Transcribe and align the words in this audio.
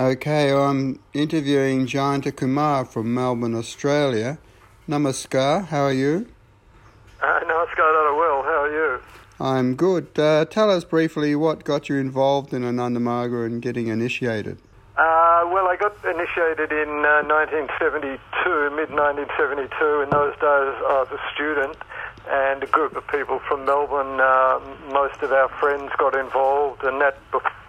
Okay, 0.00 0.52
I'm 0.52 1.00
interviewing 1.12 1.88
Jayanta 1.88 2.30
Kumar 2.30 2.84
from 2.84 3.12
Melbourne, 3.12 3.56
Australia. 3.56 4.38
Namaskar, 4.88 5.66
how 5.66 5.86
are 5.86 5.92
you? 5.92 6.28
Uh, 7.20 7.40
namaskar, 7.40 7.90
Dada 7.90 8.14
well. 8.14 8.44
How 8.44 8.62
are 8.62 8.70
you? 8.70 9.00
I'm 9.40 9.74
good. 9.74 10.16
Uh, 10.16 10.44
tell 10.44 10.70
us 10.70 10.84
briefly 10.84 11.34
what 11.34 11.64
got 11.64 11.88
you 11.88 11.96
involved 11.96 12.54
in 12.54 12.62
Ananda 12.62 13.00
Marga 13.00 13.44
and 13.44 13.60
getting 13.60 13.88
initiated. 13.88 14.58
Uh, 14.96 15.42
well, 15.50 15.66
I 15.66 15.74
got 15.74 15.96
initiated 16.04 16.70
in 16.70 17.02
uh, 17.02 17.26
1972, 17.26 18.70
mid 18.78 18.94
1972. 18.94 20.02
In 20.02 20.10
those 20.10 20.34
days, 20.34 20.78
I 20.78 21.02
was 21.02 21.10
a 21.10 21.34
student, 21.34 21.76
and 22.30 22.62
a 22.62 22.66
group 22.66 22.94
of 22.96 23.06
people 23.08 23.40
from 23.48 23.64
Melbourne, 23.64 24.20
uh, 24.20 24.60
most 24.92 25.22
of 25.22 25.32
our 25.32 25.48
friends 25.60 25.90
got 25.98 26.14
involved, 26.14 26.84
and 26.84 27.00
that 27.00 27.18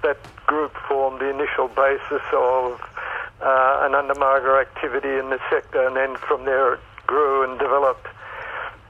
that 0.03 0.19
group 0.47 0.75
formed 0.87 1.21
the 1.21 1.29
initial 1.29 1.67
basis 1.67 2.23
of 2.33 2.79
uh, 3.41 3.85
Ananda 3.85 4.13
Marga 4.15 4.61
activity 4.61 5.15
in 5.17 5.29
the 5.29 5.39
sector, 5.49 5.85
and 5.87 5.95
then 5.95 6.15
from 6.27 6.45
there 6.45 6.75
it 6.75 6.79
grew 7.07 7.43
and 7.43 7.59
developed. 7.59 8.07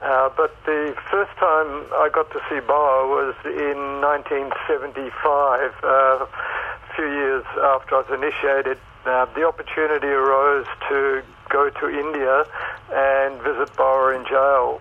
Uh, 0.02 0.30
but 0.36 0.56
the 0.64 0.94
first 1.10 1.30
time 1.36 1.84
I 1.92 2.08
got 2.12 2.30
to 2.32 2.40
see 2.48 2.58
Baba 2.60 3.06
was 3.06 3.34
in 3.44 4.00
1975, 4.00 5.74
uh, 5.84 5.86
a 5.86 6.28
few 6.96 7.04
years 7.04 7.44
after 7.62 7.96
I 7.96 8.02
was 8.02 8.10
initiated. 8.10 8.78
Uh, 9.04 9.26
the 9.34 9.44
opportunity 9.44 10.08
arose 10.08 10.66
to 10.88 11.22
go 11.48 11.70
to 11.70 11.88
India 11.88 12.44
and 12.92 13.40
visit 13.42 13.74
Baba 13.76 14.16
in 14.16 14.24
jail. 14.26 14.80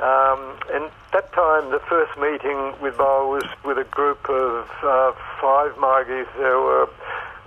Um, 0.00 0.54
and 0.72 0.90
that 1.12 1.32
time, 1.32 1.70
the 1.70 1.80
first 1.88 2.16
meeting 2.18 2.74
with 2.80 2.96
Baba 2.96 3.26
was 3.26 3.44
with 3.64 3.78
a 3.78 3.84
group 3.84 4.28
of 4.28 4.68
uh, 4.82 5.12
five 5.40 5.76
Margis. 5.78 6.28
There 6.38 6.58
were 6.58 6.88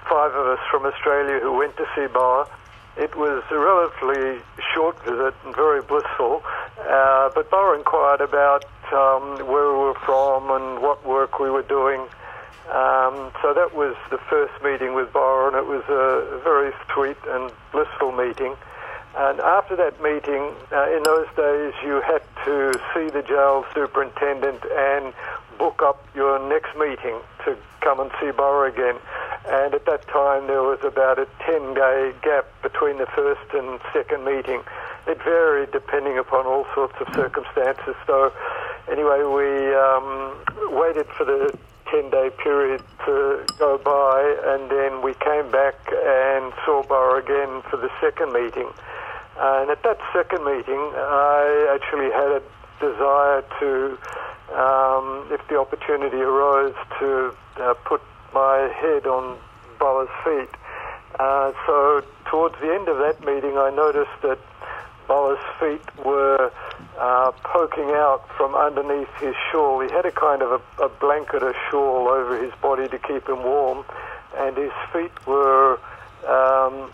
five 0.09 0.33
of 0.33 0.47
us 0.47 0.59
from 0.69 0.85
Australia 0.85 1.39
who 1.39 1.53
went 1.53 1.77
to 1.77 1.85
see 1.95 2.07
Baba. 2.07 2.49
It 2.97 3.15
was 3.15 3.43
a 3.51 3.57
relatively 3.57 4.43
short 4.73 5.01
visit 5.05 5.33
and 5.45 5.55
very 5.55 5.81
blissful, 5.81 6.43
uh, 6.79 7.29
but 7.33 7.49
Baba 7.49 7.77
inquired 7.77 8.19
about 8.19 8.65
um, 8.91 9.47
where 9.47 9.71
we 9.71 9.79
were 9.79 9.99
from 10.03 10.51
and 10.51 10.81
what 10.81 11.05
work 11.05 11.39
we 11.39 11.49
were 11.49 11.63
doing. 11.63 12.01
Um, 12.67 13.31
so 13.41 13.53
that 13.53 13.71
was 13.73 13.95
the 14.09 14.17
first 14.29 14.53
meeting 14.61 14.93
with 14.93 15.13
Baba, 15.13 15.47
and 15.47 15.55
it 15.55 15.67
was 15.67 15.83
a 15.87 16.39
very 16.43 16.73
sweet 16.93 17.17
and 17.29 17.49
blissful 17.71 18.11
meeting. 18.11 18.55
And 19.15 19.39
after 19.41 19.75
that 19.75 20.01
meeting, 20.01 20.55
uh, 20.71 20.95
in 20.95 21.03
those 21.03 21.27
days, 21.35 21.73
you 21.83 22.01
had 22.01 22.23
to 22.45 22.79
see 22.93 23.09
the 23.09 23.21
jail 23.21 23.65
superintendent 23.73 24.63
and 24.71 25.13
book 25.57 25.81
up 25.83 26.03
your 26.15 26.39
next 26.47 26.77
meeting 26.77 27.19
to 27.45 27.57
come 27.81 27.99
and 27.99 28.09
see 28.21 28.31
Baba 28.31 28.71
again. 28.71 28.95
And 29.45 29.73
at 29.73 29.85
that 29.85 30.07
time, 30.07 30.47
there 30.47 30.63
was 30.63 30.79
about 30.83 31.19
a 31.19 31.27
10 31.45 31.73
day 31.73 32.13
gap 32.21 32.47
between 32.61 32.97
the 32.97 33.05
first 33.07 33.41
and 33.53 33.79
second 33.91 34.23
meeting. 34.23 34.61
It 35.07 35.21
varied 35.23 35.71
depending 35.71 36.17
upon 36.17 36.45
all 36.45 36.65
sorts 36.73 36.95
of 37.01 37.07
circumstances. 37.13 37.95
So, 38.07 38.31
anyway, 38.89 39.23
we 39.27 39.75
um, 39.75 40.37
waited 40.71 41.07
for 41.17 41.25
the 41.25 41.57
10 41.91 42.09
day 42.11 42.29
period 42.41 42.81
to 43.05 43.43
go 43.59 43.77
by, 43.77 44.23
and 44.55 44.71
then 44.71 45.01
we 45.01 45.13
came 45.15 45.51
back 45.51 45.75
and 45.91 46.53
saw 46.65 46.81
Baba 46.87 47.19
again 47.19 47.61
for 47.69 47.75
the 47.77 47.89
second 47.99 48.31
meeting. 48.31 48.71
And 49.41 49.71
at 49.71 49.81
that 49.81 49.97
second 50.13 50.45
meeting, 50.45 50.77
I 50.77 51.73
actually 51.73 52.11
had 52.11 52.29
a 52.29 52.41
desire 52.79 53.41
to, 53.59 53.97
um, 54.53 55.25
if 55.31 55.41
the 55.47 55.57
opportunity 55.57 56.17
arose, 56.17 56.75
to 56.99 57.33
uh, 57.57 57.73
put 57.83 58.01
my 58.35 58.71
head 58.79 59.07
on 59.07 59.39
Baba's 59.79 60.13
feet. 60.23 60.53
Uh, 61.19 61.53
so 61.65 62.03
towards 62.29 62.53
the 62.61 62.71
end 62.71 62.87
of 62.87 62.99
that 62.99 63.25
meeting, 63.25 63.57
I 63.57 63.71
noticed 63.71 64.13
that 64.21 64.37
Baba's 65.07 65.43
feet 65.59 66.05
were 66.05 66.51
uh, 66.99 67.31
poking 67.43 67.89
out 67.97 68.29
from 68.37 68.53
underneath 68.53 69.09
his 69.19 69.33
shawl. 69.51 69.81
He 69.81 69.91
had 69.91 70.05
a 70.05 70.11
kind 70.11 70.43
of 70.43 70.61
a, 70.61 70.83
a 70.83 70.89
blanket, 70.89 71.41
a 71.41 71.55
shawl 71.71 72.07
over 72.07 72.37
his 72.37 72.53
body 72.61 72.87
to 72.87 72.99
keep 72.99 73.27
him 73.27 73.43
warm, 73.43 73.85
and 74.37 74.55
his 74.55 74.71
feet 74.93 75.11
were 75.25 75.79
um, 76.27 76.91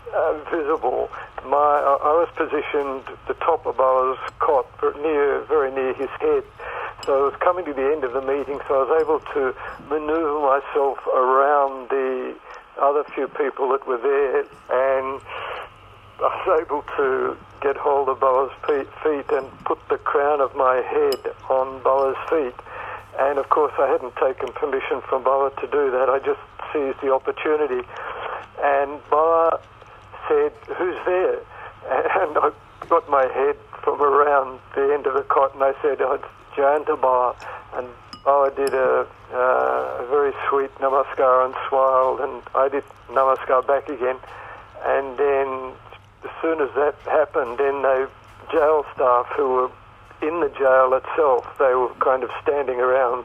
visible. 0.50 1.10
My, 1.44 1.80
I 1.80 2.12
was 2.18 2.28
positioned 2.36 3.04
the 3.26 3.34
top 3.34 3.66
of 3.66 3.76
Baba's 3.76 4.18
cot, 4.38 4.66
near, 5.00 5.44
very 5.44 5.70
near 5.70 5.94
his 5.94 6.10
head. 6.20 6.44
So 7.04 7.14
I 7.14 7.22
was 7.30 7.36
coming 7.40 7.64
to 7.64 7.72
the 7.72 7.88
end 7.92 8.04
of 8.04 8.12
the 8.12 8.22
meeting, 8.22 8.60
so 8.68 8.74
I 8.74 8.82
was 8.84 8.94
able 9.00 9.20
to 9.34 9.54
maneuver 9.88 10.40
myself 10.42 10.98
around 11.06 11.88
the 11.88 12.34
other 12.80 13.04
few 13.14 13.28
people 13.28 13.70
that 13.70 13.86
were 13.86 13.98
there, 13.98 14.40
and 14.42 15.20
I 16.18 16.28
was 16.46 16.62
able 16.62 16.82
to 16.96 17.36
get 17.60 17.76
hold 17.76 18.08
of 18.08 18.20
Baba's 18.20 18.52
feet 18.66 19.30
and 19.30 19.46
put 19.64 19.78
the 19.88 19.98
crown 19.98 20.40
of 20.40 20.54
my 20.54 20.76
head 20.82 21.34
on 21.48 21.82
Baba's 21.82 22.18
feet. 22.28 22.54
And 23.18 23.38
of 23.38 23.48
course, 23.48 23.72
I 23.78 23.88
hadn't 23.88 24.14
taken 24.16 24.52
permission 24.52 25.02
from 25.08 25.24
Baba 25.24 25.50
to 25.60 25.66
do 25.66 25.90
that. 25.90 26.08
I 26.08 26.18
just 26.20 26.38
seized 26.72 27.00
the 27.02 27.12
opportunity. 27.12 27.82
And 28.62 29.00
Baba 29.10 29.60
said, 30.28 30.52
Who's 30.76 30.96
there? 31.06 31.38
And 31.88 32.36
I 32.36 32.50
got 32.88 33.08
my 33.08 33.26
head 33.26 33.56
from 33.82 34.02
around 34.02 34.60
the 34.74 34.92
end 34.92 35.06
of 35.06 35.14
the 35.14 35.22
cot 35.22 35.54
and 35.54 35.62
I 35.62 35.72
said, 35.80 36.00
oh, 36.00 36.14
It's 36.14 36.24
Jayanta 36.56 37.00
Baba. 37.00 37.38
And 37.74 37.88
Baba 38.24 38.54
did 38.54 38.74
a, 38.74 39.06
uh, 39.32 40.02
a 40.02 40.06
very 40.10 40.32
sweet 40.48 40.74
namaskar 40.76 41.46
and 41.46 41.54
smiled, 41.68 42.20
and 42.20 42.42
I 42.54 42.68
did 42.68 42.84
namaskar 43.08 43.66
back 43.66 43.88
again. 43.88 44.16
And 44.84 45.16
then, 45.16 45.72
as 46.24 46.30
soon 46.42 46.60
as 46.60 46.68
that 46.74 46.94
happened, 47.04 47.58
then 47.58 47.82
the 47.82 48.08
jail 48.52 48.84
staff 48.94 49.26
who 49.36 49.48
were 49.48 49.70
in 50.20 50.40
the 50.40 50.50
jail 50.58 50.92
itself, 50.94 51.46
they 51.58 51.74
were 51.74 51.92
kind 52.00 52.22
of 52.22 52.30
standing 52.42 52.80
around 52.80 53.24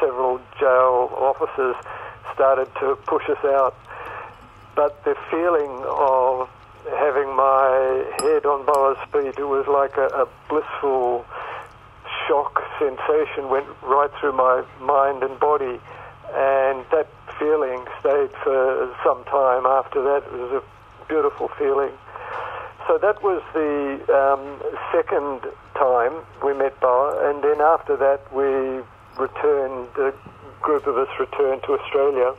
several 0.00 0.40
jail 0.58 1.12
officers, 1.16 1.76
started 2.34 2.68
to 2.80 2.96
push 3.06 3.28
us 3.28 3.44
out 3.44 3.76
but 4.74 5.02
the 5.04 5.14
feeling 5.30 5.84
of 5.86 6.48
having 6.88 7.34
my 7.36 8.04
head 8.20 8.46
on 8.46 8.64
Baba's 8.64 8.98
feet, 9.12 9.38
it 9.38 9.48
was 9.48 9.66
like 9.68 9.96
a, 9.96 10.24
a 10.24 10.28
blissful 10.48 11.26
shock 12.26 12.62
sensation 12.78 13.48
went 13.50 13.66
right 13.82 14.10
through 14.20 14.32
my 14.32 14.64
mind 14.80 15.22
and 15.22 15.38
body, 15.38 15.80
and 16.32 16.84
that 16.90 17.08
feeling 17.38 17.84
stayed 18.00 18.30
for 18.42 18.94
some 19.04 19.24
time 19.24 19.66
after 19.66 20.02
that. 20.02 20.22
It 20.26 20.38
was 20.38 20.62
a 20.62 21.06
beautiful 21.08 21.48
feeling. 21.58 21.92
So 22.86 22.98
that 22.98 23.22
was 23.22 23.42
the 23.52 24.02
um, 24.10 24.58
second 24.92 25.46
time 25.74 26.12
we 26.44 26.54
met 26.54 26.78
Baba, 26.80 27.30
and 27.30 27.42
then 27.42 27.60
after 27.60 27.96
that 27.96 28.20
we 28.32 28.82
returned, 29.18 29.88
a 29.98 30.12
group 30.60 30.86
of 30.86 30.96
us 30.96 31.08
returned 31.18 31.62
to 31.64 31.74
Australia. 31.74 32.34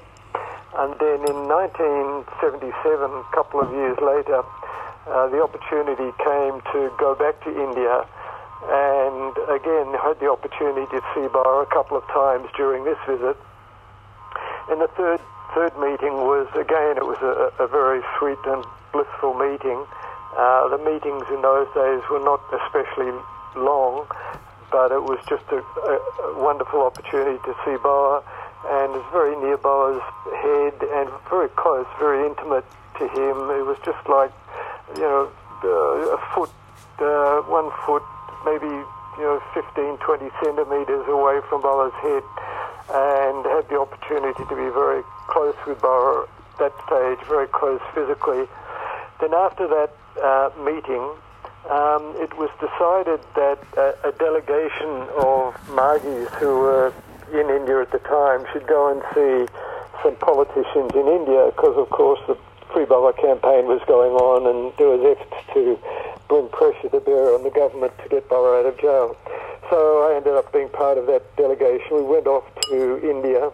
And 0.72 0.96
then 1.04 1.20
in 1.28 1.52
1977, 1.52 2.32
a 2.32 3.24
couple 3.36 3.59
of 3.59 3.70
years 3.76 4.00
later, 4.00 4.40
uh, 5.08 5.28
the 5.28 5.44
opportunity 5.44 6.16
came 6.24 6.64
to 6.72 6.88
go 6.96 7.12
back 7.16 7.44
to 7.44 7.52
India 7.52 8.08
and 8.64 9.34
again 9.50 9.90
had 9.98 10.16
the 10.22 10.30
opportunity 10.30 10.86
to 10.94 11.02
see 11.14 11.28
Baba 11.34 11.66
a 11.66 11.72
couple 11.74 11.98
of 11.98 12.06
times 12.08 12.48
during 12.56 12.86
this 12.86 12.98
visit. 13.10 13.36
And 14.70 14.80
the 14.80 14.88
third 14.96 15.20
third 15.54 15.74
meeting 15.81 16.14
was 16.24 16.48
again 16.56 16.96
it 16.96 17.04
was 17.04 17.20
a, 17.20 17.52
a 17.64 17.68
very 17.68 18.00
sweet 18.20 18.40
and 18.46 18.64
blissful 18.94 19.34
meeting. 19.34 19.84
Uh, 20.38 20.70
the 20.70 20.78
meetings 20.78 21.26
in 21.34 21.42
those 21.42 21.68
days 21.76 22.00
were 22.08 22.24
not 22.24 22.40
especially 22.64 23.12
long, 23.58 24.08
but 24.72 24.94
it 24.94 25.04
was 25.04 25.20
just 25.28 25.44
a, 25.52 25.60
a 25.60 26.40
wonderful 26.40 26.81
opportunity 26.81 27.42
to 27.44 27.52
see 27.66 27.76
Baba 27.84 28.24
and 28.68 28.94
was 28.94 29.06
very 29.12 29.36
near 29.42 29.58
Baba's 29.58 30.04
head 30.42 30.76
and 30.82 31.10
very 31.30 31.50
close, 31.50 31.88
very 32.00 32.26
intimate 32.28 32.66
to 33.00 33.08
him. 33.08 33.50
It 33.58 33.66
was 33.66 33.78
just 33.84 34.02
like, 34.08 34.31
you 34.96 35.02
know, 35.02 35.31
uh, 35.63 36.18
a 36.18 36.19
foot, 36.34 36.52
uh, 37.00 37.42
one 37.50 37.72
foot, 37.86 38.04
maybe, 38.46 38.69
you 38.69 39.25
know, 39.25 39.42
15, 39.54 39.98
20 39.98 40.30
centimeters 40.44 41.06
away 41.10 41.42
from 41.50 41.62
Baba's 41.62 41.94
head 42.02 42.24
and 42.94 43.46
had 43.46 43.66
the 43.69 43.80
opportunity 43.80 44.44
to 44.46 44.56
be 44.56 44.69
very 44.74 45.04
close 45.28 45.56
with 45.66 45.81
Baba 45.81 46.28
at 46.28 46.60
that 46.60 46.74
stage, 46.86 47.19
very 47.28 47.48
close 47.48 47.81
physically. 47.94 48.46
Then 49.19 49.34
after 49.34 49.68
that 49.68 49.92
uh, 50.22 50.50
meeting, 50.60 51.02
um, 51.69 52.14
it 52.18 52.36
was 52.38 52.50
decided 52.60 53.22
that 53.36 53.60
a, 53.78 54.10
a 54.10 54.12
delegation 54.14 55.07
of 55.18 55.56
Margis 55.69 56.30
who 56.36 56.60
were 56.60 56.94
in 57.33 57.50
India 57.50 57.81
at 57.81 57.92
the 57.92 58.00
time 58.00 58.45
should 58.51 58.68
go 58.68 58.92
and 58.92 59.01
see 59.13 59.51
some 60.04 60.16
politicians 60.18 60.92
in 60.94 61.07
India 61.07 61.51
because, 61.56 61.78
of 61.78 61.89
course, 61.89 62.19
the 62.28 62.38
Free 62.74 62.86
Baba 62.86 63.13
campaign 63.13 63.68
was 63.68 63.81
going 63.88 64.13
on 64.13 64.48
and 64.48 64.74
there 64.78 64.88
was 64.88 65.04
efforts 65.04 65.54
to 65.54 65.78
bring 66.28 66.48
pressure 66.50 66.89
to 66.89 67.00
bear 67.00 67.36
on 67.36 67.44
the 67.44 67.50
government 67.50 67.92
to 68.04 68.10
get 68.10 68.28
Baba 68.30 68.60
out 68.60 68.66
of 68.66 68.80
jail. 68.80 69.18
So 69.69 70.10
I 70.10 70.16
ended 70.16 70.33
up 70.33 70.51
being 70.51 70.69
part 70.69 70.98
of 70.98 71.07
that 71.07 71.24
delegation. 71.36 71.98
We 71.98 72.04
went 72.04 72.28
off 72.28 72.44
to 72.69 73.00
India. 73.04 73.51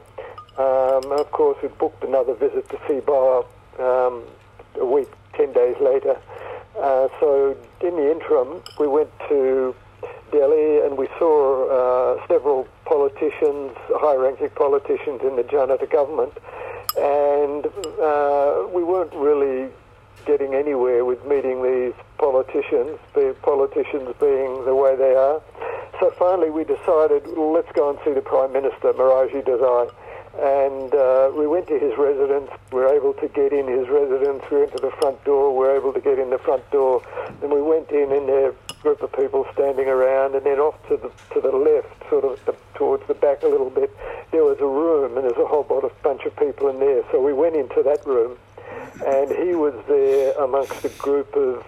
Um, 0.57 1.11
of 1.11 1.31
course, 1.31 1.57
we 1.61 1.69
booked 1.69 2.03
another 2.03 2.33
visit 2.33 2.69
to 2.69 2.79
see 2.87 2.99
Baba 2.99 3.45
um, 3.79 4.23
a 4.79 4.85
week, 4.85 5.09
10 5.33 5.53
days 5.53 5.75
later. 5.81 6.17
Uh, 6.79 7.07
so 7.19 7.57
in 7.81 7.95
the 7.95 8.11
interim, 8.11 8.61
we 8.79 8.87
went 8.87 9.09
to 9.29 9.75
Delhi 10.31 10.85
and 10.85 10.97
we 10.97 11.07
saw 11.19 11.67
uh, 11.69 12.27
several 12.27 12.67
politicians, 12.85 13.71
high-ranking 13.89 14.49
politicians 14.51 15.21
in 15.23 15.35
the 15.35 15.43
Janata 15.43 15.89
government, 15.89 16.33
and 16.97 17.65
uh, 18.01 18.67
we 18.71 18.83
weren't 18.83 19.13
really 19.13 19.69
getting 20.25 20.53
anywhere 20.53 21.05
with 21.05 21.25
meeting 21.25 21.63
these 21.63 21.93
politicians, 22.17 22.99
the 23.13 23.35
politicians 23.41 24.13
being 24.19 24.65
the 24.65 24.75
way 24.75 24.95
they 24.95 25.15
are. 25.15 25.41
So 25.99 26.11
finally 26.11 26.49
we 26.49 26.63
decided, 26.63 27.25
let's 27.37 27.71
go 27.71 27.89
and 27.89 27.99
see 28.03 28.13
the 28.13 28.21
Prime 28.21 28.51
Minister, 28.53 28.93
Morarji 28.93 29.43
Desai. 29.43 29.91
And 30.37 30.93
uh, 30.93 31.31
we 31.35 31.47
went 31.47 31.67
to 31.67 31.79
his 31.79 31.97
residence. 31.97 32.51
We 32.71 32.81
were 32.81 32.93
able 32.93 33.13
to 33.13 33.27
get 33.27 33.51
in 33.51 33.67
his 33.67 33.89
residence. 33.89 34.43
We 34.51 34.59
went 34.59 34.71
to 34.75 34.81
the 34.81 34.91
front 34.91 35.23
door. 35.23 35.51
We 35.51 35.65
were 35.65 35.75
able 35.75 35.93
to 35.93 35.99
get 35.99 36.19
in 36.19 36.29
the 36.29 36.37
front 36.37 36.69
door. 36.69 37.01
Then 37.41 37.49
we 37.49 37.61
went 37.61 37.89
in, 37.89 38.11
and 38.11 38.29
there 38.29 38.53
group 38.81 39.01
of 39.01 39.11
people 39.13 39.45
standing 39.53 39.87
around. 39.87 40.35
And 40.35 40.45
then 40.45 40.59
off 40.59 40.75
to 40.87 40.97
the 40.97 41.11
to 41.33 41.41
the 41.41 41.55
left, 41.55 42.09
sort 42.09 42.23
of 42.23 42.43
the, 42.45 42.55
towards 42.75 43.07
the 43.07 43.13
back 43.13 43.43
a 43.43 43.47
little 43.47 43.69
bit, 43.69 43.95
there 44.31 44.43
was 44.43 44.59
a 44.59 44.65
room, 44.65 45.17
and 45.17 45.25
there's 45.25 45.37
a 45.37 45.45
whole 45.45 45.63
bod 45.63 45.83
of 45.83 46.01
bunch 46.01 46.23
of 46.25 46.35
people 46.35 46.67
in 46.69 46.79
there. 46.79 47.03
So 47.11 47.21
we 47.21 47.33
went 47.33 47.55
into 47.55 47.83
that 47.83 48.05
room, 48.05 48.37
and 49.05 49.29
he 49.31 49.55
was 49.55 49.73
there 49.87 50.33
amongst 50.41 50.83
a 50.85 50.89
group 50.89 51.35
of 51.35 51.65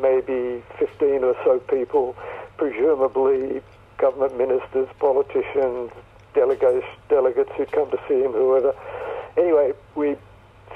maybe 0.00 0.62
15 0.78 1.24
or 1.24 1.36
so 1.44 1.58
people, 1.58 2.16
presumably 2.56 3.60
government 3.98 4.36
ministers, 4.36 4.88
politicians, 4.98 5.90
delegates, 6.34 6.86
delegates 7.08 7.50
who'd 7.56 7.70
come 7.72 7.90
to 7.90 8.00
see 8.08 8.22
him, 8.22 8.32
whoever. 8.32 8.74
Anyway, 9.36 9.72
we 9.94 10.16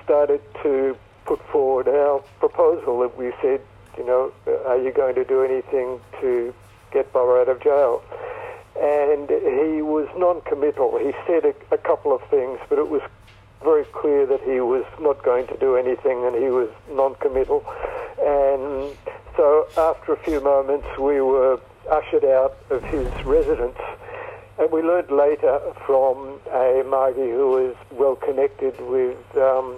started 0.05 0.41
to 0.62 0.97
put 1.25 1.41
forward 1.49 1.88
our 1.88 2.21
proposal 2.38 3.00
that 3.00 3.17
we 3.19 3.33
said, 3.43 3.61
you 3.97 4.05
know, 4.05 4.33
are 4.67 4.79
you 4.79 4.93
going 4.93 5.15
to 5.15 5.25
do 5.25 5.43
anything 5.43 6.01
to 6.21 6.55
get 6.93 7.13
Baba 7.13 7.41
out 7.41 7.49
of 7.49 7.63
jail? 7.63 8.03
And 8.77 9.31
he 9.31 9.81
was 9.83 10.09
non-committal. 10.17 10.99
He 10.99 11.13
said 11.27 11.45
a, 11.45 11.75
a 11.75 11.79
couple 11.79 12.15
of 12.15 12.23
things, 12.29 12.59
but 12.69 12.79
it 12.79 12.89
was 12.89 13.03
very 13.63 13.85
clear 13.87 14.27
that 14.27 14.43
he 14.43 14.61
was 14.61 14.85
not 15.01 15.23
going 15.23 15.47
to 15.47 15.57
do 15.57 15.77
anything 15.77 16.25
and 16.25 16.37
he 16.37 16.51
was 16.51 16.69
non-committal. 16.91 17.65
And 18.21 18.97
so 19.37 19.67
after 19.77 20.13
a 20.13 20.17
few 20.19 20.41
moments, 20.41 20.87
we 20.99 21.21
were 21.21 21.59
ushered 21.91 22.25
out 22.25 22.57
of 22.71 22.83
his 22.85 23.09
residence 23.25 23.79
and 24.59 24.71
we 24.73 24.83
learned 24.83 25.11
later 25.11 25.61
from 25.85 26.41
a 26.49 26.83
Margi 26.87 27.31
who 27.31 27.51
was 27.51 27.77
well 27.91 28.17
connected 28.17 28.79
with 28.81 29.19
um, 29.37 29.77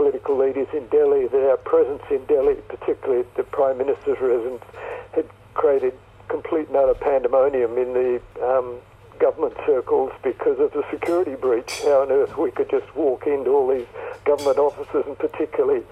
political 0.00 0.38
leaders 0.38 0.66
in 0.72 0.86
Delhi 0.86 1.26
that 1.26 1.50
our 1.50 1.58
presence 1.58 2.00
in 2.10 2.24
Delhi, 2.24 2.54
particularly 2.68 3.20
at 3.20 3.34
the 3.36 3.42
Prime 3.42 3.76
Minister's 3.76 4.16
residence, 4.18 4.64
had 5.12 5.26
created 5.52 5.92
complete 6.28 6.68
and 6.68 6.76
utter 6.76 6.94
pandemonium 6.94 7.76
in 7.76 7.92
the 7.92 8.22
um, 8.42 8.80
government 9.18 9.52
circles 9.66 10.10
because 10.22 10.58
of 10.58 10.72
the 10.72 10.82
security 10.90 11.34
breach. 11.34 11.82
How 11.82 12.00
on 12.00 12.10
earth 12.10 12.38
we 12.38 12.50
could 12.50 12.70
just 12.70 12.88
walk 12.96 13.26
into 13.26 13.50
all 13.50 13.68
these 13.68 13.86
government 14.24 14.56
offices 14.56 15.04
and 15.04 15.18
particularly 15.18 15.82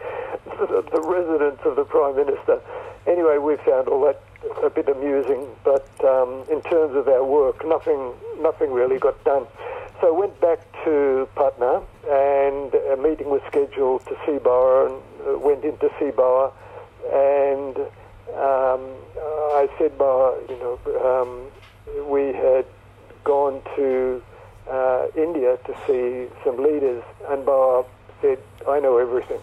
the, 0.57 0.83
the 0.91 1.03
residence 1.03 1.61
of 1.67 1.77
the 1.77 1.85
Prime 1.85 2.17
Minister. 2.17 2.63
Anyway, 3.07 3.37
we 3.37 3.59
found 3.59 3.89
all 3.89 4.01
that 4.07 4.23
a 4.65 4.71
bit 4.71 4.89
amusing, 4.89 5.47
but 5.65 5.87
um, 6.03 6.45
in 6.51 6.63
terms 6.63 6.97
of 6.97 7.09
our 7.09 7.25
work, 7.25 7.61
nothing, 7.67 8.15
nothing 8.41 8.73
really 8.73 8.99
got 8.99 9.23
done. 9.25 9.45
So 10.01 10.15
I 10.15 10.17
went 10.17 10.41
back 10.41 10.61
to 10.85 11.29
Patna, 11.35 11.83
and 12.07 12.73
a 12.73 12.97
meeting 12.97 13.31
was 13.31 13.41
scheduled 13.49 14.07
to 14.07 14.15
see 14.25 14.39
Baba, 14.39 14.95
and 14.95 15.03
uh, 15.27 15.39
went 15.41 15.65
into 15.65 15.91
see 15.99 16.11
Baba, 16.15 16.53
and 17.11 17.77
um, 18.39 18.95
I 19.59 19.67
said, 19.77 19.99
Baba, 19.99 20.39
you 20.49 20.57
know, 20.63 20.79
um, 21.03 21.51
we 22.09 22.31
had 22.33 22.65
gone 23.25 23.61
to 23.75 24.23
uh, 24.71 25.07
India 25.17 25.57
to 25.67 25.75
see 25.87 26.31
some 26.45 26.63
leaders, 26.63 27.03
and 27.29 27.45
Baba 27.45 27.89
said, 28.23 28.39
I 28.69 28.79
know 28.79 28.99
everything. 28.99 29.41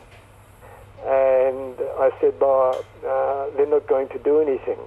And 1.03 1.75
I 1.99 2.11
said, 2.21 2.39
Baba, 2.39 2.79
uh, 3.05 3.47
they're 3.57 3.67
not 3.69 3.89
going 3.89 4.07
to 4.09 4.19
do 4.19 4.39
anything. 4.39 4.79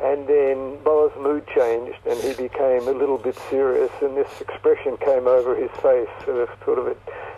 And 0.00 0.26
then 0.26 0.78
Baba's 0.82 1.16
mood 1.20 1.46
changed 1.54 1.98
and 2.06 2.18
he 2.20 2.34
became 2.34 2.88
a 2.88 2.92
little 2.92 3.18
bit 3.18 3.36
serious 3.50 3.90
and 4.00 4.16
this 4.16 4.40
expression 4.40 4.96
came 4.98 5.26
over 5.26 5.54
his 5.54 5.70
face, 5.82 6.08
a 6.28 6.48
sort 6.64 6.78
of 6.78 6.86
a, 6.88 6.96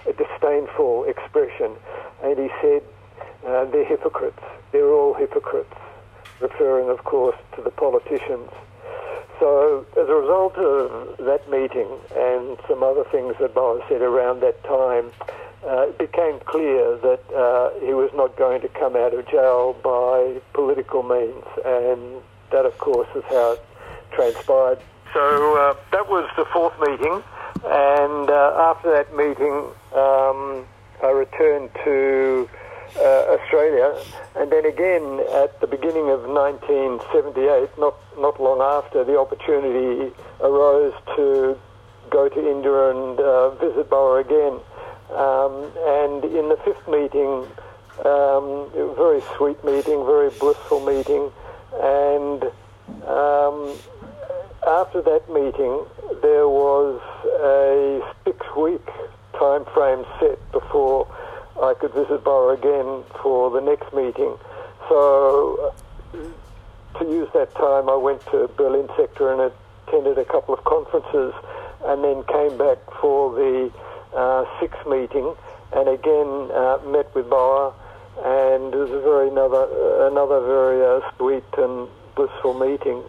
a 0.08 0.12
disdainful 0.12 1.04
expression. 1.04 1.72
And 2.22 2.38
he 2.38 2.48
said, 2.62 2.82
uh, 3.46 3.64
they're 3.66 3.84
hypocrites. 3.84 4.42
They're 4.72 4.90
all 4.90 5.14
hypocrites, 5.14 5.74
referring, 6.40 6.88
of 6.88 7.04
course, 7.04 7.36
to 7.56 7.62
the 7.62 7.70
politicians. 7.70 8.50
So, 9.38 9.84
as 9.92 10.08
a 10.08 10.14
result 10.14 10.56
of 10.56 11.16
that 11.18 11.50
meeting 11.50 11.88
and 12.16 12.56
some 12.68 12.82
other 12.82 13.04
things 13.10 13.34
that 13.40 13.54
Baba 13.54 13.84
said 13.88 14.00
around 14.00 14.40
that 14.40 14.62
time, 14.64 15.10
uh, 15.66 15.88
it 15.88 15.98
became 15.98 16.40
clear 16.40 16.96
that 16.98 17.22
uh, 17.34 17.70
he 17.84 17.92
was 17.94 18.10
not 18.14 18.36
going 18.36 18.60
to 18.62 18.68
come 18.68 18.96
out 18.96 19.12
of 19.12 19.26
jail 19.28 19.76
by 19.82 20.40
political 20.52 21.02
means, 21.02 21.44
and 21.64 22.22
that, 22.54 22.64
of 22.64 22.78
course, 22.78 23.08
is 23.16 23.24
how 23.28 23.52
it 23.58 23.62
transpired. 24.12 24.78
So 25.12 25.58
uh, 25.58 25.74
that 25.90 26.08
was 26.08 26.30
the 26.36 26.44
fourth 26.52 26.78
meeting, 26.78 27.22
and 27.66 28.30
uh, 28.30 28.70
after 28.70 28.90
that 28.94 29.10
meeting, 29.14 29.70
um, 29.94 30.66
I 31.02 31.10
returned 31.10 31.70
to 31.84 32.48
uh, 32.96 33.34
Australia, 33.34 33.94
and 34.36 34.50
then 34.50 34.66
again 34.66 35.20
at 35.42 35.60
the 35.60 35.66
beginning 35.66 36.10
of 36.10 36.26
1978, 36.30 37.76
not 37.78 37.94
not 38.18 38.40
long 38.40 38.62
after, 38.62 39.02
the 39.02 39.18
opportunity 39.18 40.14
arose 40.40 40.94
to 41.16 41.58
go 42.10 42.28
to 42.28 42.38
India 42.38 42.90
and 42.90 43.18
uh, 43.18 43.50
visit 43.58 43.90
Baba 43.90 44.22
again. 44.22 44.62
Um, 45.10 45.70
and 45.98 46.24
in 46.24 46.48
the 46.48 46.58
fifth 46.64 46.86
meeting, 46.86 47.46
um, 48.06 48.70
very 48.94 49.22
sweet 49.36 49.62
meeting, 49.64 50.06
very 50.06 50.30
blissful 50.30 50.80
meeting, 50.80 51.30
and 51.82 52.42
um, 53.06 53.76
after 54.66 55.02
that 55.02 55.28
meeting, 55.28 55.84
there 56.22 56.48
was 56.48 57.00
a 57.40 58.00
six-week 58.24 58.86
time 59.38 59.64
frame 59.74 60.04
set 60.20 60.38
before 60.52 61.06
I 61.60 61.74
could 61.74 61.92
visit 61.92 62.24
Baba 62.24 62.50
again 62.58 63.04
for 63.22 63.50
the 63.50 63.60
next 63.60 63.92
meeting. 63.94 64.36
So, 64.88 65.74
to 66.12 67.04
use 67.04 67.28
that 67.34 67.54
time, 67.54 67.88
I 67.88 67.96
went 67.96 68.24
to 68.26 68.48
Berlin 68.56 68.88
sector 68.96 69.32
and 69.32 69.52
attended 69.86 70.18
a 70.18 70.24
couple 70.24 70.54
of 70.54 70.64
conferences, 70.64 71.34
and 71.84 72.02
then 72.02 72.22
came 72.24 72.56
back 72.56 72.78
for 73.00 73.34
the 73.34 73.70
uh, 74.16 74.44
sixth 74.60 74.86
meeting, 74.86 75.34
and 75.72 75.88
again 75.88 76.50
uh, 76.52 76.78
met 76.86 77.12
with 77.14 77.28
Baba, 77.28 77.74
and 78.22 78.74
it 78.74 78.78
was 78.78 78.90
a 78.90 79.00
very 79.00 79.28
another 79.28 79.66
another 80.06 80.40
very 80.40 80.84
uh, 80.84 81.00
sweet 81.16 81.44
and 81.58 81.88
blissful 82.14 82.54
meeting. 82.54 83.02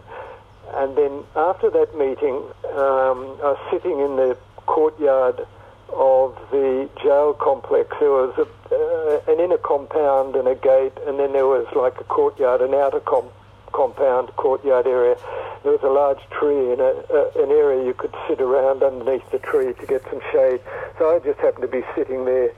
And 0.74 0.96
then 0.96 1.24
after 1.36 1.70
that 1.70 1.96
meeting, 1.96 2.42
um, 2.74 3.38
I 3.40 3.54
was 3.54 3.58
sitting 3.70 4.00
in 4.00 4.16
the 4.16 4.36
courtyard 4.66 5.46
of 5.92 6.36
the 6.50 6.88
jail 7.02 7.32
complex. 7.34 7.94
There 8.00 8.10
was 8.10 8.34
a, 8.36 8.46
uh, 8.74 9.32
an 9.32 9.40
inner 9.40 9.58
compound 9.58 10.34
and 10.34 10.48
a 10.48 10.54
gate, 10.54 10.92
and 11.06 11.18
then 11.18 11.32
there 11.32 11.46
was 11.46 11.66
like 11.74 12.00
a 12.00 12.04
courtyard, 12.04 12.60
an 12.60 12.74
outer 12.74 13.00
com- 13.00 13.30
compound 13.72 14.34
courtyard 14.36 14.86
area. 14.86 15.16
There 15.62 15.72
was 15.72 15.82
a 15.82 15.88
large 15.88 16.20
tree 16.30 16.72
in 16.72 16.80
a, 16.80 16.92
a, 17.14 17.44
an 17.44 17.50
area 17.50 17.84
you 17.86 17.94
could 17.94 18.14
sit 18.28 18.40
around 18.40 18.82
underneath 18.82 19.28
the 19.30 19.38
tree 19.38 19.72
to 19.72 19.86
get 19.86 20.02
some 20.10 20.20
shade. 20.32 20.60
So 20.98 21.14
I 21.14 21.20
just 21.20 21.38
happened 21.40 21.62
to 21.62 21.68
be 21.68 21.84
sitting 21.94 22.24
there. 22.24 22.52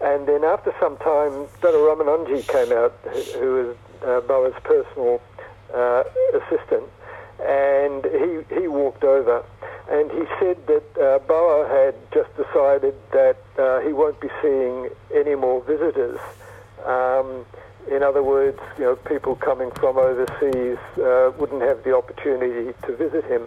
And 0.00 0.26
then 0.28 0.44
after 0.44 0.74
some 0.78 0.96
time, 0.98 1.48
Dada 1.62 1.78
Ramananji 1.78 2.46
came 2.46 2.72
out, 2.72 2.94
who 3.38 3.54
was 3.54 3.76
uh, 4.02 4.20
Baba's 4.26 4.60
personal 4.62 5.20
uh, 5.74 6.04
assistant, 6.34 6.84
and 7.40 8.04
he, 8.04 8.60
he 8.60 8.68
walked 8.68 9.04
over 9.04 9.44
and 9.88 10.10
he 10.10 10.24
said 10.40 10.66
that 10.66 10.84
uh, 11.00 11.18
Baba 11.20 11.68
had 11.68 11.94
just 12.12 12.34
decided 12.36 12.94
that 13.12 13.38
uh, 13.56 13.80
he 13.80 13.92
won't 13.92 14.20
be 14.20 14.28
seeing 14.42 14.88
any 15.14 15.36
more 15.36 15.62
visitors. 15.62 16.18
Um, 16.84 17.46
in 17.90 18.02
other 18.02 18.22
words, 18.22 18.58
you 18.78 18.84
know, 18.84 18.96
people 18.96 19.36
coming 19.36 19.70
from 19.72 19.96
overseas 19.96 20.78
uh, 20.98 21.32
wouldn't 21.38 21.62
have 21.62 21.84
the 21.84 21.96
opportunity 21.96 22.72
to 22.86 22.96
visit 22.96 23.24
him, 23.24 23.42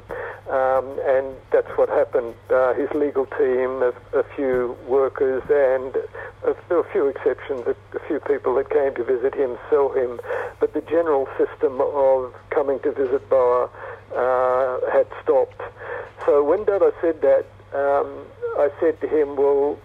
um, 0.50 0.98
and 1.06 1.36
that's 1.52 1.70
what 1.78 1.90
happened. 1.90 2.34
Uh, 2.50 2.74
his 2.74 2.90
legal 2.92 3.26
team, 3.26 3.82
a, 3.84 3.94
a 4.14 4.24
few 4.36 4.78
workers, 4.88 5.44
and 5.50 5.96
a, 6.44 6.56
there 6.68 6.78
were 6.78 6.88
a 6.88 6.92
few 6.92 7.08
exceptions, 7.08 7.68
a, 7.68 7.76
a 7.96 8.00
few 8.08 8.20
people 8.22 8.56
that 8.56 8.70
came 8.70 8.96
to 8.96 9.04
visit 9.04 9.36
him 9.36 9.58
saw 9.70 9.92
him, 9.94 10.20
but 10.60 10.74
the 10.74 10.82
general 10.82 11.28
system 11.38 11.82
of 11.82 12.34
coming 12.50 12.80
to 12.80 12.92
visit 12.92 13.28
Baba 13.30 13.70
uh, 14.16 14.80
had 14.92 15.08
stopped. 15.24 15.62
So 16.26 16.44
when 16.44 16.64
Dada 16.66 16.94
said 17.02 17.22
that, 17.22 17.46
um, 17.74 18.26
I 18.58 18.70
said 18.80 19.00
to 19.02 19.08
him, 19.08 19.36
well, 19.36 19.78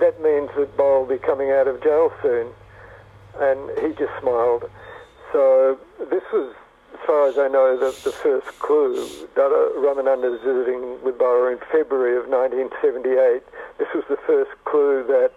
that 0.00 0.20
means 0.22 0.50
that 0.56 0.76
Baba 0.76 1.00
will 1.00 1.06
be 1.06 1.18
coming 1.18 1.50
out 1.50 1.68
of 1.68 1.82
jail 1.82 2.12
soon. 2.22 2.48
And 3.40 3.70
he 3.78 3.94
just 3.94 4.12
smiled. 4.20 4.70
So 5.32 5.78
this 5.98 6.22
was, 6.32 6.54
as 6.94 7.00
far 7.06 7.28
as 7.28 7.38
I 7.38 7.48
know, 7.48 7.76
the, 7.76 7.90
the 8.04 8.12
first 8.12 8.46
clue. 8.58 8.96
Dada 9.34 9.70
Ramananda 9.76 10.30
was 10.30 10.40
visiting 10.40 11.02
with 11.04 11.18
Baba 11.18 11.52
in 11.52 11.58
February 11.70 12.16
of 12.16 12.28
1978. 12.28 13.42
This 13.78 13.88
was 13.94 14.04
the 14.08 14.16
first 14.26 14.50
clue 14.64 15.04
that 15.06 15.32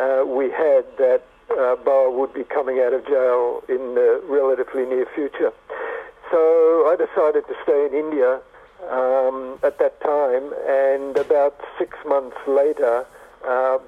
uh, 0.00 0.24
we 0.26 0.50
had 0.50 0.84
that 0.98 1.22
uh, 1.50 1.76
would 2.10 2.32
be 2.34 2.44
coming 2.44 2.80
out 2.80 2.92
of 2.92 3.06
jail 3.06 3.62
in 3.68 3.94
the 3.94 4.20
relatively 4.26 4.84
near 4.84 5.06
future. 5.14 5.52
So 6.30 6.88
I 6.90 6.96
decided 6.98 7.46
to 7.46 7.54
stay 7.62 7.86
in 7.86 7.94
India 7.94 8.40
um, 8.90 9.58
at 9.62 9.78
that 9.78 10.00
time, 10.00 10.52
and 10.66 11.16
about 11.16 11.60
six 11.78 11.96
months 12.06 12.36
later, 12.46 13.06
uh, 13.46 13.78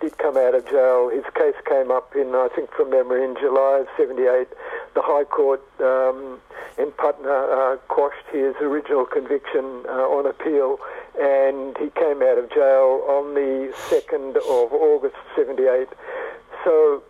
did 0.00 0.18
come 0.18 0.36
out 0.36 0.54
of 0.54 0.64
jail. 0.66 1.10
His 1.10 1.24
case 1.34 1.54
came 1.68 1.90
up 1.90 2.14
in, 2.14 2.34
I 2.34 2.48
think 2.54 2.70
from 2.72 2.90
memory, 2.90 3.24
in 3.24 3.36
July 3.40 3.80
of 3.80 3.88
78. 3.96 4.48
The 4.94 5.02
High 5.02 5.24
Court 5.24 5.62
um, 5.80 6.40
in 6.78 6.92
Patna 6.92 7.30
uh, 7.30 7.76
quashed 7.88 8.26
his 8.32 8.54
original 8.60 9.06
conviction 9.06 9.84
uh, 9.88 10.08
on 10.08 10.26
appeal 10.26 10.78
and 11.18 11.76
he 11.78 11.88
came 11.96 12.20
out 12.20 12.36
of 12.36 12.50
jail 12.50 13.00
on 13.08 13.34
the 13.34 13.72
2nd 13.88 14.36
of 14.36 14.72
August 14.72 15.16
78. 15.34 15.88
So 16.64 17.02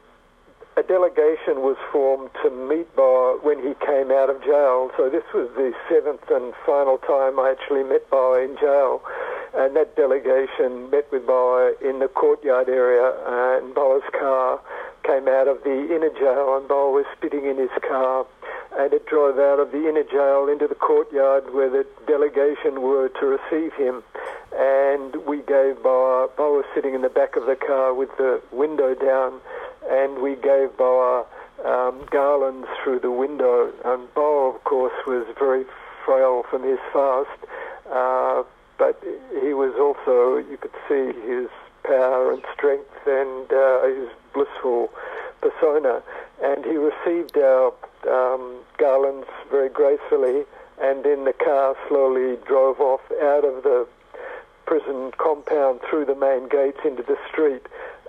a 0.76 0.82
delegation 0.82 1.62
was 1.64 1.76
formed 1.90 2.30
to 2.44 2.50
meet 2.50 2.94
Baba 2.94 3.38
when 3.42 3.58
he 3.58 3.74
came 3.84 4.12
out 4.12 4.30
of 4.30 4.42
jail. 4.44 4.90
So 4.96 5.08
this 5.08 5.24
was 5.34 5.48
the 5.56 5.72
seventh 5.88 6.30
and 6.30 6.54
final 6.64 6.98
time 6.98 7.40
I 7.40 7.50
actually 7.50 7.82
met 7.82 8.08
Baba 8.10 8.44
in 8.44 8.56
jail. 8.60 9.02
And 9.56 9.74
that 9.74 9.96
delegation 9.96 10.90
met 10.90 11.10
with 11.10 11.26
Baba 11.26 11.72
in 11.80 11.98
the 11.98 12.08
courtyard 12.08 12.68
area, 12.68 13.14
and 13.26 13.74
Baba's 13.74 14.08
car 14.12 14.60
came 15.02 15.28
out 15.28 15.48
of 15.48 15.64
the 15.64 15.94
inner 15.94 16.10
jail, 16.10 16.56
and 16.58 16.68
Baba 16.68 16.90
was 16.90 17.06
sitting 17.22 17.46
in 17.46 17.56
his 17.56 17.70
car, 17.80 18.26
and 18.78 18.92
it 18.92 19.06
drove 19.06 19.38
out 19.38 19.58
of 19.58 19.72
the 19.72 19.88
inner 19.88 20.02
jail 20.04 20.48
into 20.52 20.66
the 20.68 20.74
courtyard 20.74 21.54
where 21.54 21.70
the 21.70 21.86
delegation 22.06 22.82
were 22.82 23.08
to 23.08 23.24
receive 23.26 23.72
him. 23.74 24.02
And 24.54 25.16
we 25.24 25.38
gave 25.38 25.82
Baba, 25.82 26.28
Baba 26.36 26.60
was 26.60 26.66
sitting 26.74 26.94
in 26.94 27.00
the 27.00 27.08
back 27.08 27.36
of 27.36 27.46
the 27.46 27.56
car 27.56 27.94
with 27.94 28.10
the 28.18 28.42
window 28.52 28.94
down, 28.94 29.40
and 29.88 30.20
we 30.20 30.34
gave 30.34 30.76
Baba 30.76 31.24
um, 31.64 32.04
garlands 32.10 32.68
through 32.84 33.00
the 33.00 33.10
window. 33.10 33.72
And 33.86 34.12
Baba, 34.12 34.54
of 34.54 34.64
course, 34.64 34.94
was 35.06 35.26
very 35.38 35.64
frail 36.04 36.44
from 36.50 36.62
his 36.62 36.78
fast. 36.92 37.40
Uh, 37.90 38.42
but 38.78 39.02
he 39.42 39.52
was 39.54 39.74
also, 39.78 40.38
you 40.50 40.56
could 40.56 40.74
see 40.88 41.12
his 41.26 41.48
power 41.84 42.32
and 42.32 42.42
strength 42.52 43.06
and 43.06 43.52
uh, 43.52 43.86
his 43.86 44.08
blissful 44.34 44.90
persona. 45.40 46.02
And 46.42 46.64
he 46.64 46.76
received 46.76 47.36
our 47.38 47.72
um, 48.08 48.60
garlands 48.76 49.28
very 49.50 49.68
gracefully, 49.68 50.44
and 50.80 51.04
then 51.04 51.24
the 51.24 51.32
car 51.32 51.76
slowly 51.88 52.36
drove 52.46 52.80
off 52.80 53.00
out 53.22 53.44
of 53.44 53.62
the 53.62 53.86
prison 54.66 55.12
compound 55.16 55.80
through 55.88 56.04
the 56.04 56.14
main 56.14 56.48
gates 56.48 56.80
into 56.84 57.02
the 57.02 57.16
street. 57.30 57.62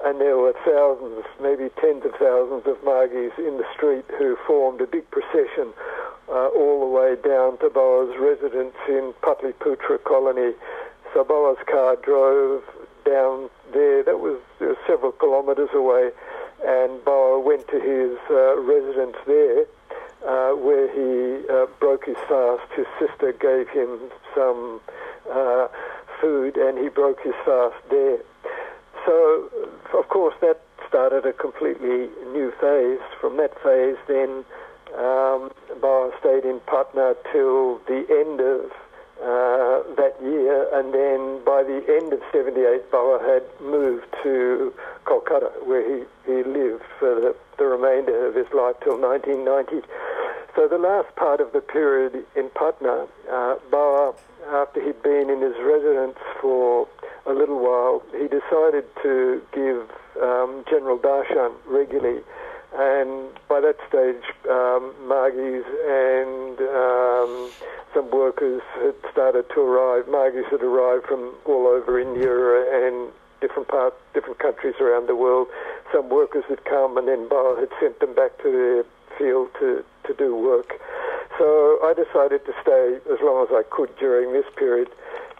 And 0.05 0.21
there 0.21 0.37
were 0.37 0.53
thousands, 0.63 1.25
maybe 1.41 1.69
tens 1.81 2.05
of 2.05 2.11
thousands 2.19 2.67
of 2.67 2.77
Margis 2.83 3.33
in 3.37 3.57
the 3.57 3.65
street 3.75 4.05
who 4.17 4.37
formed 4.45 4.79
a 4.81 4.87
big 4.87 5.09
procession 5.11 5.73
uh, 6.29 6.47
all 6.47 6.79
the 6.81 6.85
way 6.85 7.15
down 7.15 7.57
to 7.59 7.69
Baba's 7.69 8.15
residence 8.19 8.75
in 8.87 9.13
Patliputra 9.21 10.03
colony. 10.03 10.53
So 11.13 11.23
Baba's 11.23 11.63
car 11.65 11.95
drove 11.95 12.63
down 13.05 13.49
there. 13.73 14.03
That 14.03 14.19
was, 14.19 14.39
was 14.59 14.77
several 14.85 15.13
kilometres 15.13 15.69
away, 15.73 16.11
and 16.65 17.03
Baba 17.03 17.39
went 17.39 17.67
to 17.69 17.79
his 17.79 18.17
uh, 18.29 18.59
residence 18.59 19.15
there, 19.25 19.65
uh, 20.27 20.55
where 20.55 20.87
he 20.91 21.47
uh, 21.49 21.65
broke 21.79 22.05
his 22.05 22.17
fast. 22.27 22.69
His 22.75 22.87
sister 22.99 23.31
gave 23.33 23.69
him 23.69 24.11
some 24.35 24.81
uh, 25.31 25.67
food, 26.21 26.57
and 26.57 26.77
he 26.77 26.89
broke 26.89 27.21
his 27.23 27.35
fast 27.45 27.75
there. 27.89 28.19
So, 29.07 29.49
of 29.97 30.09
course, 30.09 30.35
that 30.41 30.59
started 30.85 31.25
a 31.25 31.31
completely 31.31 32.11
new 32.35 32.51
phase. 32.59 32.99
From 33.21 33.37
that 33.37 33.55
phase, 33.63 33.95
then 34.05 34.43
um, 34.99 35.49
Baba 35.79 36.11
stayed 36.19 36.43
in 36.43 36.59
Patna 36.67 37.15
till 37.31 37.79
the 37.87 38.03
end 38.11 38.41
of 38.41 38.67
uh, 39.23 39.95
that 39.95 40.13
year, 40.21 40.67
and 40.75 40.93
then 40.93 41.39
by 41.45 41.63
the 41.63 41.81
end 41.87 42.11
of 42.11 42.19
78, 42.33 42.91
Baba 42.91 43.23
had 43.23 43.43
moved 43.65 44.05
to 44.23 44.73
Kolkata, 45.05 45.55
where 45.65 45.87
he, 45.87 46.03
he 46.25 46.43
lived 46.43 46.83
for 46.99 47.15
the, 47.15 47.35
the 47.57 47.65
remainder 47.65 48.27
of 48.27 48.35
his 48.35 48.51
life 48.53 48.75
till 48.83 48.99
1990. 48.99 49.87
So 50.53 50.67
the 50.67 50.77
last 50.77 51.15
part 51.15 51.39
of 51.39 51.53
the 51.53 51.61
period 51.61 52.25
in 52.35 52.49
Patna, 52.49 53.07
uh, 53.31 53.55
Baba, 53.71 54.17
after 54.51 54.83
he'd 54.83 55.01
been 55.01 55.29
in 55.29 55.41
his 55.41 55.55
residence 55.63 56.17
for 56.41 56.87
a 57.27 57.33
little 57.33 57.59
while, 57.59 58.01
he 58.11 58.27
decided 58.27 58.85
to 59.03 59.41
give 59.53 59.89
um, 60.21 60.63
General 60.69 60.97
Darshan 60.97 61.53
regularly 61.65 62.23
and 62.77 63.33
by 63.47 63.61
that 63.61 63.77
stage, 63.87 64.23
um, 64.49 64.93
and 65.87 66.59
um, 66.59 67.49
some 67.93 68.11
workers 68.11 68.61
had 68.75 68.95
started 69.11 69.45
to 69.55 69.61
arrive. 69.61 70.07
Margis 70.07 70.45
had 70.51 70.61
arrived 70.61 71.05
from 71.07 71.33
all 71.45 71.67
over 71.67 71.99
India 71.99 72.29
and 72.29 73.11
different 73.41 73.67
parts, 73.67 73.95
different 74.13 74.39
countries 74.39 74.75
around 74.81 75.07
the 75.07 75.15
world. 75.15 75.47
Some 75.93 76.09
workers 76.09 76.43
had 76.49 76.65
come, 76.65 76.97
and 76.97 77.07
then 77.07 77.27
Baba 77.27 77.59
had 77.59 77.69
sent 77.79 77.99
them 77.99 78.13
back 78.13 78.37
to 78.43 78.51
their 78.51 78.83
field 79.17 79.49
to, 79.59 79.83
to 80.05 80.13
do 80.13 80.35
work. 80.35 80.73
So 81.37 81.79
I 81.83 81.93
decided 81.93 82.45
to 82.45 82.53
stay 82.61 82.99
as 83.11 83.19
long 83.21 83.47
as 83.47 83.53
I 83.53 83.63
could 83.69 83.95
during 83.97 84.33
this 84.33 84.45
period. 84.57 84.89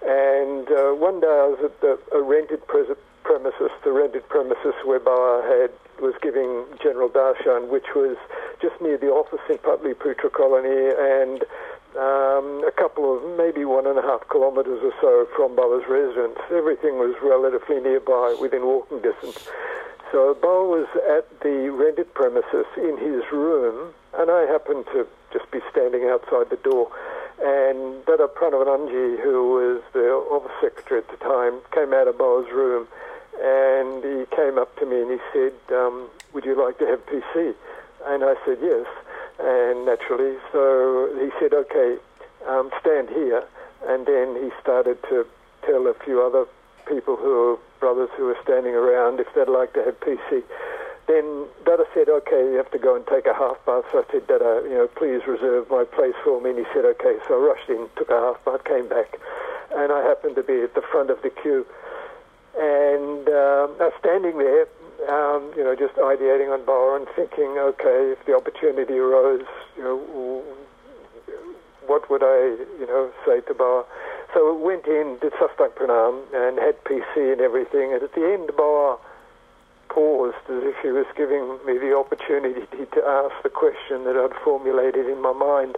And 0.06 0.70
uh, 0.70 0.94
one 0.94 1.20
day 1.20 1.28
I 1.28 1.48
was 1.48 1.60
at 1.64 1.82
the, 1.82 2.00
a 2.14 2.22
rented 2.22 2.66
premises, 2.68 3.72
the 3.84 3.92
rented 3.92 4.28
premises 4.30 4.74
where 4.86 5.00
Baba 5.00 5.46
had 5.48 5.72
was 6.02 6.14
giving 6.22 6.66
General 6.82 7.10
Darshan, 7.10 7.70
which 7.70 7.96
was 7.96 8.18
just 8.62 8.80
near 8.82 8.98
the 8.98 9.10
office 9.10 9.42
in 9.50 9.58
Patliputra 9.58 10.32
colony 10.32 10.94
and 10.94 11.44
um, 11.98 12.62
a 12.68 12.72
couple 12.76 13.10
of 13.10 13.38
maybe 13.38 13.66
one 13.66 13.88
and 13.88 13.98
a 13.98 14.02
half 14.02 14.22
kilometres 14.30 14.80
or 14.84 14.94
so 15.02 15.28
from 15.36 15.56
Baba's 15.56 15.90
residence. 15.90 16.38
Everything 16.54 17.02
was 17.02 17.16
relatively 17.24 17.82
nearby, 17.82 18.38
within 18.40 18.66
walking 18.66 19.02
distance. 19.02 19.50
So 20.12 20.36
Baba 20.36 20.64
was 20.64 20.88
at 21.10 21.28
the 21.42 21.70
rented 21.74 22.14
premises 22.14 22.70
in 22.78 22.98
his 22.98 23.26
room, 23.32 23.94
and 24.14 24.30
I 24.30 24.46
happened 24.46 24.86
to 24.94 25.08
just 25.34 25.50
be 25.52 25.60
standing 25.72 26.06
outside 26.06 26.50
the 26.50 26.62
door. 26.64 26.92
And 27.44 28.04
Dada 28.06 28.28
Pranavananji, 28.28 29.22
who 29.22 29.54
was 29.54 29.82
the 29.94 30.10
office 30.10 30.52
secretary 30.62 31.02
at 31.02 31.10
the 31.10 31.18
time, 31.18 31.62
came 31.72 31.94
out 31.94 32.08
of 32.08 32.18
Baba's 32.18 32.52
room 32.52 32.88
and 33.42 34.04
he 34.04 34.26
came 34.36 34.58
up 34.58 34.76
to 34.80 34.86
me 34.86 35.02
and 35.02 35.12
he 35.12 35.20
said, 35.32 35.54
um, 35.76 36.10
"Would 36.34 36.46
you 36.46 36.56
like 36.56 36.78
to 36.80 36.88
have 36.88 37.06
PC?" 37.06 37.54
And 38.06 38.24
I 38.24 38.36
said 38.46 38.58
yes, 38.62 38.88
and 39.40 39.86
naturally, 39.86 40.38
so 40.52 41.10
he 41.20 41.30
said, 41.40 41.54
"Okay, 41.54 41.98
um, 42.48 42.72
stand 42.80 43.10
here." 43.10 43.44
And 43.86 44.06
then 44.06 44.36
he 44.36 44.52
started 44.60 45.02
to 45.04 45.26
tell 45.64 45.88
a 45.88 45.94
few 45.94 46.22
other 46.24 46.46
people 46.88 47.16
who 47.16 47.30
were 47.30 47.58
brothers 47.80 48.10
who 48.18 48.26
were 48.26 48.38
standing 48.44 48.74
around 48.74 49.20
if 49.20 49.28
they'd 49.36 49.48
like 49.48 49.74
to 49.74 49.84
have 49.84 50.00
PC. 50.00 50.44
Then 51.08 51.48
Dada 51.66 51.86
said, 51.94 52.10
"Okay, 52.10 52.52
you 52.52 52.58
have 52.58 52.72
to 52.72 52.80
go 52.80 52.96
and 52.96 53.08
take 53.08 53.26
a 53.26 53.34
half 53.34 53.58
bath." 53.66 53.86
So 53.92 54.04
I 54.04 54.12
said, 54.12 54.28
"Dada, 54.28 54.62
you 54.64 54.76
know, 54.76 54.88
please 54.88 55.26
reserve 55.26 55.70
my 55.70 55.84
place 55.84 56.16
for 56.24 56.42
me." 56.42 56.52
And 56.52 56.60
he 56.60 56.66
said, 56.74 56.86
"Okay." 56.86 57.18
So 57.28 57.36
I 57.36 57.48
rushed 57.48 57.70
in, 57.70 57.90
took 57.96 58.10
a 58.10 58.20
half 58.20 58.44
bath, 58.44 58.64
came 58.66 58.88
back, 58.88 59.18
and 59.72 59.92
I 59.92 60.04
happened 60.04 60.36
to 60.36 60.44
be 60.44 60.62
at 60.62 60.76
the 60.76 60.82
front 60.82 61.10
of 61.10 61.22
the 61.22 61.30
queue 61.30 61.66
and 62.58 63.30
um, 63.30 63.78
I 63.78 63.94
was 63.94 63.98
standing 64.00 64.38
there, 64.42 64.66
um, 65.06 65.54
you 65.56 65.64
know, 65.64 65.76
just 65.78 65.94
ideating 65.96 66.50
on 66.50 66.66
Baba 66.66 66.98
and 66.98 67.08
thinking, 67.16 67.54
okay, 67.54 68.18
if 68.18 68.26
the 68.26 68.34
opportunity 68.36 68.98
arose, 68.98 69.46
you 69.78 69.84
know, 69.84 70.44
what 71.86 72.10
would 72.10 72.24
I, 72.24 72.58
you 72.82 72.88
know, 72.88 73.12
say 73.26 73.42
to 73.42 73.54
Baba? 73.54 73.86
So 74.34 74.58
I 74.58 74.58
went 74.58 74.88
in, 74.88 75.18
did 75.22 75.34
Sastang 75.34 75.72
Pranam, 75.78 76.26
and 76.34 76.58
had 76.58 76.84
PC 76.84 77.32
and 77.32 77.42
everything. 77.42 77.94
And 77.94 78.02
at 78.02 78.14
the 78.14 78.26
end, 78.26 78.50
Baba 78.58 78.98
paused 79.98 80.46
as 80.46 80.62
if 80.62 80.78
he 80.86 80.94
was 80.94 81.10
giving 81.18 81.58
me 81.66 81.82
the 81.82 81.98
opportunity 81.98 82.70
to 82.70 83.02
ask 83.02 83.34
the 83.42 83.50
question 83.50 84.06
that 84.06 84.14
I'd 84.14 84.38
formulated 84.46 85.10
in 85.10 85.20
my 85.20 85.34
mind. 85.34 85.76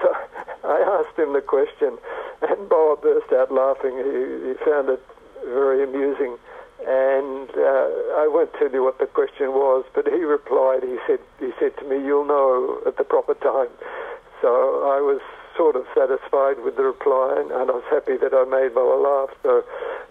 So 0.00 0.14
I 0.62 0.78
asked 1.02 1.18
him 1.18 1.32
the 1.32 1.42
question, 1.42 1.98
and 2.46 2.68
Baba 2.68 2.94
burst 3.02 3.32
out 3.32 3.50
laughing. 3.50 3.98
He, 3.98 4.50
he 4.50 4.54
found 4.62 4.86
it 4.88 5.02
very 5.50 5.82
amusing. 5.82 6.38
And 6.86 7.50
uh, 7.58 8.22
I 8.22 8.30
won't 8.30 8.54
tell 8.54 8.70
you 8.70 8.84
what 8.84 9.00
the 9.00 9.06
question 9.06 9.50
was, 9.50 9.84
but 9.94 10.06
he 10.06 10.22
replied. 10.22 10.84
He 10.84 10.98
said, 11.08 11.18
he 11.40 11.50
said 11.58 11.76
to 11.78 11.84
me, 11.88 11.98
"You'll 11.98 12.28
know 12.28 12.78
at 12.86 12.98
the 12.98 13.02
proper 13.02 13.34
time." 13.34 13.72
So 14.40 14.86
I 14.94 15.00
was 15.02 15.20
sort 15.56 15.76
of 15.76 15.86
satisfied 15.94 16.62
with 16.62 16.76
the 16.76 16.84
reply, 16.84 17.36
and, 17.38 17.50
and 17.50 17.70
I 17.70 17.74
was 17.74 17.88
happy 17.90 18.16
that 18.16 18.34
I 18.34 18.44
made 18.44 18.74
Baba 18.74 19.00
laugh. 19.00 19.30
So 19.42 19.64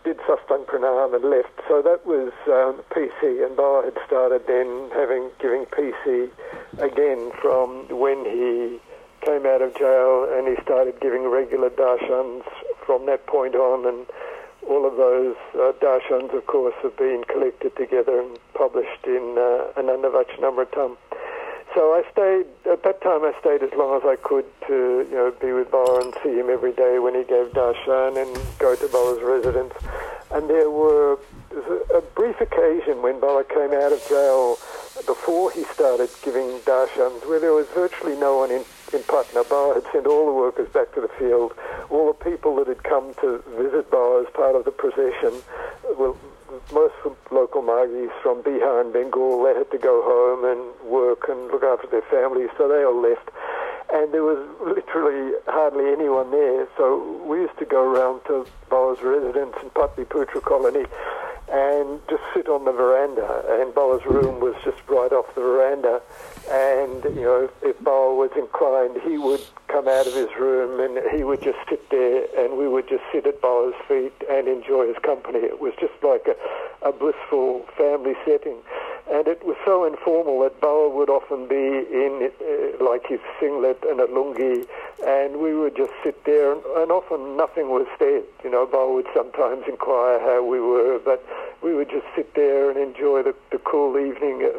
did 0.03 0.17
Sastang 0.19 0.65
Pranam 0.65 1.15
and 1.15 1.25
left. 1.25 1.53
So 1.67 1.81
that 1.81 2.05
was 2.05 2.33
um, 2.47 2.81
PC, 2.91 3.45
and 3.45 3.55
Baba 3.55 3.85
had 3.85 3.97
started 4.05 4.45
then 4.47 4.89
having 4.93 5.31
giving 5.39 5.65
PC 5.65 6.29
again 6.77 7.31
from 7.41 7.87
when 7.89 8.25
he 8.25 8.79
came 9.21 9.45
out 9.45 9.61
of 9.61 9.75
jail, 9.75 10.29
and 10.31 10.47
he 10.47 10.61
started 10.61 10.99
giving 10.99 11.27
regular 11.27 11.69
darshans 11.69 12.43
from 12.85 13.05
that 13.07 13.25
point 13.25 13.55
on, 13.55 13.87
and 13.87 14.05
all 14.69 14.85
of 14.85 14.97
those 14.97 15.35
uh, 15.55 15.73
darshans, 15.81 16.33
of 16.35 16.45
course, 16.47 16.75
have 16.81 16.95
been 16.97 17.23
collected 17.27 17.75
together 17.75 18.19
and 18.19 18.37
published 18.53 19.05
in 19.05 19.35
uh, 19.37 19.79
Ananda 19.79 20.09
Vachanamritam. 20.09 20.97
So 21.75 21.91
I 21.91 22.09
stayed, 22.09 22.45
at 22.71 22.83
that 22.83 23.01
time 23.01 23.25
I 23.25 23.33
stayed 23.41 23.61
as 23.61 23.73
long 23.77 23.99
as 23.99 24.07
I 24.07 24.15
could 24.15 24.45
to, 24.67 25.05
you 25.11 25.15
know, 25.15 25.33
be 25.41 25.51
with 25.51 25.69
Baba 25.69 26.05
and 26.05 26.13
see 26.23 26.39
him 26.39 26.49
every 26.49 26.71
day 26.71 26.99
when 26.99 27.13
he 27.13 27.25
gave 27.25 27.51
darshan 27.51 28.15
and 28.15 28.31
go 28.59 28.77
to 28.77 28.87
Baba's 28.87 29.21
residence. 29.21 29.73
And 30.31 30.49
there 30.49 30.71
were 30.71 31.19
a, 31.51 31.97
a 31.97 32.01
brief 32.15 32.39
occasion 32.39 33.01
when 33.01 33.19
Baba 33.19 33.43
came 33.43 33.73
out 33.73 33.91
of 33.91 34.01
jail 34.07 34.55
before 35.05 35.51
he 35.51 35.65
started 35.65 36.09
giving 36.23 36.47
darshans 36.59 37.27
where 37.27 37.41
there 37.41 37.51
was 37.51 37.67
virtually 37.75 38.15
no 38.15 38.37
one 38.37 38.51
in 38.51 38.63
in 38.95 39.03
Patna. 39.03 39.43
Baba 39.43 39.75
had 39.75 39.91
sent 39.91 40.07
all 40.07 40.25
the 40.25 40.33
workers 40.33 40.69
back 40.69 40.93
to 40.95 41.01
the 41.01 41.11
field. 41.19 41.53
All 41.89 42.07
the 42.07 42.23
people 42.23 42.55
that 42.55 42.67
had 42.67 42.83
come 42.83 43.13
to 43.21 43.43
visit 43.59 43.91
Baba 43.91 44.23
as 44.25 44.33
part 44.33 44.55
of 44.55 44.63
the 44.63 44.71
procession, 44.71 45.43
well, 45.99 46.17
most 46.71 46.95
of 47.03 47.15
local 47.31 47.61
Margis 47.61 48.11
from 48.23 48.41
Bihar 48.41 48.81
and 48.81 48.93
Bengal, 48.93 49.43
they 49.43 49.53
had 49.53 49.69
to 49.71 49.77
go 49.77 50.01
home 50.01 50.45
and 50.47 50.89
work 50.89 51.27
and 51.27 51.51
look 51.51 51.63
after 51.63 51.87
their 51.87 52.07
families, 52.09 52.49
so 52.57 52.67
they 52.67 52.83
all 52.83 52.95
left. 52.95 53.29
And 53.93 54.13
there 54.13 54.23
was 54.23 54.39
literally 54.65 55.33
hardly 55.45 55.91
anyone 55.91 56.31
there, 56.31 56.67
so 56.77 57.21
we 57.27 57.41
used 57.41 57.57
to 57.59 57.65
go 57.65 57.83
around 57.83 58.21
to 58.25 58.47
Baba's 58.69 59.03
residence 59.03 59.55
in 59.61 59.69
Patliputra 59.71 60.41
colony 60.41 60.85
and 61.51 61.99
just 62.09 62.23
sit 62.33 62.47
on 62.47 62.65
the 62.65 62.71
veranda. 62.71 63.43
And 63.59 63.73
Baba's 63.73 64.05
room 64.05 64.39
was 64.39 64.55
just 64.63 64.79
right 64.87 65.11
off 65.11 65.33
the 65.35 65.41
veranda 65.41 66.01
and 66.51 67.03
you 67.15 67.23
know 67.23 67.49
if 67.63 67.83
Baba 67.83 68.13
was 68.13 68.29
inclined, 68.37 69.01
he 69.01 69.17
would 69.17 69.41
come 69.67 69.87
out 69.87 70.05
of 70.05 70.13
his 70.13 70.29
room 70.39 70.79
and 70.79 71.01
he 71.15 71.23
would 71.23 71.41
just 71.41 71.57
sit 71.69 71.89
there, 71.89 72.27
and 72.37 72.57
we 72.57 72.67
would 72.67 72.87
just 72.87 73.03
sit 73.11 73.25
at 73.25 73.41
Baba's 73.41 73.73
feet 73.87 74.13
and 74.29 74.47
enjoy 74.47 74.87
his 74.87 74.97
company. 75.01 75.39
It 75.39 75.59
was 75.59 75.73
just 75.79 75.93
like 76.03 76.27
a, 76.27 76.35
a 76.87 76.91
blissful 76.91 77.65
family 77.77 78.13
setting, 78.25 78.57
and 79.11 79.27
it 79.27 79.45
was 79.45 79.55
so 79.63 79.85
informal 79.85 80.41
that 80.41 80.59
Baba 80.59 80.89
would 80.89 81.09
often 81.09 81.47
be 81.47 81.55
in 81.55 82.31
uh, 82.41 82.83
like 82.83 83.05
his 83.07 83.19
singlet 83.39 83.83
and 83.87 83.99
a 83.99 84.07
lungi, 84.07 84.65
and 85.05 85.37
we 85.37 85.53
would 85.53 85.75
just 85.75 85.93
sit 86.03 86.23
there, 86.25 86.53
and, 86.53 86.63
and 86.77 86.91
often 86.91 87.37
nothing 87.37 87.69
was 87.69 87.87
said. 87.99 88.23
You 88.43 88.49
know, 88.49 88.65
Baba 88.65 88.91
would 88.91 89.07
sometimes 89.13 89.63
inquire 89.67 90.19
how 90.19 90.43
we 90.43 90.59
were, 90.59 90.99
but 91.03 91.23
we 91.61 91.75
would 91.75 91.89
just 91.89 92.05
sit 92.15 92.33
there 92.33 92.69
and 92.69 92.79
enjoy 92.79 93.21
the, 93.21 93.35
the 93.51 93.59
cool 93.59 93.97
evening 93.97 94.51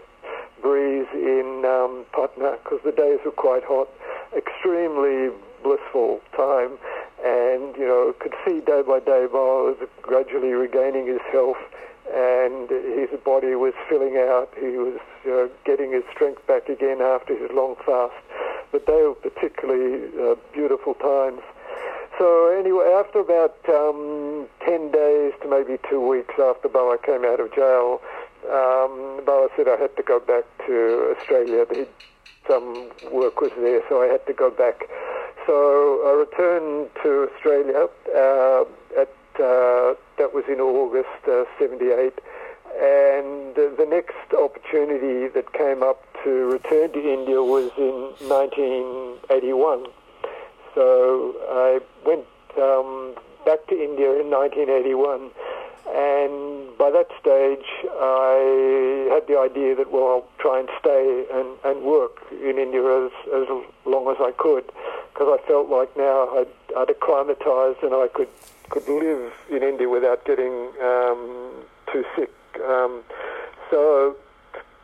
breeze 0.63 1.07
in 1.13 1.65
um, 1.65 2.05
Patna 2.13 2.59
because 2.63 2.81
the 2.85 2.93
days 2.93 3.19
were 3.25 3.33
quite 3.33 3.65
hot. 3.65 3.89
Extremely 4.37 5.31
blissful 5.63 6.21
time, 6.37 6.79
and 7.25 7.75
you 7.77 7.87
know 7.87 8.15
could 8.21 8.35
see 8.45 8.61
day 8.61 8.83
by 8.83 9.01
day 9.01 9.27
Baba 9.27 9.75
was 9.75 9.89
gradually 10.03 10.53
regaining 10.53 11.07
his 11.07 11.21
health, 11.33 11.59
and 12.13 12.71
his 12.71 13.11
body 13.25 13.55
was 13.55 13.75
filling 13.89 14.17
out. 14.17 14.53
He 14.59 14.77
was 14.77 14.99
getting 15.65 15.93
his 15.93 16.05
strength 16.13 16.47
back 16.47 16.69
again 16.69 17.01
after 17.01 17.37
his 17.37 17.51
long 17.53 17.77
fast. 17.85 18.15
But 18.73 18.87
they 18.87 19.03
were 19.03 19.15
particularly 19.15 20.11
uh, 20.21 20.35
beautiful 20.53 20.95
times. 20.95 21.41
So 22.19 22.49
anyway, 22.49 22.87
after 22.97 23.21
about 23.21 23.57
um, 23.69 24.47
10 24.65 24.91
days 24.91 25.33
to 25.43 25.49
maybe 25.49 25.79
two 25.89 26.01
weeks 26.01 26.35
after 26.41 26.69
Baba 26.69 26.97
came 27.05 27.25
out 27.25 27.41
of 27.41 27.55
jail, 27.55 28.01
um, 28.49 29.21
Baba 29.25 29.49
said 29.57 29.69
I 29.69 29.77
had 29.77 29.95
to 29.97 30.03
go 30.03 30.19
back 30.19 30.45
to 30.67 31.15
Australia. 31.19 31.67
Some 32.49 32.91
work 33.13 33.41
was 33.41 33.51
there, 33.59 33.83
so 33.89 34.03
I 34.03 34.07
had 34.07 34.27
to 34.27 34.33
go 34.33 34.51
back. 34.51 34.89
So 35.47 36.01
I 36.07 36.13
returned 36.13 36.89
to 37.03 37.29
Australia. 37.29 37.89
Uh, 38.15 38.65
at 39.01 39.11
that 39.39 40.33
was 40.33 40.45
in 40.49 40.61
August 40.61 41.09
uh, 41.29 41.45
'78, 41.59 42.15
and 42.81 43.55
the 43.55 43.87
next 43.89 44.35
opportunity 44.37 45.29
that 45.29 45.53
came 45.53 45.83
up 45.83 46.05
to 46.25 46.31
return 46.31 46.93
to 46.93 47.01
India 47.01 47.43
was 47.43 47.71
in 47.79 48.13
1981. 48.29 49.87
So 50.75 51.35
I 51.49 51.81
went 52.05 52.27
um, 52.59 53.15
back 53.45 53.67
to 53.69 53.75
India 53.75 54.21
in 54.21 54.31
1981 54.31 55.31
and 55.87 56.77
by 56.77 56.91
that 56.91 57.09
stage, 57.21 57.65
I 57.89 59.09
had 59.13 59.27
the 59.29 59.39
idea 59.39 59.77
that, 59.77 59.93
well, 59.93 60.09
I'll 60.09 60.29
try 60.39 60.59
and 60.59 60.69
stay 60.81 61.27
and, 61.33 61.57
and 61.65 61.83
work 61.85 62.23
in 62.31 62.59
India 62.59 62.83
as, 62.83 63.13
as 63.33 63.47
long 63.85 64.11
as 64.11 64.17
I 64.21 64.33
could, 64.37 64.67
because 65.13 65.39
I 65.39 65.47
felt 65.47 65.71
like 65.71 65.97
now 65.97 66.29
I'd, 66.37 66.49
I'd 66.77 66.91
acclimatized 66.91 67.83
and 67.83 67.95
I 67.95 68.09
could, 68.13 68.29
could 68.71 68.89
live 68.89 69.33
in 69.51 69.63
India 69.63 69.89
without 69.89 70.25
getting 70.25 70.71
um, 70.83 71.51
too 71.93 72.05
sick. 72.17 72.33
Um, 72.67 73.03
so, 73.71 74.17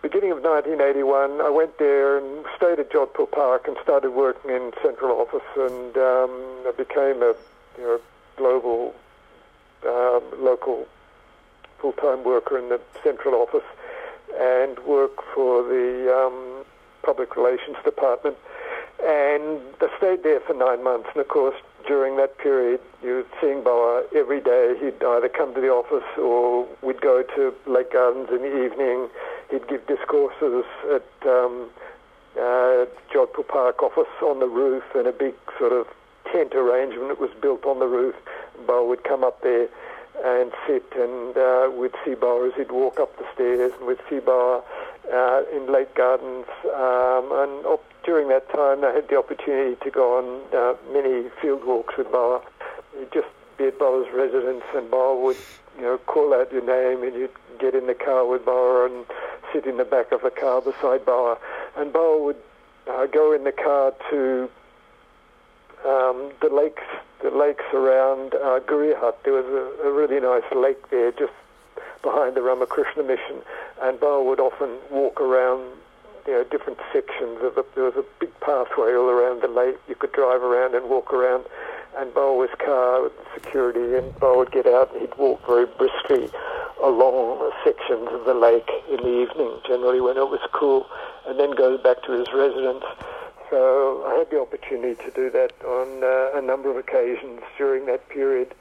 beginning 0.03 0.33
of 0.33 0.43
1981, 0.43 1.41
I 1.41 1.51
went 1.51 1.79
there 1.79 2.19
and 2.19 2.45
stayed 2.57 2.79
at 2.79 2.91
Jodhpur 2.91 3.31
Park 3.31 3.69
and 3.69 3.77
started 3.83 4.11
working 4.11 4.51
in 4.51 4.73
central 4.83 5.21
office, 5.21 5.47
and 5.57 5.97
um, 5.97 6.31
I 6.67 6.73
became 6.77 7.23
a 7.23 7.35
you 7.79 7.85
know, 7.85 8.01
global 8.37 8.95
um, 9.87 10.23
local 10.39 10.87
full-time 11.81 12.23
worker 12.25 12.59
in 12.59 12.69
the 12.69 12.81
central 13.03 13.35
office 13.35 13.67
and 14.39 14.79
work 14.87 15.23
for 15.35 15.63
the 15.63 16.15
um, 16.15 16.65
public 17.03 17.37
relations 17.37 17.77
department. 17.85 18.37
And 19.03 19.61
I 19.81 19.89
stayed 19.99 20.23
there 20.23 20.41
for 20.41 20.55
nine 20.55 20.85
months. 20.85 21.09
And 21.13 21.21
of 21.21 21.29
course, 21.29 21.57
during 21.87 22.17
that 22.17 22.39
period, 22.39 22.81
you 23.03 23.15
were 23.15 23.27
seeing 23.41 23.63
Baba 23.63 24.07
every 24.15 24.41
day. 24.41 24.75
He'd 24.81 25.03
either 25.03 25.29
come 25.29 25.55
to 25.55 25.61
the 25.61 25.69
office 25.69 26.07
or 26.19 26.67
we'd 26.83 27.01
go 27.01 27.23
to 27.23 27.55
Lake 27.67 27.93
Gardens 27.93 28.29
in 28.31 28.43
the 28.43 28.65
evening. 28.65 29.09
He'd 29.51 29.67
give 29.69 29.87
discourses 29.87 30.65
at 30.91 31.29
um, 31.29 31.71
uh, 32.37 32.87
Jodhpur 33.13 33.47
Park 33.47 33.83
office 33.83 34.13
on 34.23 34.41
the 34.41 34.49
roof 34.49 34.85
and 34.95 35.07
a 35.07 35.13
big 35.13 35.35
sort 35.59 35.73
of 35.73 35.87
tent 36.31 36.55
arrangement 36.55 37.09
that 37.09 37.21
was 37.21 37.31
built 37.41 37.65
on 37.65 37.79
the 37.79 37.87
roof. 37.87 38.15
Baba 38.67 38.85
would 38.85 39.05
come 39.05 39.25
up 39.25 39.43
there 39.43 39.69
and 40.25 40.53
sit, 40.67 40.85
and 40.97 41.37
uh, 41.37 41.71
we'd 41.75 41.95
see 42.05 42.15
Baba 42.15 42.47
as 42.47 42.55
he'd 42.57 42.71
walk 42.71 43.01
up 43.01 43.17
the 43.19 43.25
stairs, 43.35 43.73
and 43.79 43.87
we'd 43.87 44.01
see 44.09 44.21
Baba 44.21 44.63
uh, 45.13 45.43
in 45.55 45.73
Lake 45.73 45.95
Gardens. 45.95 46.47
Um, 46.65 47.31
and 47.33 47.67
op- 47.67 47.85
during 48.05 48.29
that 48.29 48.51
time, 48.51 48.85
I 48.85 48.93
had 48.93 49.09
the 49.09 49.19
opportunity 49.19 49.77
to 49.83 49.91
go 49.91 50.19
on 50.19 50.41
uh, 50.53 50.77
many 50.93 51.29
field 51.41 51.65
walks 51.65 51.97
with 51.97 52.11
Baba, 52.11 52.45
just 53.13 53.29
be 53.59 53.67
at 53.67 53.79
Baba's 53.79 54.13
residence, 54.13 54.65
and 54.75 54.91
Baba 54.91 55.21
would, 55.21 55.37
you 55.77 55.83
know, 55.83 55.99
call 55.99 56.35
out 56.35 56.53
your 56.53 56.65
name, 56.65 57.05
and 57.05 57.15
you'd 57.15 57.31
get 57.61 57.75
in 57.75 57.87
the 57.87 57.95
car 57.95 58.27
with 58.27 58.45
Baba 58.45 58.91
and 58.93 59.07
sit 59.53 59.67
in 59.67 59.77
the 59.77 59.85
back 59.85 60.11
of 60.13 60.23
the 60.23 60.31
car 60.31 60.61
beside 60.61 61.05
Baba, 61.05 61.39
and 61.77 61.93
Baba 61.93 62.19
would 62.23 62.43
uh, 62.89 63.07
go 63.07 63.33
in 63.33 63.45
the 63.45 63.53
car 63.53 63.93
to 64.11 64.51
um, 65.87 66.33
the 66.41 66.49
lakes, 66.53 66.83
the 67.23 67.31
lakes 67.31 67.65
around 67.73 68.35
uh. 68.35 68.61
There 69.25 69.33
was 69.33 69.47
a, 69.47 69.89
a, 69.89 69.93
really 69.93 70.21
nice 70.21 70.45
lake 70.55 70.91
there, 70.91 71.13
just 71.13 71.33
behind 72.03 72.35
the 72.35 72.43
Ramakrishna 72.43 73.03
Mission, 73.03 73.43
and 73.83 73.99
Baba 74.01 74.23
would 74.23 74.41
often 74.41 74.79
walk 74.91 75.21
around, 75.21 75.63
you 76.27 76.33
know, 76.33 76.45
different 76.45 76.79
sections 76.93 77.39
of 77.43 77.59
it. 77.59 77.75
There 77.75 77.85
was 77.85 77.97
a 77.97 78.05
big 78.21 78.31
pathway 78.41 78.95
all 78.95 79.11
around 79.11 79.43
the 79.43 79.49
lake. 79.49 79.77
You 79.89 79.95
could 79.95 80.13
drive 80.13 80.43
around 80.43 80.75
and 80.75 80.89
walk 80.89 81.13
around, 81.13 81.45
and 81.99 82.15
was 82.15 82.51
car 82.59 83.03
with 83.03 83.13
security, 83.35 83.97
and 83.97 84.19
Baba 84.19 84.39
would 84.39 84.53
get 84.53 84.67
out 84.67 84.93
and 84.93 85.01
he'd 85.03 85.17
walk 85.19 85.45
very 85.47 85.67
briskly 85.67 86.31
along 86.83 87.53
sections 87.65 88.09
of 88.11 88.25
the 88.25 88.35
lake 88.35 88.71
in 88.91 88.97
the 88.97 89.23
evening, 89.23 89.61
generally 89.67 90.01
when 90.01 90.17
it 90.17 90.29
was 90.29 90.41
cool, 90.53 90.87
and 91.27 91.39
then 91.39 91.53
go 91.53 91.77
back 91.79 92.03
to 92.05 92.13
his 92.13 92.27
residence 92.33 92.85
so 93.53 94.03
I 94.07 94.15
had 94.17 94.31
the 94.31 94.41
opportunity 94.41 94.95
to 95.05 95.11
do 95.11 95.29
that 95.29 95.53
on 95.63 96.03
uh, 96.03 96.39
a 96.39 96.41
number 96.41 96.71
of 96.71 96.79
occasions 96.79 97.43
during 97.59 97.85
that 97.85 98.09
period. 98.09 98.55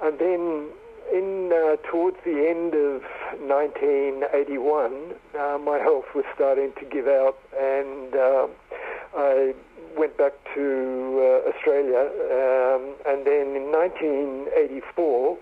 And 0.00 0.18
then 0.18 0.70
in 1.12 1.52
uh, 1.52 1.76
towards 1.90 2.16
the 2.24 2.48
end 2.48 2.74
of 2.74 3.02
1981, 3.40 5.14
uh, 5.38 5.58
my 5.58 5.78
health 5.78 6.06
was 6.14 6.24
starting 6.34 6.72
to 6.78 6.84
give 6.84 7.06
out, 7.06 7.38
and 7.58 8.14
uh, 8.14 8.46
I 9.16 9.54
went 9.96 10.16
back 10.16 10.32
to 10.54 11.42
uh, 11.44 11.50
Australia. 11.50 12.10
Um, 12.30 12.94
and 13.06 13.26
then 13.26 13.54
in 13.54 13.70
1984, 13.70 15.38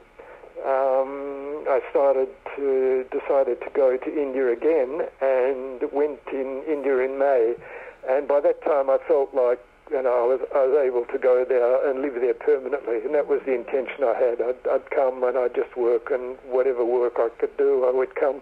um, 0.64 1.64
I 1.68 1.80
started 1.90 2.28
to 2.56 3.04
decided 3.10 3.60
to 3.60 3.70
go 3.74 3.96
to 3.96 4.10
India 4.10 4.52
again, 4.52 5.08
and 5.20 5.82
went 5.92 6.20
in 6.32 6.62
India 6.68 6.98
in 6.98 7.18
May. 7.18 7.54
And 8.08 8.26
by 8.26 8.40
that 8.40 8.62
time, 8.62 8.90
I 8.90 8.98
felt 9.06 9.34
like 9.34 9.60
know, 10.00 10.24
I 10.24 10.26
was, 10.26 10.40
I 10.54 10.64
was 10.64 10.78
able 10.80 11.04
to 11.12 11.18
go 11.18 11.44
there 11.44 11.90
and 11.90 12.00
live 12.00 12.14
there 12.14 12.32
permanently, 12.32 13.04
and 13.04 13.14
that 13.14 13.28
was 13.28 13.42
the 13.44 13.52
intention 13.52 14.04
I 14.04 14.14
had. 14.14 14.40
I'd, 14.40 14.62
I'd 14.70 14.90
come 14.90 15.22
and 15.24 15.36
I'd 15.36 15.54
just 15.54 15.76
work, 15.76 16.10
and 16.10 16.38
whatever 16.48 16.84
work 16.84 17.14
I 17.18 17.28
could 17.38 17.56
do, 17.58 17.84
I 17.84 17.90
would 17.90 18.14
come, 18.14 18.40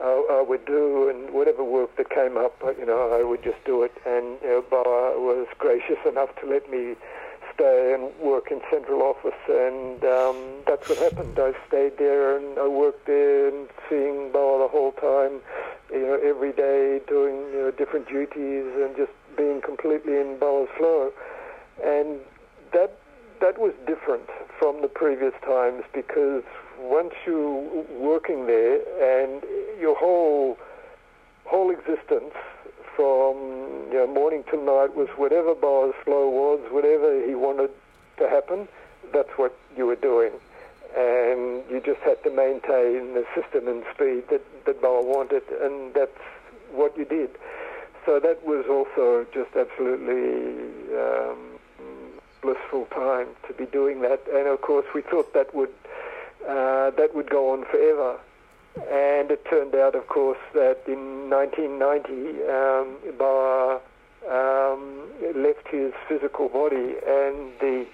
uh, 0.00 0.22
I 0.30 0.44
would 0.46 0.64
do, 0.64 1.10
and 1.10 1.34
whatever 1.34 1.64
work 1.64 1.96
that 1.96 2.08
came 2.08 2.38
up, 2.38 2.56
you 2.78 2.86
know, 2.86 3.12
I 3.12 3.24
would 3.24 3.42
just 3.42 3.58
do 3.66 3.82
it. 3.82 3.92
And 4.06 4.38
you 4.40 4.48
know, 4.48 4.64
was 4.72 5.46
gracious 5.58 5.98
enough 6.06 6.30
to 6.40 6.46
let 6.46 6.70
me 6.70 6.94
stay 7.54 7.92
and 7.92 8.14
work 8.20 8.50
in 8.50 8.60
central 8.70 9.02
office, 9.02 9.38
and 9.48 10.02
um, 10.04 10.36
that's 10.66 10.88
what 10.88 10.98
happened. 10.98 11.38
I 11.38 11.52
stayed 11.66 11.98
there 11.98 12.36
and 12.36 12.58
I 12.58 12.68
worked 12.68 13.06
there 13.06 13.48
and 13.48 13.68
seeing 13.88 14.30
Baba 14.32 14.64
the 14.64 14.68
whole 14.68 14.92
time, 14.92 15.40
you 15.92 16.00
know, 16.00 16.18
every 16.22 16.52
day 16.52 17.00
doing 17.08 17.36
you 17.52 17.66
know 17.66 17.70
different 17.72 18.06
duties 18.08 18.66
and 18.78 18.96
just 18.96 19.12
being 19.38 19.62
completely 19.62 20.18
in 20.18 20.36
Baba's 20.38 20.68
flow, 20.76 21.12
and 21.82 22.18
that 22.72 22.98
that 23.40 23.58
was 23.58 23.72
different 23.86 24.28
from 24.58 24.82
the 24.82 24.88
previous 24.88 25.34
times 25.46 25.84
because 25.94 26.42
once 26.80 27.14
you're 27.24 27.62
working 27.98 28.46
there 28.46 28.80
and 29.00 29.42
your 29.80 29.96
whole 29.96 30.58
whole 31.44 31.70
existence 31.70 32.34
from 32.94 33.36
you 33.92 33.94
know, 33.94 34.06
morning 34.08 34.44
till 34.50 34.60
night 34.60 34.94
was 34.96 35.08
whatever 35.16 35.54
Baba's 35.54 35.94
flow 36.04 36.28
was, 36.28 36.60
whatever 36.70 37.24
he 37.24 37.34
wanted 37.34 37.70
to 38.18 38.28
happen, 38.28 38.66
that's 39.12 39.30
what 39.36 39.56
you 39.76 39.86
were 39.86 39.96
doing. 39.96 40.32
And 40.96 41.62
you 41.70 41.80
just 41.84 42.00
had 42.00 42.22
to 42.24 42.30
maintain 42.30 43.14
the 43.14 43.24
system 43.34 43.68
and 43.68 43.84
speed 43.94 44.24
that, 44.30 44.42
that 44.66 44.82
Baba 44.82 45.06
wanted, 45.06 45.44
and 45.62 45.94
that's 45.94 46.18
what 46.72 46.98
you 46.98 47.04
did. 47.04 47.30
So 48.08 48.18
that 48.20 48.42
was 48.42 48.64
also 48.70 49.26
just 49.34 49.54
absolutely 49.54 50.64
um, 50.96 51.36
blissful 52.40 52.86
time 52.86 53.26
to 53.46 53.52
be 53.52 53.66
doing 53.66 54.00
that. 54.00 54.22
And 54.32 54.48
of 54.48 54.62
course, 54.62 54.86
we 54.94 55.02
thought 55.02 55.34
that 55.34 55.54
would 55.54 55.74
uh, 56.48 56.88
that 56.92 57.10
would 57.14 57.28
go 57.28 57.52
on 57.52 57.66
forever. 57.66 58.18
And 58.88 59.30
it 59.30 59.44
turned 59.44 59.74
out, 59.74 59.94
of 59.94 60.06
course, 60.08 60.38
that 60.54 60.78
in 60.86 61.28
1990, 61.28 62.48
um, 62.48 62.96
um, 64.32 65.02
left 65.36 65.68
his 65.68 65.92
physical 66.08 66.48
body, 66.48 66.96
and 67.04 67.52
the 67.60 67.84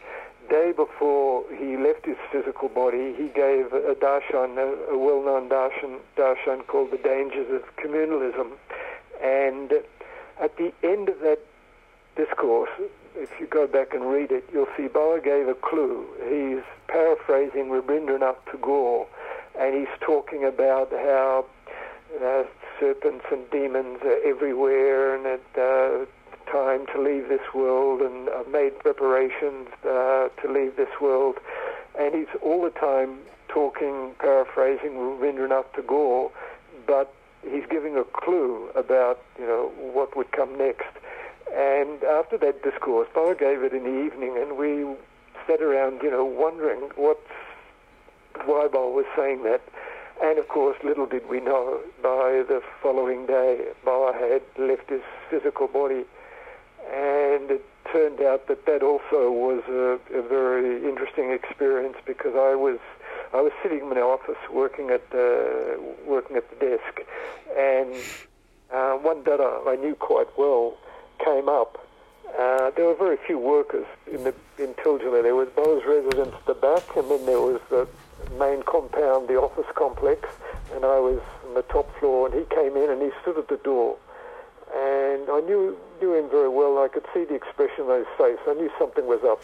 day 0.49 0.71
before 0.77 1.43
he 1.59 1.77
left 1.77 2.07
his 2.07 2.19
physical 2.31 2.69
body, 2.69 3.15
he 3.17 3.35
gave 3.35 3.73
a 3.73 3.97
darshan, 3.99 4.59
a, 4.59 4.95
a 4.95 4.97
well-known 4.97 5.49
darshan, 5.49 5.99
darshan 6.17 6.65
called 6.69 6.93
The 6.93 6.99
Dangers 6.99 7.51
of 7.51 7.63
Communalism. 7.83 8.53
And 9.21 9.73
at 10.41 10.57
the 10.57 10.73
end 10.83 11.09
of 11.09 11.21
that 11.21 11.41
discourse, 12.17 12.71
if 13.17 13.31
you 13.39 13.47
go 13.47 13.67
back 13.67 13.95
and 13.95 14.05
read 14.11 14.31
it, 14.31 14.45
you'll 14.53 14.69
see 14.77 14.89
Baba 14.89 15.21
gave 15.21 15.49
a 15.49 15.55
clue. 15.55 16.07
He's 16.29 16.65
paraphrasing 16.89 17.71
Rabindranath 17.71 18.37
Tagore, 18.51 19.07
and 19.59 19.75
he's 19.75 19.99
talking 20.01 20.45
about 20.45 20.91
how 20.91 21.47
uh, 22.23 22.45
serpents 22.79 23.25
and 23.31 23.49
demons 23.51 23.99
are 24.03 24.21
everywhere, 24.25 25.15
and 25.15 25.27
it's 25.27 25.57
uh, 25.57 26.07
time 26.51 26.87
to 26.87 27.01
leave 27.01 27.29
this 27.29 27.55
world, 27.55 28.01
and 28.01 28.29
I've 28.31 28.49
made 28.49 28.79
preparations 28.79 29.69
uh, 29.85 30.29
to 30.29 30.53
leave 30.53 30.77
this 30.77 31.01
world. 31.01 31.37
And 31.99 32.15
he's 32.15 32.41
all 32.43 32.63
the 32.63 32.71
time 32.71 33.19
talking, 33.49 34.15
paraphrasing 34.19 34.93
Rabindranath 34.93 35.73
Tagore, 35.75 36.31
but 36.87 37.15
he's 37.51 37.67
giving 37.71 37.97
a 37.97 38.05
clue 38.05 38.69
about 38.75 39.23
you 39.39 39.47
know 39.47 39.73
what 39.77 40.17
would 40.17 40.33
come 40.33 40.57
next. 40.57 40.87
And 41.55 42.03
after 42.03 42.37
that 42.39 42.63
discourse, 42.63 43.09
Baba 43.15 43.35
gave 43.35 43.63
it 43.63 43.73
in 43.73 43.85
the 43.85 44.05
evening, 44.05 44.37
and 44.39 44.57
we 44.57 44.87
sat 45.47 45.63
around, 45.63 46.03
you 46.03 46.11
know, 46.11 46.25
wondering 46.25 46.91
what 46.97 47.21
Baba 48.35 48.79
was 48.79 49.07
saying 49.17 49.45
that. 49.45 49.63
And 50.23 50.39
of 50.39 50.49
course, 50.49 50.77
little 50.83 51.07
did 51.07 51.29
we 51.29 51.41
know, 51.41 51.81
by 52.03 52.43
the 52.49 52.63
following 52.83 53.27
day, 53.27 53.67
Baba 53.85 54.17
had 54.17 54.43
left 54.59 54.89
his 54.91 55.03
physical 55.29 55.69
body, 55.69 56.05
and 56.91 57.51
it 57.51 57.65
turned 57.93 58.21
out 58.21 58.49
that 58.49 58.67
that 58.67 58.83
also 58.83 59.31
was 59.31 59.63
a, 59.69 60.19
a 60.19 60.23
very 60.23 60.85
interesting 60.89 61.31
experience 61.31 61.97
because 62.07 62.35
I 62.35 62.55
was 62.55 62.79
I 63.35 63.41
was 63.41 63.53
sitting 63.65 63.81
in 63.81 63.89
my 63.89 64.01
office 64.01 64.39
working 64.53 64.91
at 64.91 65.11
the 65.11 65.81
working 66.07 66.37
at 66.37 66.49
the 66.51 66.57
desk, 66.65 67.01
and 67.59 67.93
uh, 68.73 68.93
one 68.99 69.25
dada 69.25 69.61
I 69.67 69.75
knew 69.75 69.97
quite 69.97 70.29
well 70.39 70.77
came 71.19 71.49
up. 71.49 71.85
Uh, 72.39 72.71
there 72.77 72.87
were 72.87 72.95
very 72.95 73.19
few 73.27 73.39
workers 73.39 73.87
in 74.07 74.23
the 74.23 74.35
in 74.57 74.75
Tiljala. 74.75 75.21
There 75.25 75.35
was 75.35 75.49
those 75.57 75.83
residents 75.85 76.37
at 76.37 76.47
the 76.47 76.55
back, 76.55 76.85
and 76.97 77.11
then 77.11 77.27
there 77.27 77.41
was 77.41 77.61
the 77.71 77.89
main 78.39 78.63
compound, 78.63 79.27
the 79.27 79.37
office 79.37 79.67
complex, 79.75 80.29
and 80.73 80.85
I 80.85 81.01
was 81.01 81.21
on 81.45 81.55
the 81.55 81.63
top 81.63 81.91
floor. 81.99 82.29
And 82.29 82.35
he 82.39 82.45
came 82.55 82.77
in 82.77 82.89
and 82.89 83.03
he 83.03 83.11
stood 83.23 83.37
at 83.37 83.49
the 83.49 83.59
door, 83.59 83.97
and 84.73 85.29
I 85.29 85.41
knew 85.41 85.77
knew 86.01 86.15
him 86.15 86.31
very 86.31 86.49
well. 86.49 86.79
I 86.79 86.87
could 86.87 87.07
see 87.13 87.25
the 87.25 87.35
expression 87.35 87.91
on 87.91 87.99
his 87.99 88.13
face. 88.17 88.39
I 88.47 88.55
knew 88.55 88.71
something 88.79 89.07
was 89.07 89.25
up, 89.25 89.43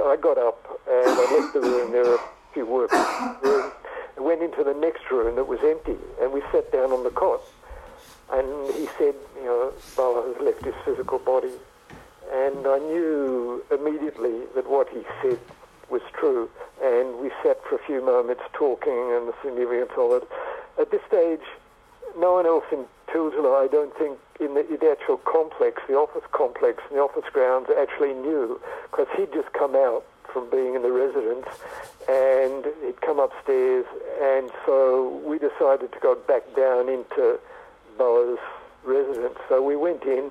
I 0.00 0.16
got 0.16 0.38
up 0.38 0.80
and 0.88 1.08
I 1.08 1.40
left 1.40 1.54
the 1.54 1.60
room. 1.60 1.92
There 1.92 2.04
were 2.04 2.14
a 2.16 2.20
few 2.52 2.66
workers. 2.66 2.98
I 2.98 3.70
went 4.18 4.42
into 4.42 4.64
the 4.64 4.74
next 4.74 5.10
room 5.10 5.36
that 5.36 5.46
was 5.46 5.60
empty, 5.62 5.96
and 6.20 6.32
we 6.32 6.42
sat 6.52 6.72
down 6.72 6.92
on 6.92 7.04
the 7.04 7.10
cot. 7.10 7.40
And 8.30 8.74
he 8.74 8.86
said, 8.98 9.14
you 9.36 9.44
know, 9.44 9.72
Baba 9.96 10.22
has 10.28 10.44
left 10.44 10.64
his 10.64 10.74
physical 10.84 11.18
body. 11.18 11.52
And 12.30 12.66
I 12.66 12.78
knew 12.78 13.64
immediately 13.70 14.44
that 14.54 14.68
what 14.68 14.88
he 14.90 15.02
said 15.22 15.38
was 15.88 16.02
true. 16.12 16.50
And 16.82 17.18
we 17.18 17.30
sat 17.42 17.58
for 17.64 17.76
a 17.76 17.78
few 17.86 18.04
moments 18.04 18.42
talking 18.52 18.92
and 18.92 19.28
the 19.28 19.34
significance 19.42 19.92
of 19.96 20.22
it. 20.22 20.28
At 20.78 20.90
this 20.90 21.00
stage, 21.08 21.40
no 22.18 22.34
one 22.34 22.46
else 22.46 22.64
in 22.70 22.84
Tiljala, 23.08 23.64
I 23.64 23.68
don't 23.68 23.96
think, 23.96 24.18
in 24.40 24.54
the, 24.54 24.62
the 24.62 24.90
actual 24.90 25.18
complex, 25.18 25.82
the 25.88 25.94
office 25.94 26.22
complex 26.32 26.82
and 26.88 26.98
the 26.98 27.02
office 27.02 27.24
grounds 27.32 27.68
actually 27.78 28.14
knew, 28.14 28.60
because 28.90 29.06
he'd 29.16 29.32
just 29.32 29.52
come 29.52 29.74
out 29.74 30.04
from 30.32 30.48
being 30.50 30.74
in 30.74 30.82
the 30.82 30.92
residence 30.92 31.46
and 32.08 32.66
he'd 32.84 33.00
come 33.00 33.18
upstairs. 33.18 33.86
And 34.22 34.50
so 34.64 35.20
we 35.24 35.38
decided 35.38 35.92
to 35.92 35.98
go 36.00 36.14
back 36.14 36.42
down 36.54 36.88
into 36.88 37.38
Baba's 37.96 38.38
residence. 38.84 39.38
So 39.48 39.62
we 39.62 39.76
went 39.76 40.04
in, 40.04 40.30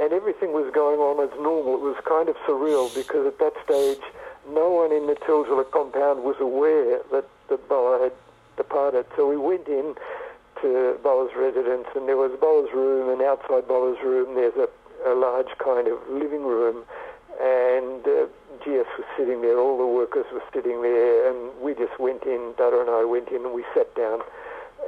and 0.00 0.12
everything 0.12 0.52
was 0.52 0.72
going 0.74 0.98
on 0.98 1.22
as 1.22 1.30
normal. 1.40 1.74
It 1.74 1.80
was 1.80 1.96
kind 2.04 2.28
of 2.28 2.36
surreal 2.46 2.92
because 2.94 3.26
at 3.26 3.38
that 3.38 3.54
stage, 3.64 4.02
no 4.50 4.70
one 4.70 4.92
in 4.92 5.06
the 5.06 5.14
Tiljala 5.14 5.70
compound 5.70 6.24
was 6.24 6.36
aware 6.40 7.00
that, 7.12 7.24
that 7.48 7.68
Baba 7.68 8.04
had 8.04 8.12
departed. 8.56 9.06
So 9.16 9.28
we 9.28 9.36
went 9.36 9.68
in 9.68 9.94
to 10.64 10.96
Baba's 11.04 11.36
residence, 11.36 11.84
and 11.94 12.08
there 12.08 12.16
was 12.16 12.32
Baba's 12.40 12.72
room, 12.72 13.12
and 13.12 13.20
outside 13.20 13.68
Baba's 13.68 14.00
room, 14.00 14.34
there's 14.34 14.56
a, 14.56 14.68
a 15.04 15.12
large 15.12 15.52
kind 15.60 15.86
of 15.86 16.00
living 16.08 16.42
room, 16.42 16.88
and 17.36 18.00
uh, 18.08 18.24
GS 18.64 18.88
was 18.96 19.04
sitting 19.12 19.42
there. 19.42 19.60
All 19.60 19.76
the 19.76 19.86
workers 19.86 20.24
were 20.32 20.42
sitting 20.54 20.80
there, 20.80 21.28
and 21.28 21.52
we 21.60 21.74
just 21.74 22.00
went 22.00 22.24
in. 22.24 22.56
Dada 22.56 22.80
and 22.80 22.88
I 22.88 23.04
went 23.04 23.28
in, 23.28 23.44
and 23.44 23.52
we 23.52 23.64
sat 23.76 23.94
down 23.94 24.24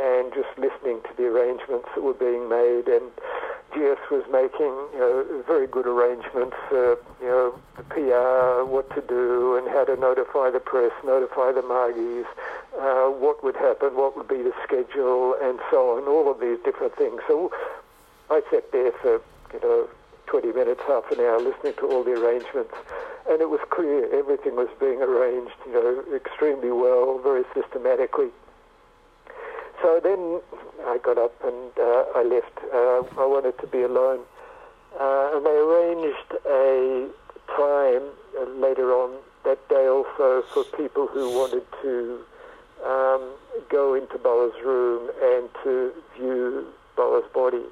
and 0.01 0.33
just 0.33 0.49
listening 0.57 1.05
to 1.05 1.13
the 1.17 1.29
arrangements 1.29 1.89
that 1.95 2.01
were 2.01 2.17
being 2.17 2.49
made. 2.49 2.89
And 2.89 3.13
GS 3.77 4.01
was 4.09 4.25
making 4.33 4.73
you 4.97 5.01
know, 5.01 5.45
very 5.47 5.67
good 5.67 5.87
arrangements, 5.87 6.57
uh, 6.73 6.97
you 7.21 7.29
know, 7.29 7.55
the 7.77 7.85
PR, 7.93 8.65
what 8.65 8.89
to 8.97 9.03
do, 9.05 9.57
and 9.57 9.69
how 9.69 9.85
to 9.85 9.97
notify 9.97 10.49
the 10.49 10.61
press, 10.61 10.93
notify 11.05 11.53
the 11.53 11.63
Margis, 11.63 12.27
uh, 12.79 13.09
what 13.11 13.43
would 13.43 13.57
happen, 13.57 13.97
what 13.97 14.17
would 14.17 14.29
be 14.29 14.43
the 14.43 14.53
schedule, 14.65 15.35
and 15.43 15.59
so 15.71 15.97
on, 15.97 16.09
all 16.09 16.31
of 16.31 16.41
these 16.41 16.59
different 16.65 16.97
things. 16.97 17.21
So 17.27 17.51
I 18.31 18.43
sat 18.51 18.71
there 18.73 18.93
for, 18.93 19.21
you 19.53 19.61
know, 19.63 19.89
20 20.27 20.53
minutes, 20.53 20.81
half 20.87 21.11
an 21.13 21.21
hour, 21.21 21.41
listening 21.41 21.75
to 21.79 21.87
all 21.87 22.05
the 22.05 22.13
arrangements. 22.13 22.75
And 23.29 23.41
it 23.41 23.51
was 23.51 23.61
clear 23.71 24.13
everything 24.13 24.57
was 24.57 24.69
being 24.79 25.03
arranged, 25.03 25.55
you 25.67 25.73
know, 25.73 26.05
extremely 26.15 26.71
well, 26.71 27.19
very 27.19 27.45
systematically. 27.55 28.31
So 29.83 30.01
then 30.03 30.41
I 30.87 30.99
got 30.99 31.19
up 31.19 31.35
and 31.45 31.71
uh, 31.79 32.05
I 32.15 32.23
left. 32.23 32.59
Uh, 32.73 33.23
I 33.23 33.27
wanted 33.27 33.59
to 33.59 33.67
be 33.67 33.83
alone. 33.83 34.21
Uh, 34.99 35.37
and 35.37 35.45
they 35.45 35.51
arranged 35.51 36.33
a 36.47 37.09
time 37.55 38.03
uh, 38.39 38.45
later 38.59 38.93
on 38.93 39.17
that 39.45 39.69
day 39.69 39.87
also 39.87 40.43
for 40.53 40.65
people 40.77 41.07
who 41.07 41.31
wanted 41.31 41.65
to 41.83 42.21
um, 42.85 43.33
go 43.71 43.95
into 43.95 44.19
Baba's 44.19 44.55
room 44.65 45.11
and 45.23 45.49
to 45.65 45.93
view 46.17 46.67
Baba's 46.97 47.29
body. 47.33 47.65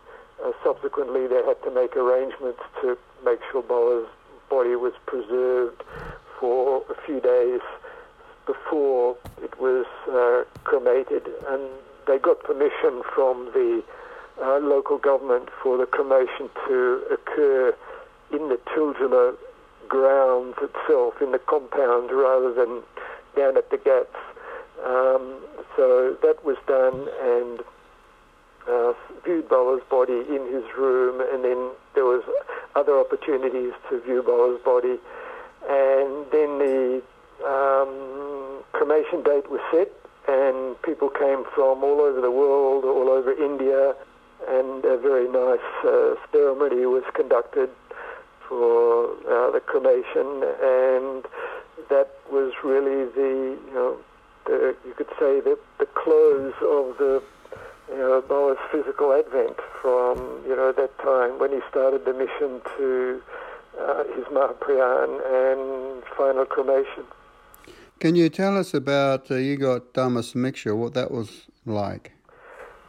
Uh, 0.45 0.53
subsequently, 0.63 1.27
they 1.27 1.43
had 1.45 1.63
to 1.63 1.71
make 1.71 1.97
arrangements 1.97 2.61
to 2.81 2.97
make 3.25 3.41
sure 3.51 3.63
Baba's 3.63 4.09
body 4.51 4.77
was 4.77 4.93
preserved 5.07 5.83
for 6.39 6.83
a 6.91 7.07
few 7.07 7.21
days 7.21 7.61
before 8.47 9.17
it 9.43 9.59
was 9.59 9.87
uh, 10.11 10.45
cremated. 10.65 11.29
And 11.49 11.63
they 12.07 12.19
got 12.19 12.43
permission 12.45 13.03
from 13.15 13.51
the 13.55 13.83
uh, 14.43 14.59
local 14.59 14.99
government 14.99 15.49
for 15.63 15.79
the 15.79 15.87
cremation 15.87 16.51
to 16.67 17.03
occur 17.11 17.75
in 18.33 18.49
the 18.49 18.59
Tiljala 18.75 19.37
grounds 19.89 20.57
itself, 20.61 21.15
in 21.21 21.33
the 21.33 21.39
compound, 21.39 22.11
rather 22.11 22.53
than 22.53 22.83
down 23.37 23.57
at 23.57 23.71
the 23.71 23.79
ghats. 23.79 24.17
Um, 24.85 25.41
so 25.77 26.17
that 26.23 26.45
was 26.45 26.57
done 26.67 27.09
and 27.23 27.61
uh, 28.69 28.93
viewed 29.25 29.49
Baba's 29.49 29.83
body 29.91 30.25
in 30.29 30.47
his 30.53 30.65
room, 30.77 31.21
and 31.21 31.45
then 31.45 31.71
there 31.95 32.05
was 32.05 32.23
other 32.75 32.99
opportunities 32.99 33.73
to 33.91 34.01
view 34.01 34.23
Baba's 34.23 34.61
body, 34.65 34.99
and 35.69 36.27
then 36.33 36.59
the 36.59 37.03
um, 37.45 38.63
cremation 38.73 39.23
date 39.23 39.51
was 39.51 39.61
set, 39.73 39.91
and 40.29 40.81
people 40.83 41.09
came 41.09 41.45
from 41.55 41.85
all 41.85 42.01
over 42.01 42.21
the 42.21 42.31
world, 42.31 42.85
all 42.85 43.11
over 43.11 43.33
India, 43.33 43.95
and 44.49 44.85
a 44.85 44.99
very 44.99 45.29
nice 45.29 45.61
uh, 45.85 46.15
ceremony 46.33 46.85
was 46.87 47.05
conducted 47.15 47.71
for 48.49 49.11
uh, 49.29 49.51
the 49.53 49.61
cremation, 49.61 50.45
and 50.63 51.25
that 51.89 52.09
was 52.31 52.53
really 52.63 53.05
the, 53.13 53.59
you 53.67 53.75
know, 53.75 53.97
the, 54.47 54.77
you 54.87 54.95
could 54.95 55.11
say 55.19 55.41
the, 55.41 55.59
the 55.79 55.87
close 55.87 56.55
of 56.63 56.99
the 56.99 57.23
you 57.89 57.99
know, 57.99 58.23
Baba's 58.23 58.59
physical 58.73 59.13
advent 59.13 59.57
from, 59.81 60.43
you 60.47 60.57
know, 60.57 60.73
that 60.73 60.99
time 60.99 61.39
when 61.39 61.51
he 61.53 61.61
started 61.71 62.05
the 62.05 62.13
mission 62.13 62.61
to 62.77 63.23
uh, 63.79 64.05
his 64.15 64.25
Mahaprayaan 64.27 65.21
and 65.27 66.03
final 66.17 66.45
cremation. 66.47 67.05
Can 68.01 68.17
you 68.17 68.29
tell 68.29 68.57
us 68.57 68.75
about, 68.75 69.31
uh, 69.31 69.37
you 69.37 69.57
got 69.57 69.93
Dharma 69.93 70.21
Samiksha, 70.21 70.77
what 70.77 70.95
that 70.95 71.11
was 71.11 71.47
like? 71.67 72.13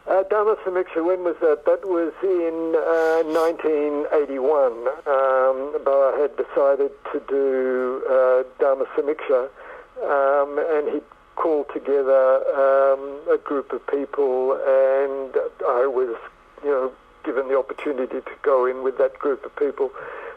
Uh, 0.07 0.23
Dharma 0.23 0.55
Samiksha, 0.65 1.03
when 1.03 1.23
was 1.23 1.35
that? 1.41 1.65
That 1.65 1.87
was 1.87 2.13
in 2.21 2.75
uh, 2.77 3.23
1981. 3.25 4.71
Um, 5.07 5.83
Baba 5.83 6.15
had 6.19 6.35
decided 6.37 6.91
to 7.11 7.19
do 7.27 8.03
uh, 8.05 8.43
Dharma 8.59 8.85
Samiksha, 8.95 9.49
um, 10.03 10.59
and 10.59 10.93
he 10.93 11.01
called 11.36 11.67
together 11.74 12.41
um, 12.56 13.21
a 13.32 13.38
group 13.38 13.71
of 13.71 13.86
people, 13.88 14.54
and 14.54 15.36
I 15.67 15.88
was, 15.88 16.15
you 16.63 16.69
know, 16.69 16.91
given 17.24 17.48
the 17.48 17.58
opportunity 17.58 18.21
to 18.21 18.36
go 18.43 18.65
in 18.65 18.84
with 18.84 18.98
that 18.98 19.17
group 19.19 19.45
of 19.45 19.56
people. 19.56 19.91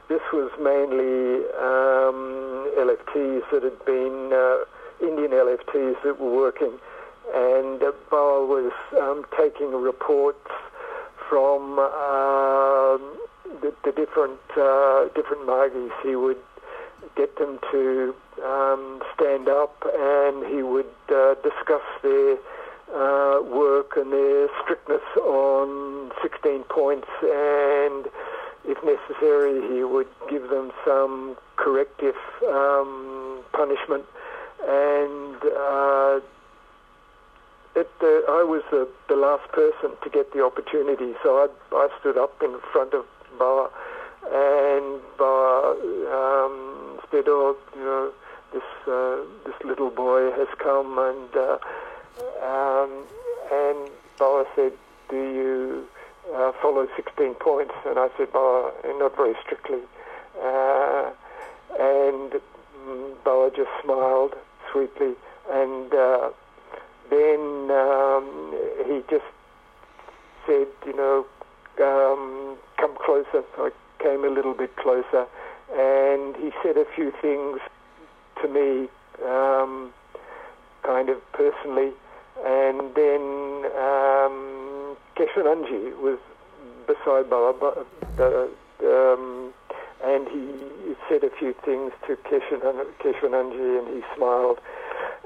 This 0.09 0.23
was 0.33 0.51
mainly 0.59 1.45
um, 1.61 2.65
LFTs 2.81 3.43
that 3.53 3.63
had 3.63 3.85
been 3.85 4.33
uh, 4.33 4.65
Indian 5.07 5.33
LFTs 5.33 6.03
that 6.03 6.19
were 6.19 6.35
working, 6.35 6.79
and 7.35 7.83
uh, 7.83 7.93
was 8.11 8.73
um, 8.99 9.25
taking 9.37 9.73
reports 9.73 10.49
from 11.29 11.79
uh, 11.79 12.97
the, 13.61 13.75
the, 13.85 13.93
different 13.93 14.41
uh, 14.57 15.09
different 15.15 15.45
Margis. 15.45 15.93
He 16.03 16.17
would 16.17 16.41
get 17.17 17.37
them 17.39 17.59
to 17.71 18.15
um, 18.45 19.03
stand 19.15 19.49
up 19.49 19.83
and 19.87 20.47
he 20.47 20.63
would 20.63 20.87
uh, 21.11 21.35
discuss 21.43 21.83
their 22.03 22.37
uh, 22.95 23.43
work 23.43 23.97
and 23.97 24.13
their 24.13 24.49
strictness 24.63 25.03
on 25.17 26.11
16 26.23 26.65
points 26.65 27.09
and 27.23 28.07
if 28.65 28.79
necessary 28.85 29.61
he 29.75 29.85
would 29.85 30.09
give 30.31 30.49
them 30.51 30.71
some 30.85 31.37
corrective 31.57 32.17
um, 32.49 33.41
punishment. 33.53 34.05
And 34.67 35.37
uh, 35.37 36.21
it, 37.77 37.91
uh, 38.03 38.33
I 38.33 38.43
was 38.43 38.63
the, 38.71 38.89
the 39.09 39.17
last 39.17 39.51
person 39.53 39.97
to 40.03 40.11
get 40.11 40.33
the 40.33 40.45
opportunity 40.45 41.15
so 41.23 41.47
I, 41.47 41.49
I 41.75 41.89
stood 42.01 42.19
up 42.19 42.43
in 42.43 42.59
front 42.73 42.95
of 42.95 43.05
Baba 43.39 43.71
and 44.31 45.01
Baba 45.17 45.79
um, 46.11 46.68
said, 47.11 47.25
"Oh, 47.27 47.57
you 47.77 47.85
know, 47.85 48.13
this 48.53 48.63
uh, 48.87 49.25
this 49.45 49.55
little 49.65 49.91
boy 49.91 50.31
has 50.33 50.49
come," 50.59 50.99
and 50.99 51.37
uh, 51.37 51.59
um, 52.45 53.05
and 53.53 53.91
Baba 54.19 54.49
said, 54.55 54.73
"Do 55.09 55.17
you 55.17 55.89
uh, 56.35 56.53
follow 56.61 56.87
16 56.97 57.35
points?" 57.35 57.75
And 57.87 57.99
I 57.99 58.09
said, 58.17 58.33
"Baba, 58.33 58.73
not 58.99 59.17
very 59.17 59.35
strictly." 59.45 59.81
Uh, 60.43 61.11
and 61.79 62.41
Baba 63.25 63.51
just 63.55 63.71
smiled 63.83 64.35
sweetly, 64.73 65.15
and 65.51 65.91
then 67.11 67.71
um, 67.71 68.55
he 68.87 69.03
just 69.11 69.29
said, 70.47 70.69
"You 70.87 70.97
know, 70.97 71.27
um, 71.81 72.57
come 72.77 72.97
closer." 73.05 73.45
So 73.57 73.67
I 73.67 73.71
came 74.03 74.25
a 74.25 74.29
little 74.29 74.55
bit 74.55 74.77
closer 74.77 75.27
and 75.73 76.37
he 76.37 76.51
said 76.63 76.77
a 76.77 76.85
few 76.95 77.13
things 77.21 77.61
to 78.43 78.49
me, 78.49 78.89
um, 79.27 79.93
kind 80.85 81.09
of 81.09 81.19
personally, 81.33 81.93
and 82.45 82.95
then 82.95 83.67
um, 83.77 84.97
Keshananji 85.17 85.97
was 86.01 86.19
beside 86.87 87.29
Baba, 87.29 87.85
um, 88.85 89.53
and 90.05 90.29
he 90.29 90.95
said 91.09 91.25
a 91.25 91.31
few 91.39 91.55
things 91.65 91.93
to 92.07 92.17
Keshananji, 92.17 93.79
and 93.79 93.89
he 93.95 94.03
smiled, 94.17 94.59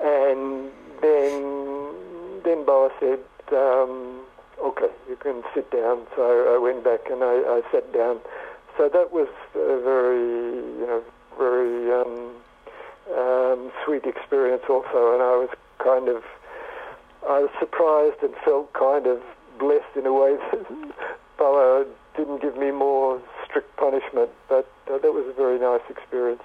and 0.00 0.70
then 1.00 2.42
then 2.44 2.64
Baba 2.64 2.92
said. 2.98 3.20
Um, 3.52 4.22
okay, 4.62 4.88
you 5.08 5.16
can 5.16 5.42
sit 5.54 5.70
down. 5.70 6.06
So 6.16 6.22
I 6.54 6.58
went 6.58 6.84
back 6.84 7.10
and 7.10 7.22
I, 7.22 7.60
I 7.60 7.62
sat 7.72 7.92
down 7.92 8.20
so 8.76 8.88
that 8.88 9.12
was 9.12 9.28
a 9.54 9.80
very, 9.82 10.56
you 10.78 10.86
know, 10.86 11.02
very 11.38 11.92
um, 11.92 12.32
um, 13.16 13.72
sweet 13.84 14.04
experience 14.04 14.62
also, 14.68 15.12
and 15.12 15.22
I 15.22 15.36
was 15.36 15.50
kind 15.78 16.08
of, 16.08 16.22
I 17.28 17.40
was 17.40 17.50
surprised 17.58 18.22
and 18.22 18.34
felt 18.44 18.72
kind 18.72 19.06
of 19.06 19.20
blessed 19.58 19.96
in 19.96 20.06
a 20.06 20.12
way 20.12 20.36
that 20.52 20.66
Baba 21.38 21.86
didn't 22.16 22.42
give 22.42 22.56
me 22.56 22.70
more 22.70 23.20
strict 23.44 23.76
punishment, 23.76 24.30
but 24.48 24.70
uh, 24.90 24.98
that 24.98 25.12
was 25.12 25.26
a 25.28 25.32
very 25.32 25.58
nice 25.58 25.82
experience. 25.88 26.42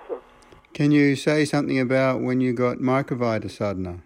Can 0.73 0.91
you 0.91 1.15
say 1.15 1.45
something 1.45 1.79
about 1.79 2.21
when 2.21 2.41
you 2.41 2.53
got 2.53 2.77
Microvita 2.77 3.49
sadhana? 3.49 4.01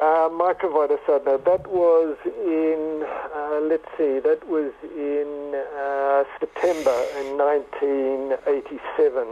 Uh, 0.00 0.28
Microvita 0.30 0.98
sadhana, 1.06 1.38
that 1.44 1.66
was 1.68 2.16
in, 2.24 3.06
uh, 3.50 3.60
let's 3.60 3.86
see, 3.98 4.20
that 4.20 4.46
was 4.46 4.72
in 4.82 5.54
uh, 5.54 6.24
September 6.38 6.94
in 7.18 7.36
1987. 7.36 9.28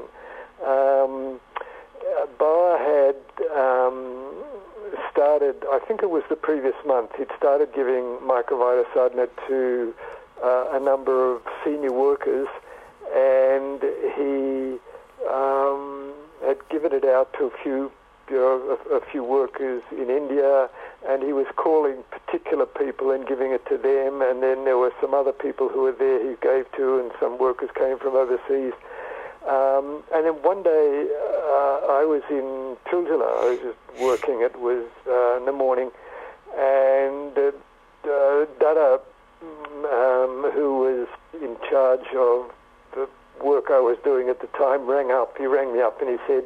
Um, 0.67 1.41
Baba 2.39 2.79
had 2.79 3.17
um, 3.57 4.35
started, 5.11 5.57
I 5.71 5.79
think 5.87 6.03
it 6.03 6.11
was 6.11 6.23
the 6.29 6.37
previous 6.37 6.75
month, 6.87 7.11
he'd 7.17 7.31
started 7.37 7.73
giving 7.75 8.19
Microvita 8.23 8.85
sadhana 8.93 9.29
to 9.47 9.95
uh, 10.43 10.69
a 10.73 10.81
number 10.81 11.35
of 11.35 11.43
senior 11.65 11.93
workers 11.93 12.49
and 13.15 13.83
he 14.17 14.79
um, 15.29 16.13
had 16.45 16.59
given 16.69 16.93
it 16.93 17.05
out 17.05 17.33
to 17.35 17.47
a 17.47 17.51
few 17.63 17.91
you 18.31 18.37
know, 18.37 18.79
a, 18.91 18.97
a, 18.97 19.01
few 19.11 19.25
workers 19.25 19.83
in 19.93 20.11
India, 20.11 20.69
and 21.07 21.23
he 21.23 21.33
was 21.33 21.47
calling 21.57 22.03
particular 22.11 22.67
people 22.67 23.11
and 23.11 23.27
giving 23.27 23.53
it 23.53 23.65
to 23.67 23.79
them. 23.79 24.23
And 24.23 24.43
then 24.43 24.65
there 24.65 24.79
were 24.79 24.93
some 25.01 25.15
other 25.15 25.33
people 25.33 25.69
who 25.69 25.83
were 25.83 25.93
there 25.93 26.19
he 26.21 26.37
gave 26.41 26.71
to, 26.77 26.99
and 27.01 27.11
some 27.21 27.39
workers 27.39 27.71
came 27.75 27.99
from 27.99 28.15
overseas. 28.15 28.75
Um, 29.49 30.03
and 30.13 30.27
then 30.27 30.35
one 30.43 30.63
day 30.63 31.09
uh, 31.09 31.97
I 31.97 32.05
was 32.05 32.23
in 32.29 32.77
Tiljala, 32.91 33.29
I 33.41 33.51
was 33.51 33.61
just 33.61 34.03
working, 34.03 34.43
it 34.43 34.59
was 34.61 34.85
uh, 35.07 35.39
in 35.39 35.47
the 35.47 35.53
morning, 35.53 35.91
and 36.55 37.33
uh, 37.39 37.53
uh, 38.05 38.45
Dada, 38.61 39.01
um, 39.41 40.51
who 40.53 40.81
was 40.85 41.09
in 41.41 41.57
charge 41.71 42.07
of 42.17 42.51
the 42.95 43.09
work 43.43 43.67
I 43.71 43.81
was 43.81 43.97
doing 44.05 44.29
at 44.29 44.41
the 44.41 44.49
time, 44.49 44.87
rang 44.87 45.11
up. 45.11 45.37
He 45.39 45.47
rang 45.47 45.73
me 45.73 45.81
up 45.81 46.01
and 46.01 46.11
he 46.11 46.17
said, 46.27 46.45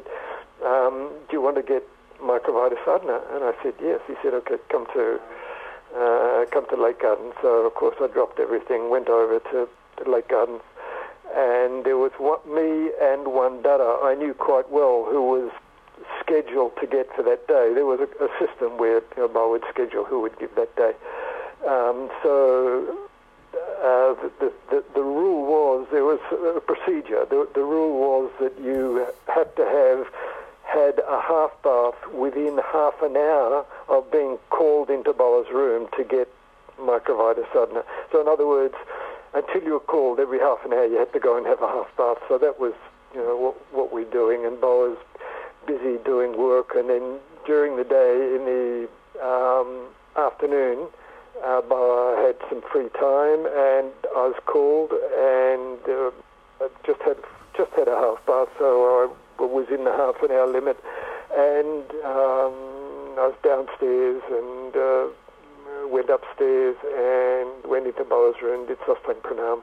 um, 0.65 1.11
do 1.29 1.33
you 1.33 1.41
want 1.41 1.57
to 1.57 1.63
get 1.63 1.83
Microvita 2.21 2.75
sadhana? 2.85 3.21
And 3.33 3.43
I 3.43 3.53
said, 3.61 3.73
yes. 3.81 3.99
He 4.07 4.13
said, 4.23 4.33
okay, 4.33 4.55
come 4.69 4.85
to 4.93 5.19
uh, 5.95 6.45
come 6.51 6.65
to 6.69 6.81
Lake 6.81 7.01
Gardens. 7.01 7.33
So, 7.41 7.65
of 7.65 7.75
course, 7.75 7.95
I 8.01 8.07
dropped 8.07 8.39
everything, 8.39 8.89
went 8.89 9.09
over 9.09 9.39
to, 9.39 9.69
Lake 10.09 10.29
Gardens, 10.29 10.61
and 11.35 11.85
there 11.85 11.97
was 11.97 12.11
one, 12.17 12.39
me 12.49 12.91
and 12.99 13.27
one 13.27 13.61
dada 13.61 13.99
I 14.01 14.15
knew 14.15 14.33
quite 14.33 14.69
well 14.71 15.05
who 15.07 15.21
was 15.21 15.51
scheduled 16.19 16.75
to 16.81 16.87
get 16.87 17.13
for 17.15 17.23
that 17.23 17.47
day. 17.47 17.71
There 17.73 17.85
was 17.85 17.99
a, 17.99 18.09
a 18.23 18.29
system 18.39 18.77
where 18.77 19.01
you 19.15 19.29
know, 19.29 19.31
I 19.35 19.47
would 19.47 19.63
schedule 19.69 20.03
who 20.03 20.21
would 20.21 20.37
give 20.39 20.55
that 20.55 20.75
day. 20.75 20.93
Um, 21.67 22.09
so 22.21 23.07
uh, 23.53 24.15
the, 24.39 24.51
the, 24.69 24.83
the, 24.95 25.01
rule 25.01 25.45
was 25.45 25.87
there 25.91 26.03
was 26.03 26.19
a 26.31 26.59
procedure. 26.59 27.25
The, 27.29 27.47
the 27.53 27.61
rule 27.61 27.93
was 27.99 28.31
that 28.41 28.59
you 28.59 29.05
had 29.27 29.55
to 29.55 29.63
have 29.63 30.07
had 30.73 30.99
a 31.07 31.21
half 31.21 31.51
bath 31.63 31.95
within 32.13 32.59
half 32.71 32.95
an 33.01 33.15
hour 33.15 33.65
of 33.87 34.11
being 34.11 34.37
called 34.49 34.89
into 34.89 35.13
Baba's 35.13 35.51
room 35.53 35.87
to 35.97 36.03
get 36.03 36.27
Microvita 36.79 37.45
sadhana. 37.53 37.83
So 38.11 38.21
in 38.21 38.27
other 38.27 38.47
words, 38.47 38.73
until 39.33 39.63
you 39.63 39.73
were 39.73 39.79
called 39.79 40.19
every 40.19 40.39
half 40.39 40.65
an 40.65 40.73
hour, 40.73 40.85
you 40.85 40.97
had 40.97 41.13
to 41.13 41.19
go 41.19 41.37
and 41.37 41.45
have 41.45 41.61
a 41.61 41.67
half 41.67 41.87
bath. 41.95 42.17
So 42.27 42.37
that 42.37 42.59
was, 42.59 42.73
you 43.13 43.21
know, 43.21 43.37
what, 43.37 43.55
what 43.71 43.93
we're 43.93 44.09
doing. 44.09 44.45
And 44.45 44.59
Baba 44.59 44.89
was 44.89 44.97
busy 45.67 45.97
doing 46.03 46.37
work. 46.37 46.71
And 46.75 46.89
then 46.89 47.19
during 47.45 47.77
the 47.77 47.83
day, 47.83 48.35
in 48.35 48.45
the 48.45 48.89
um, 49.23 49.87
afternoon, 50.17 50.87
uh, 51.43 51.61
Baba 51.61 52.21
had 52.25 52.35
some 52.49 52.61
free 52.71 52.89
time, 52.89 53.45
and 53.45 53.91
I 54.15 54.31
was 54.31 54.39
called, 54.45 54.91
and 54.91 55.79
uh, 55.89 56.67
just 56.85 57.01
had 57.01 57.17
just 57.57 57.71
had 57.73 57.87
a 57.87 57.95
half 57.95 58.25
bath, 58.25 58.49
so 58.57 58.65
I 58.65 59.22
was 59.39 59.67
in 59.69 59.83
the 59.83 59.91
half 59.91 60.21
an 60.23 60.31
hour 60.31 60.47
limit, 60.47 60.77
and 61.35 61.83
um, 62.05 62.55
I 63.17 63.31
was 63.31 63.37
downstairs 63.43 64.21
and. 64.29 64.75
Uh, 64.75 65.07
went 65.93 66.09
upstairs 66.09 66.75
and 66.83 67.69
went 67.69 67.85
into 67.85 68.03
Baba's 68.03 68.41
room, 68.41 68.67
did 68.67 68.79
Sastang 68.79 69.21
Pranam. 69.21 69.61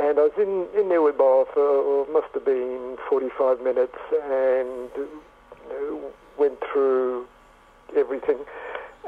And 0.00 0.18
I 0.18 0.22
was 0.22 0.32
in, 0.36 0.66
in 0.78 0.88
there 0.88 1.02
with 1.02 1.16
Baba 1.16 1.48
for 1.54 2.02
well, 2.04 2.06
must 2.12 2.34
have 2.34 2.44
been 2.44 2.96
45 3.08 3.60
minutes 3.60 3.96
and 4.10 4.90
went 6.36 6.58
through 6.72 7.26
everything. 7.96 8.38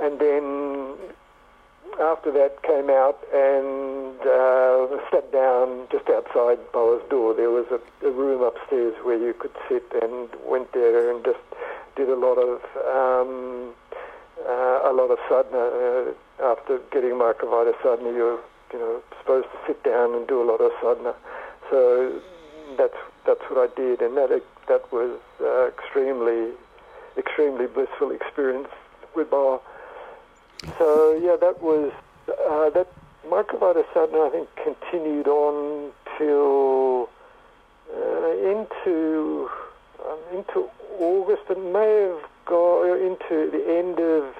And 0.00 0.20
then 0.20 0.94
after 2.00 2.30
that 2.32 2.62
came 2.62 2.90
out 2.90 3.18
and 3.34 3.85
outside 6.16 6.58
Baba's 6.72 7.02
door. 7.10 7.34
There 7.34 7.50
was 7.50 7.66
a, 7.70 7.80
a, 8.06 8.10
room 8.10 8.42
upstairs 8.42 8.94
where 9.02 9.18
you 9.18 9.34
could 9.34 9.54
sit 9.68 9.84
and 10.02 10.28
went 10.46 10.72
there 10.72 11.10
and 11.10 11.24
just 11.24 11.38
did 11.96 12.08
a 12.08 12.16
lot 12.16 12.38
of 12.38 12.60
um, 12.88 13.74
uh, 14.40 14.90
a 14.90 14.92
lot 14.92 15.10
of 15.10 15.18
sadhana. 15.28 15.58
Uh, 15.58 16.52
after 16.52 16.78
getting 16.92 17.12
Microvita 17.12 17.72
sadhana, 17.82 18.12
you're 18.12 18.40
you 18.72 18.78
know 18.78 19.02
supposed 19.20 19.48
to 19.52 19.58
sit 19.66 19.82
down 19.82 20.14
and 20.14 20.26
do 20.26 20.42
a 20.42 20.46
lot 20.50 20.60
of 20.60 20.72
sadhana. 20.80 21.14
So 21.70 22.20
that's 22.76 22.96
that's 23.26 23.42
what 23.50 23.70
I 23.70 23.74
did, 23.74 24.00
and 24.00 24.16
that 24.16 24.42
that 24.68 24.92
was 24.92 25.18
uh, 25.40 25.66
extremely 25.68 26.52
extremely 27.16 27.66
blissful 27.66 28.10
experience 28.10 28.68
with 29.14 29.30
Baba. 29.30 29.60
So 30.78 31.14
yeah, 31.14 31.36
that 31.40 31.62
was 31.62 31.92
uh, 32.28 32.70
that 32.70 32.88
Microvita 33.28 33.84
sadhana. 33.92 34.26
I 34.26 34.30
think 34.30 34.48
continued 34.62 35.28
on 35.28 35.92
till 36.18 37.08
uh, 37.94 38.30
into 38.52 39.50
um, 40.04 40.18
into 40.32 40.68
August, 41.00 41.42
and 41.48 41.72
may 41.72 42.08
have 42.10 42.24
got 42.46 42.82
into 42.94 43.50
the 43.50 43.64
end 43.68 43.98
of 44.00 44.34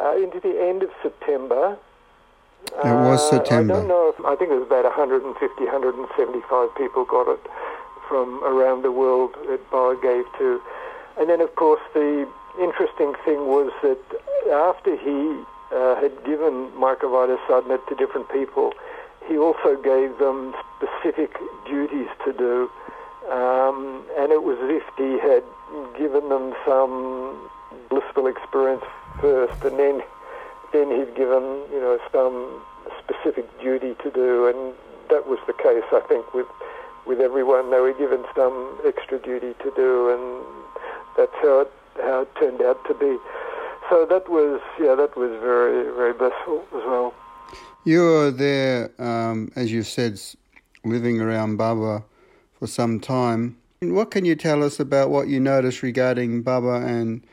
uh, 0.00 0.16
into 0.16 0.40
the 0.40 0.60
end 0.60 0.82
of 0.82 0.90
September. 1.02 1.76
It 2.66 2.84
was 2.84 3.30
September. 3.30 3.74
Uh, 3.74 3.76
I 3.76 3.80
don't 3.80 3.88
know 3.88 4.14
if, 4.16 4.24
I 4.24 4.34
think 4.36 4.50
it 4.50 4.58
was 4.58 4.66
about 4.66 4.84
150, 4.84 5.38
175 5.64 6.74
people 6.76 7.04
got 7.04 7.28
it 7.28 7.40
from 8.08 8.42
around 8.44 8.82
the 8.82 8.90
world 8.90 9.34
that 9.48 9.60
Baba 9.70 9.98
gave 10.00 10.24
to. 10.38 10.60
And 11.18 11.30
then, 11.30 11.40
of 11.40 11.54
course, 11.54 11.80
the 11.94 12.28
interesting 12.60 13.14
thing 13.24 13.46
was 13.46 13.72
that 13.82 13.98
after 14.50 14.96
he 14.96 15.42
uh, 15.72 15.96
had 16.00 16.24
given 16.24 16.70
Microvita 16.72 17.38
sadhana 17.46 17.78
to 17.88 17.94
different 17.94 18.28
people, 18.30 18.72
he 19.28 19.36
also 19.38 19.76
gave 19.82 20.18
them 20.18 20.54
specific 20.78 21.36
duties 21.66 22.08
to 22.24 22.32
do. 22.32 22.70
Um, 23.30 24.04
and 24.18 24.30
it 24.30 24.42
was 24.42 24.56
as 24.62 24.70
if 24.70 24.86
he 24.96 25.18
had 25.18 25.42
given 25.98 26.28
them 26.28 26.54
some 26.64 27.50
blissful 27.90 28.26
experience 28.28 28.84
first, 29.20 29.64
and 29.64 29.78
then 29.78 30.02
then 30.72 30.90
he'd 30.90 31.14
given 31.16 31.42
you 31.72 31.80
know 31.82 31.98
some 32.12 32.62
specific 33.02 33.46
duty 33.60 33.94
to 34.02 34.10
do, 34.10 34.46
and 34.46 34.74
that 35.10 35.26
was 35.26 35.38
the 35.46 35.54
case 35.54 35.82
I 35.90 36.00
think 36.06 36.32
with 36.34 36.46
with 37.06 37.20
everyone. 37.20 37.70
They 37.70 37.80
were 37.80 37.94
given 37.94 38.24
some 38.36 38.78
extra 38.86 39.18
duty 39.18 39.54
to 39.58 39.70
do, 39.74 40.10
and 40.14 40.78
that's 41.16 41.34
how 41.42 41.66
it 41.66 41.72
how 41.96 42.22
it 42.22 42.34
turned 42.38 42.62
out 42.62 42.78
to 42.86 42.94
be. 42.94 43.18
So 43.90 44.06
that 44.06 44.28
was 44.30 44.60
yeah, 44.78 44.94
that 44.94 45.16
was 45.16 45.30
very 45.42 45.90
very 45.94 46.12
blissful 46.12 46.62
as 46.78 46.84
well. 46.86 47.12
You 47.84 48.00
were 48.00 48.30
there, 48.30 48.90
um, 48.98 49.52
as 49.54 49.70
you 49.70 49.82
said, 49.82 50.20
living 50.84 51.20
around 51.20 51.56
Baba 51.56 52.04
for 52.58 52.66
some 52.66 53.00
time. 53.00 53.58
What 53.80 54.10
can 54.10 54.24
you 54.24 54.34
tell 54.34 54.62
us 54.64 54.80
about 54.80 55.10
what 55.10 55.28
you 55.28 55.38
noticed 55.38 55.82
regarding 55.82 56.42
Baba 56.42 56.84
and 56.84 57.24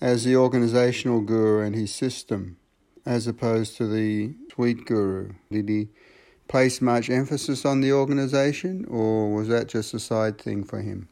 as 0.00 0.24
the 0.24 0.36
organizational 0.36 1.20
guru 1.20 1.64
and 1.64 1.74
his 1.74 1.94
system, 1.94 2.56
as 3.04 3.26
opposed 3.26 3.76
to 3.76 3.86
the 3.86 4.34
sweet 4.52 4.86
guru? 4.86 5.32
Did 5.50 5.68
he 5.68 5.88
place 6.48 6.80
much 6.80 7.08
emphasis 7.08 7.64
on 7.64 7.80
the 7.80 7.92
organization, 7.92 8.84
or 8.90 9.32
was 9.32 9.46
that 9.48 9.68
just 9.68 9.94
a 9.94 10.00
side 10.00 10.38
thing 10.38 10.64
for 10.64 10.80
him? 10.80 11.08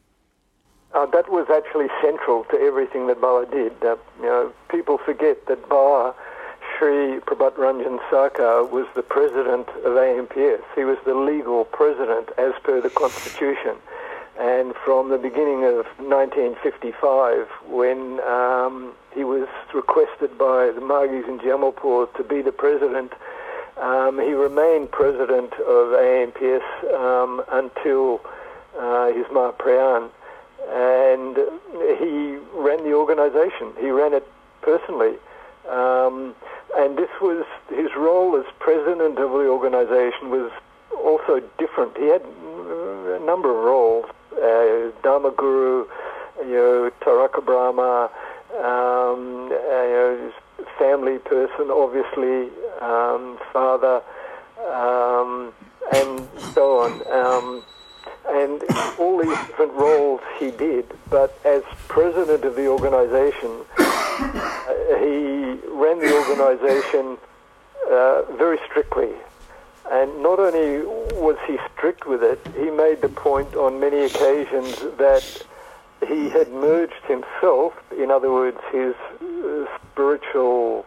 Uh, 0.93 1.05
that 1.05 1.31
was 1.31 1.47
actually 1.49 1.87
central 2.01 2.43
to 2.45 2.57
everything 2.57 3.07
that 3.07 3.21
Baba 3.21 3.49
did. 3.49 3.71
Uh, 3.81 3.95
you 4.19 4.25
know, 4.25 4.51
people 4.69 4.97
forget 4.97 5.45
that 5.47 5.69
Baba, 5.69 6.15
Sri 6.79 7.19
Prabhat 7.19 7.55
Ranjan 7.55 7.99
Sarkar, 8.09 8.71
was 8.71 8.87
the 8.95 9.03
president 9.03 9.67
of 9.83 9.97
AMPS. 9.97 10.63
He 10.75 10.85
was 10.85 10.97
the 11.03 11.13
legal 11.13 11.65
president 11.65 12.29
as 12.37 12.53
per 12.63 12.79
the 12.79 12.89
constitution. 12.89 13.75
And 14.39 14.73
from 14.85 15.09
the 15.09 15.17
beginning 15.17 15.65
of 15.65 15.85
1955, 15.99 17.49
when 17.67 18.21
um, 18.21 18.93
he 19.13 19.25
was 19.25 19.49
requested 19.73 20.37
by 20.37 20.71
the 20.71 20.79
Margis 20.79 21.27
in 21.27 21.39
Jamalpur 21.39 22.15
to 22.15 22.23
be 22.23 22.41
the 22.41 22.53
president, 22.53 23.11
um, 23.75 24.17
he 24.17 24.31
remained 24.31 24.89
president 24.89 25.51
of 25.55 25.93
AMPS 25.93 26.63
um, 26.95 27.43
until 27.51 28.21
uh, 28.79 29.11
his 29.11 29.25
Mahaprayan. 29.25 30.09
And 30.71 31.35
he 31.99 32.37
ran 32.55 32.85
the 32.85 32.93
organization. 32.93 33.73
He 33.81 33.91
ran 33.91 34.13
it 34.13 34.25
personally. 34.61 35.17
Um, 35.69 36.35
and 36.77 36.97
this 36.97 37.09
was 37.21 37.45
his 37.69 37.89
role 37.97 38.35
as 38.35 38.45
president 38.59 39.17
of 39.19 39.31
the 39.31 39.47
organization 39.47 40.29
was 40.29 40.51
also 41.03 41.41
different. 41.57 41.97
He 41.97 42.07
had 42.07 42.21
a 42.21 43.19
number 43.25 43.49
of 43.49 43.63
roles 43.63 44.05
uh, 44.41 44.91
Dharma 45.03 45.31
Guru, 45.31 45.85
you 46.39 46.53
know, 46.53 46.91
Taraka 47.01 47.43
Brahma, 47.45 48.09
um, 48.57 49.51
uh, 49.51 50.31
family 50.77 51.19
person, 51.19 51.69
obviously, 51.69 52.49
um, 52.81 53.37
father, 53.51 54.01
um, 54.71 55.53
and 55.93 56.27
so 56.53 56.79
on. 56.81 56.91
Um, 57.11 57.63
and 58.29 58.63
all 58.99 59.17
these 59.17 59.37
different 59.47 59.73
roles 59.73 60.21
he 60.37 60.51
did, 60.51 60.85
but 61.09 61.37
as 61.45 61.63
president 61.87 62.45
of 62.45 62.55
the 62.55 62.67
organization, 62.67 63.65
uh, 63.77 63.78
he 64.97 65.59
ran 65.69 65.99
the 65.99 66.13
organization 66.13 67.17
uh, 67.89 68.23
very 68.37 68.59
strictly. 68.69 69.11
And 69.91 70.21
not 70.21 70.39
only 70.39 70.85
was 71.15 71.37
he 71.47 71.57
strict 71.73 72.05
with 72.07 72.23
it, 72.23 72.39
he 72.55 72.69
made 72.69 73.01
the 73.01 73.09
point 73.09 73.55
on 73.55 73.79
many 73.79 74.05
occasions 74.05 74.77
that 74.97 75.43
he 76.07 76.29
had 76.29 76.51
merged 76.51 77.03
himself, 77.07 77.73
in 77.97 78.11
other 78.11 78.31
words, 78.31 78.57
his 78.71 78.95
uh, 79.21 79.65
spiritual, 79.91 80.85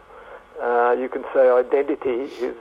uh, 0.61 0.95
you 0.97 1.09
can 1.09 1.23
say, 1.33 1.49
identity, 1.51 2.27
his, 2.27 2.55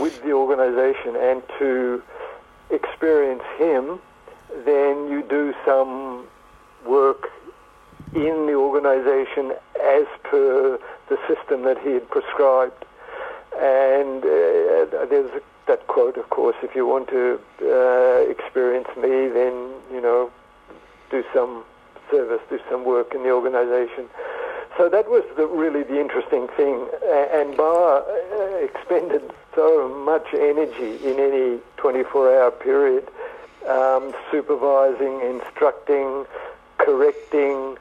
with 0.00 0.22
the 0.22 0.32
organization, 0.32 1.16
and 1.16 1.42
to 1.58 2.02
experience 2.70 3.42
him, 3.58 4.00
then 4.64 5.08
you 5.10 5.22
do 5.28 5.54
some 5.64 6.26
work 6.86 7.30
in 8.14 8.46
the 8.46 8.54
organization 8.54 9.52
as 9.82 10.06
per 10.24 10.78
the 11.08 11.18
system 11.26 11.62
that 11.64 11.78
he 11.78 11.92
had 11.92 12.08
prescribed. 12.10 12.84
And 13.56 14.22
uh, 14.22 15.06
there's 15.06 15.30
that 15.66 15.86
quote, 15.86 16.16
of 16.16 16.30
course, 16.30 16.56
if 16.62 16.74
you 16.74 16.86
want 16.86 17.08
to 17.08 17.40
uh, 17.62 18.30
experience 18.30 18.88
me, 18.96 19.28
then, 19.28 19.72
you 19.92 20.00
know, 20.00 20.30
do 21.10 21.24
some 21.34 21.64
service, 22.10 22.40
do 22.48 22.58
some 22.70 22.84
work 22.84 23.14
in 23.14 23.22
the 23.22 23.30
organization. 23.30 24.08
So 24.76 24.88
that 24.88 25.10
was 25.10 25.24
the, 25.36 25.46
really 25.46 25.82
the 25.82 26.00
interesting 26.00 26.48
thing. 26.56 26.86
And 27.04 27.56
Baba 27.56 28.04
uh, 28.06 28.64
expended 28.64 29.22
so 29.54 29.88
much 29.88 30.28
energy 30.32 31.04
in 31.04 31.18
any 31.18 31.58
24-hour 31.78 32.52
period, 32.52 33.08
um, 33.66 34.14
supervising, 34.30 35.20
instructing, 35.20 36.26
correcting, 36.78 37.76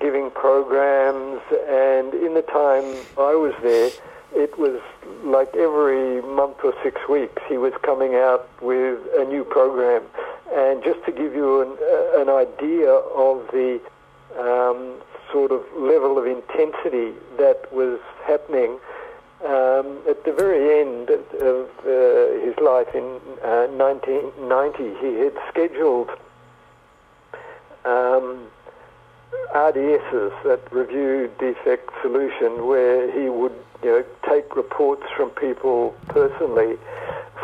giving 0.00 0.30
programs. 0.30 1.40
And 1.68 2.14
in 2.14 2.34
the 2.34 2.42
time 2.42 2.84
I 3.18 3.34
was 3.34 3.54
there, 3.62 3.90
it 4.34 4.58
was 4.58 4.80
like 5.24 5.54
every 5.54 6.22
month 6.22 6.58
or 6.64 6.74
six 6.82 7.00
weeks 7.08 7.42
he 7.48 7.58
was 7.58 7.72
coming 7.82 8.14
out 8.14 8.48
with 8.62 8.98
a 9.18 9.24
new 9.24 9.44
program. 9.44 10.02
And 10.52 10.82
just 10.82 11.04
to 11.06 11.12
give 11.12 11.34
you 11.34 11.62
an, 11.62 11.76
uh, 11.80 12.22
an 12.22 12.28
idea 12.28 12.90
of 12.90 13.46
the 13.52 13.80
um, 14.38 15.00
sort 15.30 15.50
of 15.50 15.62
level 15.76 16.18
of 16.18 16.26
intensity 16.26 17.12
that 17.38 17.72
was 17.72 17.98
happening, 18.24 18.78
um, 19.44 19.98
at 20.08 20.24
the 20.24 20.32
very 20.32 20.80
end 20.80 21.10
of 21.10 21.68
uh, 21.84 22.44
his 22.44 22.54
life 22.62 22.94
in 22.94 23.18
uh, 23.42 23.66
1990, 23.66 24.94
he 25.00 25.18
had 25.18 25.34
scheduled 25.48 26.10
um, 27.84 28.46
RDSs, 29.52 30.42
that 30.44 30.60
review 30.72 31.30
defect 31.38 31.90
solution, 32.00 32.66
where 32.66 33.10
he 33.12 33.28
would 33.28 33.54
you 33.82 33.90
know, 33.90 34.04
take 34.28 34.56
reports 34.56 35.02
from 35.14 35.28
people 35.30 35.94
personally 36.08 36.78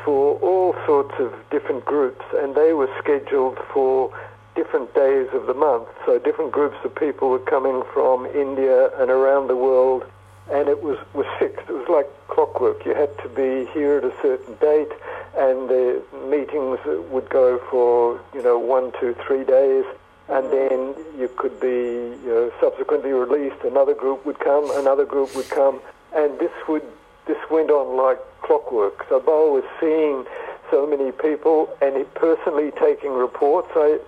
for 0.04 0.38
all 0.40 0.74
sorts 0.86 1.14
of 1.18 1.34
different 1.50 1.84
groups, 1.84 2.24
and 2.36 2.54
they 2.54 2.72
were 2.72 2.88
scheduled 2.98 3.58
for 3.72 4.10
different 4.54 4.92
days 4.94 5.28
of 5.34 5.46
the 5.46 5.54
month. 5.54 5.86
So 6.06 6.18
different 6.18 6.50
groups 6.50 6.76
of 6.82 6.94
people 6.94 7.28
were 7.28 7.38
coming 7.38 7.82
from 7.92 8.24
India 8.26 8.90
and 8.98 9.10
around 9.10 9.48
the 9.48 9.56
world, 9.56 10.04
and 10.50 10.68
it 10.68 10.82
was, 10.82 10.96
was 11.12 11.26
fixed. 11.38 11.68
It 11.68 11.74
was 11.74 11.88
like 11.90 12.08
clockwork. 12.28 12.86
You 12.86 12.94
had 12.94 13.16
to 13.18 13.28
be 13.28 13.70
here 13.72 13.98
at 13.98 14.04
a 14.04 14.14
certain 14.22 14.54
date, 14.54 14.92
and 15.36 15.68
the 15.68 16.02
meetings 16.30 16.78
would 17.10 17.28
go 17.28 17.58
for, 17.70 18.18
you 18.32 18.42
know, 18.42 18.58
one, 18.58 18.92
two, 18.98 19.14
three 19.26 19.44
days 19.44 19.84
and 20.28 20.50
then 20.50 20.94
you 21.18 21.28
could 21.36 21.58
be 21.60 22.16
you 22.24 22.28
know, 22.28 22.52
subsequently 22.60 23.12
released. 23.12 23.62
Another 23.64 23.94
group 23.94 24.24
would 24.26 24.38
come, 24.38 24.70
another 24.78 25.04
group 25.04 25.34
would 25.34 25.48
come, 25.48 25.80
and 26.14 26.38
this 26.38 26.52
would 26.68 26.84
this 27.26 27.38
went 27.50 27.70
on 27.70 27.96
like 27.96 28.18
clockwork. 28.42 29.04
So 29.08 29.20
Baba 29.20 29.52
was 29.52 29.64
seeing 29.80 30.24
so 30.70 30.86
many 30.86 31.12
people 31.12 31.68
and 31.80 31.94
personally 32.14 32.70
taking 32.72 33.12
reports. 33.12 33.68
I 33.74 33.98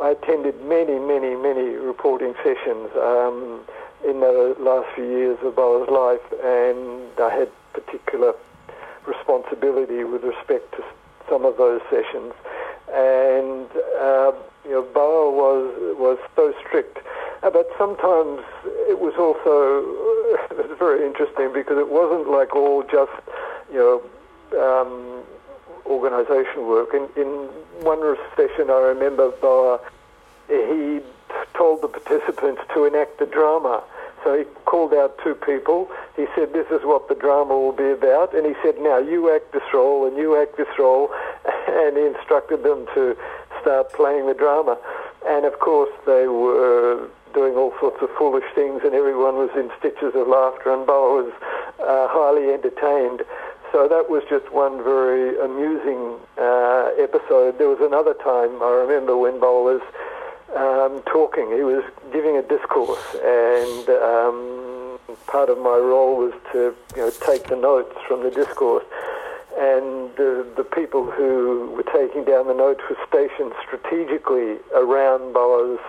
I 0.00 0.10
attended 0.10 0.62
many, 0.62 0.98
many, 0.98 1.34
many 1.34 1.74
reporting 1.74 2.34
sessions 2.44 2.88
um, 2.96 3.60
in 4.06 4.20
the 4.20 4.54
last 4.60 4.86
few 4.94 5.04
years 5.04 5.38
of 5.42 5.56
Baba's 5.56 5.90
life, 5.90 6.22
and 6.44 7.10
I 7.18 7.30
had 7.34 7.50
particular 7.72 8.34
responsibility 9.06 10.04
with 10.04 10.22
respect 10.22 10.72
to 10.76 10.84
some 11.28 11.44
of 11.44 11.56
those 11.56 11.80
sessions. 11.90 12.32
And 12.94 13.66
uh, 13.98 14.32
you 14.64 14.70
know, 14.70 14.82
Baba 14.82 15.30
was 15.30 15.96
was 15.98 16.18
so 16.36 16.54
strict, 16.64 16.98
uh, 17.42 17.50
but 17.50 17.67
sometimes 17.78 18.42
it 18.90 18.98
was 18.98 19.14
also 19.14 19.86
it 20.50 20.68
was 20.68 20.78
very 20.78 21.06
interesting 21.06 21.52
because 21.54 21.78
it 21.78 21.88
wasn't 21.88 22.28
like 22.28 22.54
all 22.54 22.82
just 22.82 23.12
you 23.72 23.78
know 23.78 24.02
um, 24.60 25.22
organisation 25.86 26.66
work. 26.66 26.92
In 26.92 27.08
in 27.16 27.48
one 27.80 28.02
session, 28.36 28.68
I 28.68 28.92
remember 28.92 29.30
Baba 29.30 29.80
he 30.48 31.00
told 31.54 31.82
the 31.82 31.88
participants 31.88 32.62
to 32.74 32.84
enact 32.84 33.18
the 33.18 33.26
drama. 33.26 33.82
So 34.24 34.36
he 34.36 34.44
called 34.64 34.94
out 34.94 35.18
two 35.22 35.34
people. 35.34 35.90
He 36.16 36.26
said, 36.34 36.52
This 36.52 36.66
is 36.70 36.80
what 36.84 37.08
the 37.08 37.14
drama 37.14 37.56
will 37.56 37.72
be 37.72 37.90
about. 37.90 38.34
And 38.34 38.46
he 38.46 38.54
said, 38.62 38.78
Now 38.78 38.98
you 38.98 39.34
act 39.34 39.52
this 39.52 39.62
role 39.72 40.06
and 40.06 40.16
you 40.16 40.40
act 40.40 40.56
this 40.56 40.78
role. 40.78 41.10
And 41.68 41.96
he 41.96 42.06
instructed 42.06 42.64
them 42.64 42.86
to 42.94 43.16
start 43.60 43.92
playing 43.92 44.26
the 44.26 44.34
drama. 44.34 44.78
And 45.26 45.44
of 45.44 45.60
course, 45.60 45.90
they 46.06 46.26
were 46.26 47.08
doing 47.38 47.54
all 47.54 47.72
sorts 47.78 48.02
of 48.02 48.10
foolish 48.18 48.50
things, 48.56 48.82
and 48.82 48.94
everyone 48.94 49.36
was 49.38 49.50
in 49.54 49.70
stitches 49.78 50.10
of 50.18 50.26
laughter, 50.26 50.74
and 50.74 50.84
Baba 50.84 51.22
was 51.22 51.32
uh, 51.78 52.10
highly 52.10 52.50
entertained. 52.50 53.22
So 53.70 53.86
that 53.86 54.10
was 54.10 54.24
just 54.28 54.50
one 54.50 54.82
very 54.82 55.38
amusing 55.38 56.18
uh, 56.34 56.90
episode. 56.98 57.58
There 57.58 57.68
was 57.68 57.78
another 57.78 58.14
time 58.14 58.58
I 58.58 58.74
remember 58.82 59.16
when 59.16 59.38
Baba 59.38 59.78
was 59.78 59.82
um, 60.58 60.98
talking. 61.06 61.46
He 61.54 61.62
was 61.62 61.84
giving 62.10 62.34
a 62.36 62.42
discourse, 62.42 63.06
and 63.22 63.86
um, 64.02 64.98
part 65.30 65.48
of 65.48 65.58
my 65.58 65.78
role 65.78 66.16
was 66.18 66.34
to 66.50 66.74
you 66.96 67.02
know 67.06 67.10
take 67.22 67.46
the 67.46 67.56
notes 67.56 67.94
from 68.08 68.24
the 68.24 68.32
discourse 68.32 68.84
and 69.58 70.10
uh, 70.12 70.46
the 70.54 70.66
people 70.72 71.10
who 71.10 71.74
were 71.74 71.82
taking 71.82 72.24
down 72.24 72.46
the 72.46 72.54
notes 72.54 72.80
were 72.88 72.96
stationed 73.08 73.52
strategically 73.66 74.54
around 74.72 75.32
Baba's, 75.34 75.82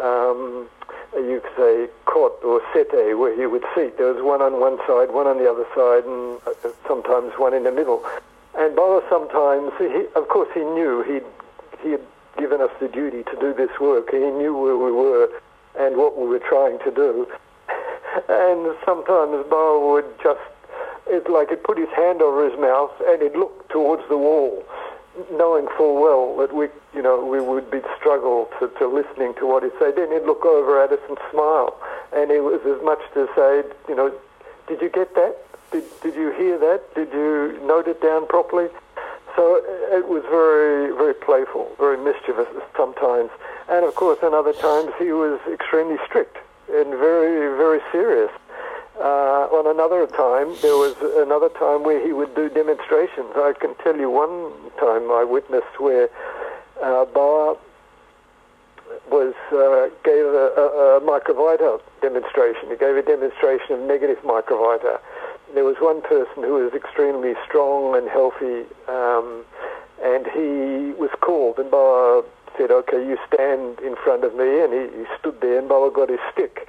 um, 0.00 0.68
you 1.14 1.40
could 1.40 1.56
say, 1.56 1.88
cot 2.06 2.32
or 2.44 2.60
sete 2.72 3.16
where 3.16 3.34
he 3.36 3.46
would 3.46 3.64
seat. 3.74 3.96
There 3.98 4.12
was 4.12 4.22
one 4.22 4.42
on 4.42 4.60
one 4.60 4.78
side, 4.86 5.10
one 5.10 5.26
on 5.26 5.38
the 5.38 5.50
other 5.50 5.66
side, 5.74 6.04
and 6.04 6.38
uh, 6.46 6.70
sometimes 6.86 7.32
one 7.38 7.54
in 7.54 7.64
the 7.64 7.72
middle. 7.72 8.04
And 8.56 8.74
Baba 8.74 9.04
sometimes, 9.08 9.72
he, 9.78 10.06
of 10.14 10.28
course, 10.28 10.48
he 10.54 10.60
knew 10.60 11.02
he'd, 11.02 11.24
he 11.82 11.92
had 11.92 12.02
given 12.36 12.60
us 12.60 12.70
the 12.80 12.88
duty 12.88 13.22
to 13.24 13.36
do 13.40 13.54
this 13.54 13.70
work. 13.80 14.10
He 14.10 14.18
knew 14.18 14.56
where 14.56 14.76
we 14.76 14.92
were 14.92 15.28
and 15.78 15.96
what 15.96 16.18
we 16.18 16.26
were 16.26 16.40
trying 16.40 16.78
to 16.80 16.90
do. 16.90 17.26
and 18.28 18.76
sometimes 18.84 19.46
Baba 19.48 19.86
would 19.86 20.06
just 20.22 20.40
it's 21.08 21.28
like 21.28 21.48
he'd 21.48 21.64
put 21.64 21.78
his 21.78 21.88
hand 21.96 22.20
over 22.20 22.48
his 22.48 22.58
mouth 22.60 22.92
and 23.06 23.22
he'd 23.22 23.32
look 23.32 23.68
towards 23.70 24.02
the 24.08 24.16
wall, 24.16 24.64
knowing 25.32 25.68
full 25.76 26.00
well 26.00 26.36
that 26.38 26.54
we, 26.54 26.68
you 26.94 27.02
know, 27.02 27.24
we 27.24 27.40
would 27.40 27.70
be 27.70 27.80
struggle 27.98 28.48
to, 28.58 28.68
to 28.78 28.86
listening 28.86 29.34
to 29.34 29.46
what 29.46 29.62
he'd 29.62 29.72
say. 29.78 29.92
Then 29.92 30.10
he'd 30.12 30.26
look 30.26 30.44
over 30.44 30.82
at 30.82 30.92
us 30.92 31.00
and 31.08 31.18
smile, 31.30 31.78
and 32.12 32.30
it 32.30 32.40
was 32.40 32.60
as 32.66 32.82
much 32.84 33.00
to 33.14 33.28
say, 33.34 33.62
you 33.88 33.94
know, 33.94 34.12
did 34.66 34.80
you 34.82 34.88
get 34.88 35.14
that? 35.14 35.36
Did, 35.70 35.84
did 36.02 36.14
you 36.14 36.30
hear 36.32 36.58
that? 36.58 36.94
Did 36.94 37.12
you 37.12 37.58
note 37.62 37.88
it 37.88 38.00
down 38.00 38.26
properly? 38.26 38.68
So 39.36 39.62
it 39.92 40.08
was 40.08 40.22
very, 40.30 40.92
very 40.96 41.14
playful, 41.14 41.70
very 41.78 41.96
mischievous 41.96 42.48
sometimes. 42.76 43.30
And 43.68 43.84
of 43.84 43.94
course, 43.94 44.18
in 44.22 44.34
other 44.34 44.52
times, 44.52 44.92
he 44.98 45.12
was 45.12 45.38
extremely 45.52 45.98
strict 46.06 46.36
and 46.70 46.90
very, 46.90 47.56
very 47.56 47.80
serious. 47.92 48.30
Uh, 48.98 49.46
on 49.54 49.70
another 49.70 50.08
time, 50.08 50.50
there 50.60 50.74
was 50.74 50.96
another 51.22 51.48
time 51.50 51.84
where 51.84 52.04
he 52.04 52.12
would 52.12 52.34
do 52.34 52.48
demonstrations. 52.48 53.30
I 53.36 53.54
can 53.54 53.76
tell 53.76 53.96
you 53.96 54.10
one 54.10 54.50
time 54.74 55.06
I 55.12 55.22
witnessed 55.22 55.78
where 55.78 56.10
uh, 56.82 57.06
was 59.06 59.34
uh, 59.54 59.86
gave 60.02 60.26
a, 60.26 60.50
a, 60.58 60.98
a 60.98 61.00
microvita 61.00 61.80
demonstration. 62.02 62.70
He 62.70 62.76
gave 62.76 62.96
a 62.96 63.02
demonstration 63.02 63.78
of 63.78 63.80
negative 63.86 64.18
microvita. 64.24 64.98
There 65.54 65.64
was 65.64 65.76
one 65.78 66.02
person 66.02 66.42
who 66.42 66.64
was 66.64 66.74
extremely 66.74 67.34
strong 67.46 67.96
and 67.96 68.08
healthy, 68.08 68.66
um, 68.88 69.44
and 70.02 70.26
he 70.26 70.98
was 70.98 71.10
called, 71.20 71.58
and 71.58 71.70
Baba 71.70 72.26
said, 72.58 72.72
"Okay, 72.72 73.06
you 73.06 73.16
stand 73.32 73.78
in 73.78 73.94
front 73.94 74.24
of 74.24 74.34
me," 74.34 74.58
and 74.58 74.72
he, 74.74 74.98
he 74.98 75.04
stood 75.20 75.40
there, 75.40 75.58
and 75.58 75.68
Baba 75.68 75.94
got 75.94 76.10
his 76.10 76.20
stick 76.32 76.66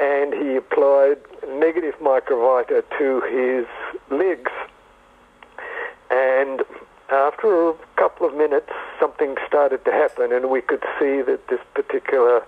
and 0.00 0.34
he 0.34 0.56
applied 0.56 1.18
negative 1.48 1.94
microvita 2.00 2.84
to 2.98 3.20
his 3.22 3.66
legs. 4.10 4.50
And 6.10 6.62
after 7.08 7.70
a 7.70 7.74
couple 7.96 8.26
of 8.26 8.34
minutes, 8.34 8.70
something 9.00 9.36
started 9.46 9.84
to 9.84 9.92
happen, 9.92 10.32
and 10.32 10.50
we 10.50 10.60
could 10.60 10.82
see 10.98 11.22
that 11.22 11.46
this 11.48 11.60
particular 11.74 12.44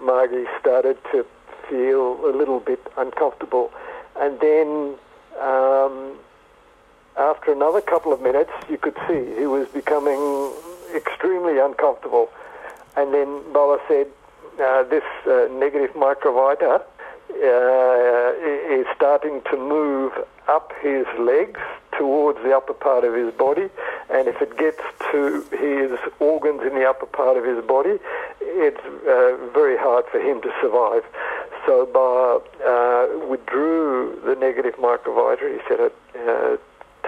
Margi 0.00 0.46
started 0.58 0.98
to 1.12 1.24
feel 1.68 2.24
a 2.26 2.32
little 2.36 2.60
bit 2.60 2.80
uncomfortable. 2.96 3.72
And 4.16 4.40
then, 4.40 4.94
um, 5.40 6.18
after 7.16 7.52
another 7.52 7.80
couple 7.80 8.12
of 8.12 8.20
minutes, 8.20 8.52
you 8.68 8.78
could 8.78 8.96
see 9.08 9.34
he 9.38 9.46
was 9.46 9.68
becoming 9.68 10.52
extremely 10.94 11.58
uncomfortable. 11.58 12.30
And 12.96 13.14
then 13.14 13.52
Baba 13.52 13.80
said, 13.86 14.08
uh, 14.60 14.82
this 14.84 15.04
uh, 15.26 15.48
negative 15.52 15.94
microvita 15.94 16.82
uh, 17.42 18.80
is 18.80 18.86
starting 18.94 19.42
to 19.50 19.56
move 19.56 20.12
up 20.48 20.72
his 20.82 21.06
legs 21.18 21.60
towards 21.96 22.38
the 22.42 22.56
upper 22.56 22.74
part 22.74 23.04
of 23.04 23.14
his 23.14 23.32
body, 23.34 23.68
and 24.10 24.28
if 24.28 24.40
it 24.40 24.56
gets 24.56 24.80
to 25.12 25.44
his 25.52 25.98
organs 26.18 26.62
in 26.62 26.74
the 26.74 26.86
upper 26.88 27.06
part 27.06 27.36
of 27.36 27.44
his 27.44 27.64
body, 27.64 27.98
it's 28.40 28.80
uh, 29.06 29.36
very 29.52 29.76
hard 29.76 30.04
for 30.10 30.20
him 30.20 30.40
to 30.42 30.50
survive. 30.60 31.04
So 31.66 31.86
Baba 31.86 32.42
uh, 32.64 33.26
withdrew 33.26 34.20
the 34.24 34.34
negative 34.34 34.76
microvita. 34.76 35.52
He 35.52 35.60
said, 35.68 35.92
uh, 36.26 36.56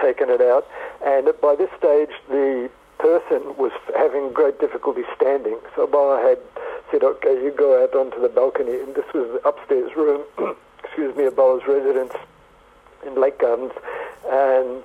taken 0.01 0.29
it 0.29 0.41
out, 0.41 0.67
and 1.05 1.29
by 1.41 1.55
this 1.55 1.69
stage 1.77 2.11
the 2.29 2.69
person 2.99 3.55
was 3.57 3.71
having 3.97 4.31
great 4.31 4.59
difficulty 4.59 5.03
standing. 5.15 5.57
So 5.75 5.87
Baba 5.87 6.21
had 6.21 6.39
said, 6.93 7.03
okay, 7.03 7.33
you 7.43 7.49
go 7.49 7.81
out 7.81 7.95
onto 7.95 8.21
the 8.21 8.29
balcony. 8.29 8.79
And 8.79 8.93
this 8.93 9.05
was 9.13 9.27
the 9.33 9.47
upstairs 9.47 9.91
room, 9.97 10.21
excuse 10.83 11.15
me, 11.17 11.25
of 11.25 11.35
Baba's 11.35 11.67
residence 11.67 12.13
in 13.05 13.19
Lake 13.19 13.39
Gardens. 13.39 13.73
And, 14.29 14.83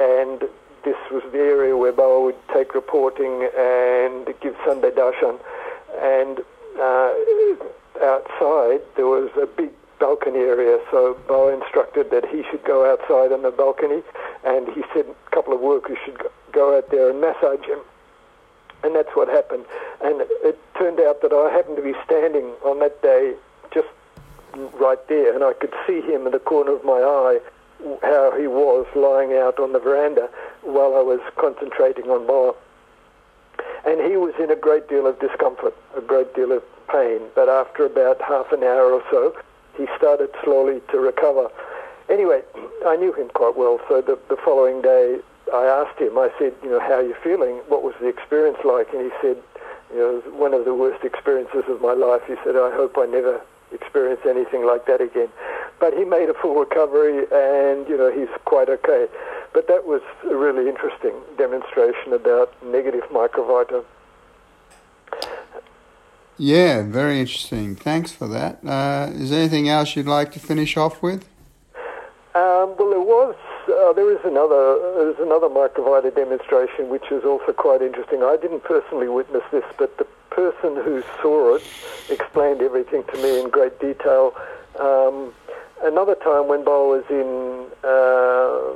and 0.00 0.48
this 0.84 0.96
was 1.10 1.24
the 1.32 1.38
area 1.38 1.76
where 1.76 1.92
Baba 1.92 2.20
would 2.20 2.38
take 2.54 2.74
reporting 2.74 3.50
and 3.58 4.32
give 4.40 4.54
Sunday 4.64 4.90
darshan. 4.92 5.40
And 5.98 6.38
uh, 6.78 7.12
outside, 8.06 8.80
there 8.94 9.10
was 9.10 9.30
a 9.34 9.46
big 9.46 9.70
balcony 9.98 10.38
area, 10.38 10.78
so 10.92 11.18
Baba 11.26 11.60
instructed 11.60 12.12
that 12.12 12.24
he 12.28 12.44
should 12.48 12.62
go 12.62 12.86
outside 12.88 13.32
on 13.32 13.42
the 13.42 13.50
balcony, 13.50 14.04
and 14.44 14.68
he 14.68 14.84
said 14.94 15.06
a 15.06 15.34
couple 15.34 15.52
of 15.52 15.60
workers 15.60 15.98
should 16.04 16.22
go 16.52 16.78
out 16.78 16.88
there 16.92 17.10
and 17.10 17.20
massage 17.20 17.66
him. 17.66 17.80
And 18.82 18.94
that's 18.94 19.10
what 19.14 19.28
happened. 19.28 19.64
And 20.02 20.22
it 20.44 20.58
turned 20.78 21.00
out 21.00 21.20
that 21.22 21.32
I 21.32 21.50
happened 21.50 21.76
to 21.76 21.82
be 21.82 21.94
standing 22.04 22.52
on 22.64 22.78
that 22.78 23.02
day 23.02 23.34
just 23.72 23.88
right 24.74 25.06
there, 25.08 25.34
and 25.34 25.44
I 25.44 25.52
could 25.52 25.74
see 25.86 26.00
him 26.00 26.26
in 26.26 26.32
the 26.32 26.38
corner 26.38 26.72
of 26.72 26.84
my 26.84 26.98
eye 26.98 27.40
how 28.02 28.32
he 28.36 28.46
was 28.46 28.86
lying 28.96 29.32
out 29.34 29.58
on 29.58 29.72
the 29.72 29.78
veranda 29.78 30.28
while 30.62 30.96
I 30.96 31.02
was 31.02 31.20
concentrating 31.36 32.10
on 32.10 32.26
Baba. 32.26 32.56
And 33.86 34.00
he 34.00 34.16
was 34.16 34.34
in 34.40 34.50
a 34.50 34.56
great 34.56 34.88
deal 34.88 35.06
of 35.06 35.18
discomfort, 35.20 35.76
a 35.96 36.00
great 36.00 36.34
deal 36.34 36.52
of 36.52 36.62
pain. 36.88 37.20
But 37.34 37.48
after 37.48 37.86
about 37.86 38.20
half 38.20 38.52
an 38.52 38.62
hour 38.62 38.92
or 38.92 39.02
so, 39.10 39.36
he 39.76 39.86
started 39.96 40.30
slowly 40.42 40.80
to 40.90 40.98
recover. 40.98 41.48
Anyway, 42.08 42.42
I 42.86 42.96
knew 42.96 43.12
him 43.12 43.28
quite 43.28 43.56
well, 43.56 43.78
so 43.88 44.00
the, 44.00 44.18
the 44.28 44.36
following 44.36 44.82
day 44.82 45.20
I 45.52 45.66
asked 45.66 46.00
him, 46.00 46.18
I 46.18 46.30
said, 46.38 46.54
you 46.62 46.70
know, 46.70 46.80
how 46.80 46.94
are 46.94 47.02
you 47.02 47.16
feeling? 47.22 47.56
What 47.68 47.82
was 47.82 47.94
the 48.00 48.08
experience 48.08 48.58
like? 48.64 48.92
And 48.92 49.02
he 49.02 49.10
said, 49.20 49.36
you 49.90 49.98
know, 49.98 50.16
it 50.16 50.24
was 50.24 50.34
one 50.34 50.54
of 50.54 50.64
the 50.64 50.74
worst 50.74 51.04
experiences 51.04 51.64
of 51.68 51.80
my 51.80 51.92
life. 51.92 52.22
He 52.26 52.34
said, 52.44 52.56
I 52.56 52.70
hope 52.74 52.96
I 52.98 53.06
never 53.06 53.40
experience 53.72 54.20
anything 54.26 54.66
like 54.66 54.86
that 54.86 55.00
again. 55.00 55.28
But 55.80 55.94
he 55.94 56.04
made 56.04 56.28
a 56.28 56.34
full 56.34 56.54
recovery 56.54 57.26
and, 57.32 57.88
you 57.88 57.96
know, 57.96 58.10
he's 58.10 58.28
quite 58.44 58.68
okay. 58.68 59.08
But 59.52 59.68
that 59.68 59.86
was 59.86 60.02
a 60.24 60.36
really 60.36 60.68
interesting 60.68 61.14
demonstration 61.36 62.12
about 62.12 62.52
negative 62.62 63.04
microvita. 63.10 63.84
Yeah, 66.36 66.82
very 66.82 67.18
interesting. 67.18 67.74
Thanks 67.74 68.12
for 68.12 68.28
that. 68.28 68.64
Uh, 68.64 69.10
is 69.12 69.30
there 69.30 69.40
anything 69.40 69.68
else 69.68 69.96
you'd 69.96 70.06
like 70.06 70.32
to 70.32 70.38
finish 70.38 70.76
off 70.76 71.02
with? 71.02 71.28
Um, 72.34 72.76
well, 72.78 72.90
there 72.90 73.00
was. 73.00 73.34
Uh, 73.78 73.92
there 73.92 74.10
is 74.10 74.18
another. 74.24 74.80
There's 74.96 75.20
another 75.20 75.46
microvita 75.46 76.12
demonstration, 76.12 76.88
which 76.88 77.12
is 77.12 77.22
also 77.24 77.52
quite 77.52 77.80
interesting. 77.80 78.24
I 78.24 78.36
didn't 78.36 78.64
personally 78.64 79.08
witness 79.08 79.44
this, 79.52 79.62
but 79.78 79.96
the 79.98 80.06
person 80.30 80.74
who 80.82 81.04
saw 81.22 81.54
it 81.54 81.62
explained 82.10 82.60
everything 82.60 83.04
to 83.04 83.22
me 83.22 83.40
in 83.40 83.50
great 83.50 83.78
detail. 83.78 84.34
Um, 84.80 85.32
another 85.84 86.16
time 86.16 86.48
when 86.48 86.64
Baba 86.64 86.88
was 86.88 87.04
in 87.08 87.70
uh, 87.84 88.74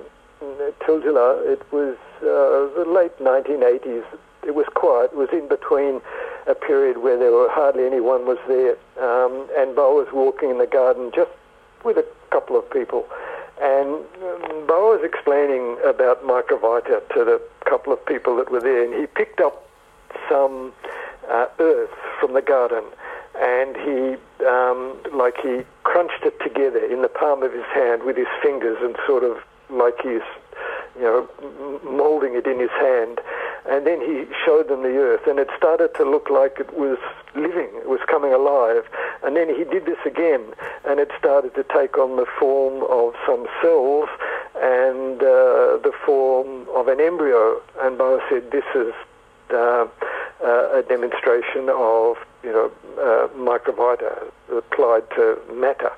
Tiljala, 0.87 1.51
it 1.51 1.63
was 1.73 1.97
uh, 2.23 2.71
the 2.79 2.87
late 2.87 3.19
1980s. 3.19 4.05
It 4.47 4.55
was 4.55 4.67
quiet. 4.75 5.11
It 5.13 5.17
was 5.17 5.31
in 5.33 5.49
between 5.49 6.01
a 6.47 6.55
period 6.55 6.99
where 6.99 7.19
there 7.19 7.33
were 7.33 7.49
hardly 7.51 7.87
anyone 7.87 8.25
was 8.25 8.39
there, 8.47 8.77
um, 9.03 9.49
and 9.59 9.75
Baba 9.75 9.95
was 9.95 10.09
walking 10.13 10.51
in 10.51 10.59
the 10.59 10.67
garden 10.69 11.11
just 11.13 11.33
with 11.85 11.97
a 11.97 12.07
couple 12.31 12.57
of 12.57 12.71
people. 12.71 13.09
And 13.63 14.03
um, 14.25 14.67
Baba 14.67 14.99
was 14.99 15.01
explaining 15.05 15.79
about 15.87 16.25
microvita 16.25 17.07
to 17.15 17.25
the 17.25 17.41
couple 17.65 17.93
of 17.93 18.05
people 18.05 18.35
that 18.37 18.51
were 18.51 18.61
there, 18.61 18.83
and 18.83 18.93
he 18.93 19.07
picked 19.07 19.41
up 19.41 19.69
some 20.29 20.73
uh, 21.31 21.47
earth 21.61 21.95
from 22.19 22.35
the 22.35 22.43
garden, 22.43 22.83
and 23.39 23.77
he, 23.77 24.17
um, 24.45 24.99
like 25.17 25.37
he 25.41 25.63
crunched 25.85 26.25
it 26.25 26.41
together 26.41 26.85
in 26.85 27.03
the 27.03 27.09
palm 27.09 27.45
of 27.45 27.53
his 27.53 27.65
hand 27.73 28.03
with 28.03 28.17
his 28.17 28.27
fingers, 28.43 28.79
and 28.81 28.97
sort 29.07 29.23
of 29.23 29.39
like 29.71 29.95
he's, 30.03 30.27
you 30.97 31.03
know, 31.03 31.29
molding 31.85 32.35
it 32.35 32.47
in 32.49 32.59
his 32.59 32.71
hand. 32.71 33.21
And 33.69 33.87
then 33.87 34.01
he 34.01 34.27
showed 34.45 34.69
them 34.69 34.83
the 34.83 34.97
earth, 34.97 35.27
and 35.27 35.39
it 35.39 35.49
started 35.57 35.95
to 35.95 36.05
look 36.05 36.29
like 36.29 36.59
it 36.59 36.77
was 36.77 36.99
living, 37.35 37.71
it 37.77 37.89
was 37.89 38.01
coming 38.09 38.33
alive. 38.33 38.85
And 39.23 39.37
then 39.37 39.49
he 39.49 39.65
did 39.65 39.87
this 39.87 39.99
again, 40.05 40.43
and 40.85 40.99
it 40.99 41.11
started 41.19 41.55
to 41.55 41.65
take 41.65 41.97
on 41.97 42.17
the 42.17 42.27
form 42.39 42.83
of 42.91 43.15
some 43.25 43.47
cells 43.63 44.09
and 44.57 45.23
uh, 45.23 45.79
the 45.79 45.93
form 46.05 46.67
of 46.75 46.89
an 46.89 47.01
embryo. 47.01 47.61
And 47.81 47.97
Baba 47.97 48.21
said, 48.29 48.51
This 48.51 48.65
is 48.75 48.93
uh, 49.53 49.87
uh, 50.43 50.79
a 50.79 50.83
demonstration 50.89 51.69
of 51.69 52.17
you 52.43 52.53
know 52.53 52.71
uh, 52.99 53.29
microvita 53.39 54.31
applied 54.51 55.09
to 55.11 55.39
matter. 55.55 55.93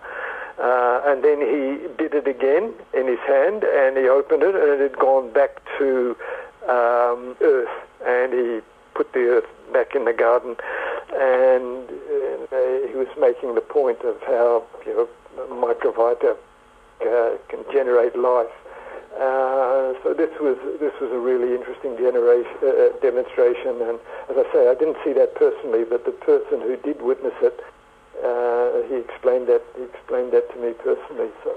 Uh, 0.59 1.01
and 1.05 1.25
then 1.25 1.41
he 1.41 1.89
did 1.99 2.15
it 2.15 2.29
again 2.29 2.73
in 2.93 3.09
his 3.09 3.19
hand, 3.27 3.65
and 3.65 3.97
he 3.97 4.07
opened 4.09 4.43
it, 4.43 4.55
and 4.55 4.65
it 4.65 4.81
had 4.81 4.99
gone 4.99 5.33
back 5.33 5.61
to 5.79 6.17
um, 6.69 7.37
earth, 7.41 7.69
and 8.07 8.33
he 8.33 8.61
put 8.95 9.13
the 9.13 9.21
earth 9.21 9.49
back 9.73 9.95
in 9.95 10.05
the 10.05 10.13
garden, 10.13 10.57
and 11.13 11.89
uh, 11.91 12.89
he 12.89 12.95
was 12.95 13.09
making 13.19 13.55
the 13.55 13.61
point 13.61 14.01
of 14.03 14.21
how 14.23 14.65
you 14.87 14.95
know 14.95 15.09
microvita 15.51 16.37
uh, 17.03 17.37
can 17.49 17.65
generate 17.73 18.17
life. 18.17 18.53
Uh, 19.15 19.95
so 20.03 20.13
this 20.13 20.31
was 20.41 20.59
this 20.81 20.93
was 21.01 21.11
a 21.13 21.19
really 21.19 21.55
interesting 21.55 21.95
uh, 22.03 22.11
uh, 22.11 22.91
demonstration, 23.01 23.79
and 23.83 23.99
as 24.31 24.37
I 24.37 24.47
say, 24.53 24.69
I 24.69 24.75
didn't 24.75 24.97
see 25.05 25.13
that 25.13 25.35
personally, 25.37 25.85
but 25.85 26.05
the 26.05 26.11
person 26.11 26.61
who 26.61 26.77
did 26.77 27.01
witness 27.01 27.35
it, 27.41 27.61
uh, 28.25 28.83
he 28.89 28.97
explained 28.97 29.47
that 29.47 29.63
he 29.77 29.85
explained 29.85 30.33
that 30.33 30.51
to 30.53 30.57
me 30.59 30.73
personally. 30.73 31.31
So 31.45 31.55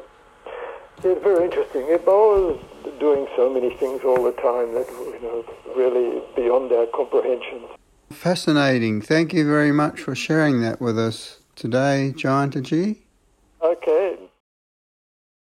it's 1.04 1.24
very 1.24 1.46
interesting. 1.46 1.86
It 1.88 2.06
was 2.06 2.60
doing 3.00 3.28
so 3.36 3.54
many 3.54 3.76
things 3.76 4.02
all 4.04 4.24
the 4.24 4.32
time 4.34 4.74
that 4.74 4.88
you 4.90 5.20
know 5.22 5.46
really 5.76 6.22
beyond 6.36 6.72
our 6.72 6.88
comprehension. 6.88 7.64
Fascinating. 8.12 9.02
Thank 9.02 9.34
you 9.34 9.46
very 9.46 9.72
much 9.72 10.00
for 10.02 10.16
sharing 10.16 10.62
that 10.62 10.82
with 10.82 10.98
us 10.98 11.40
today, 11.56 12.14
Jayantaji. 12.16 12.98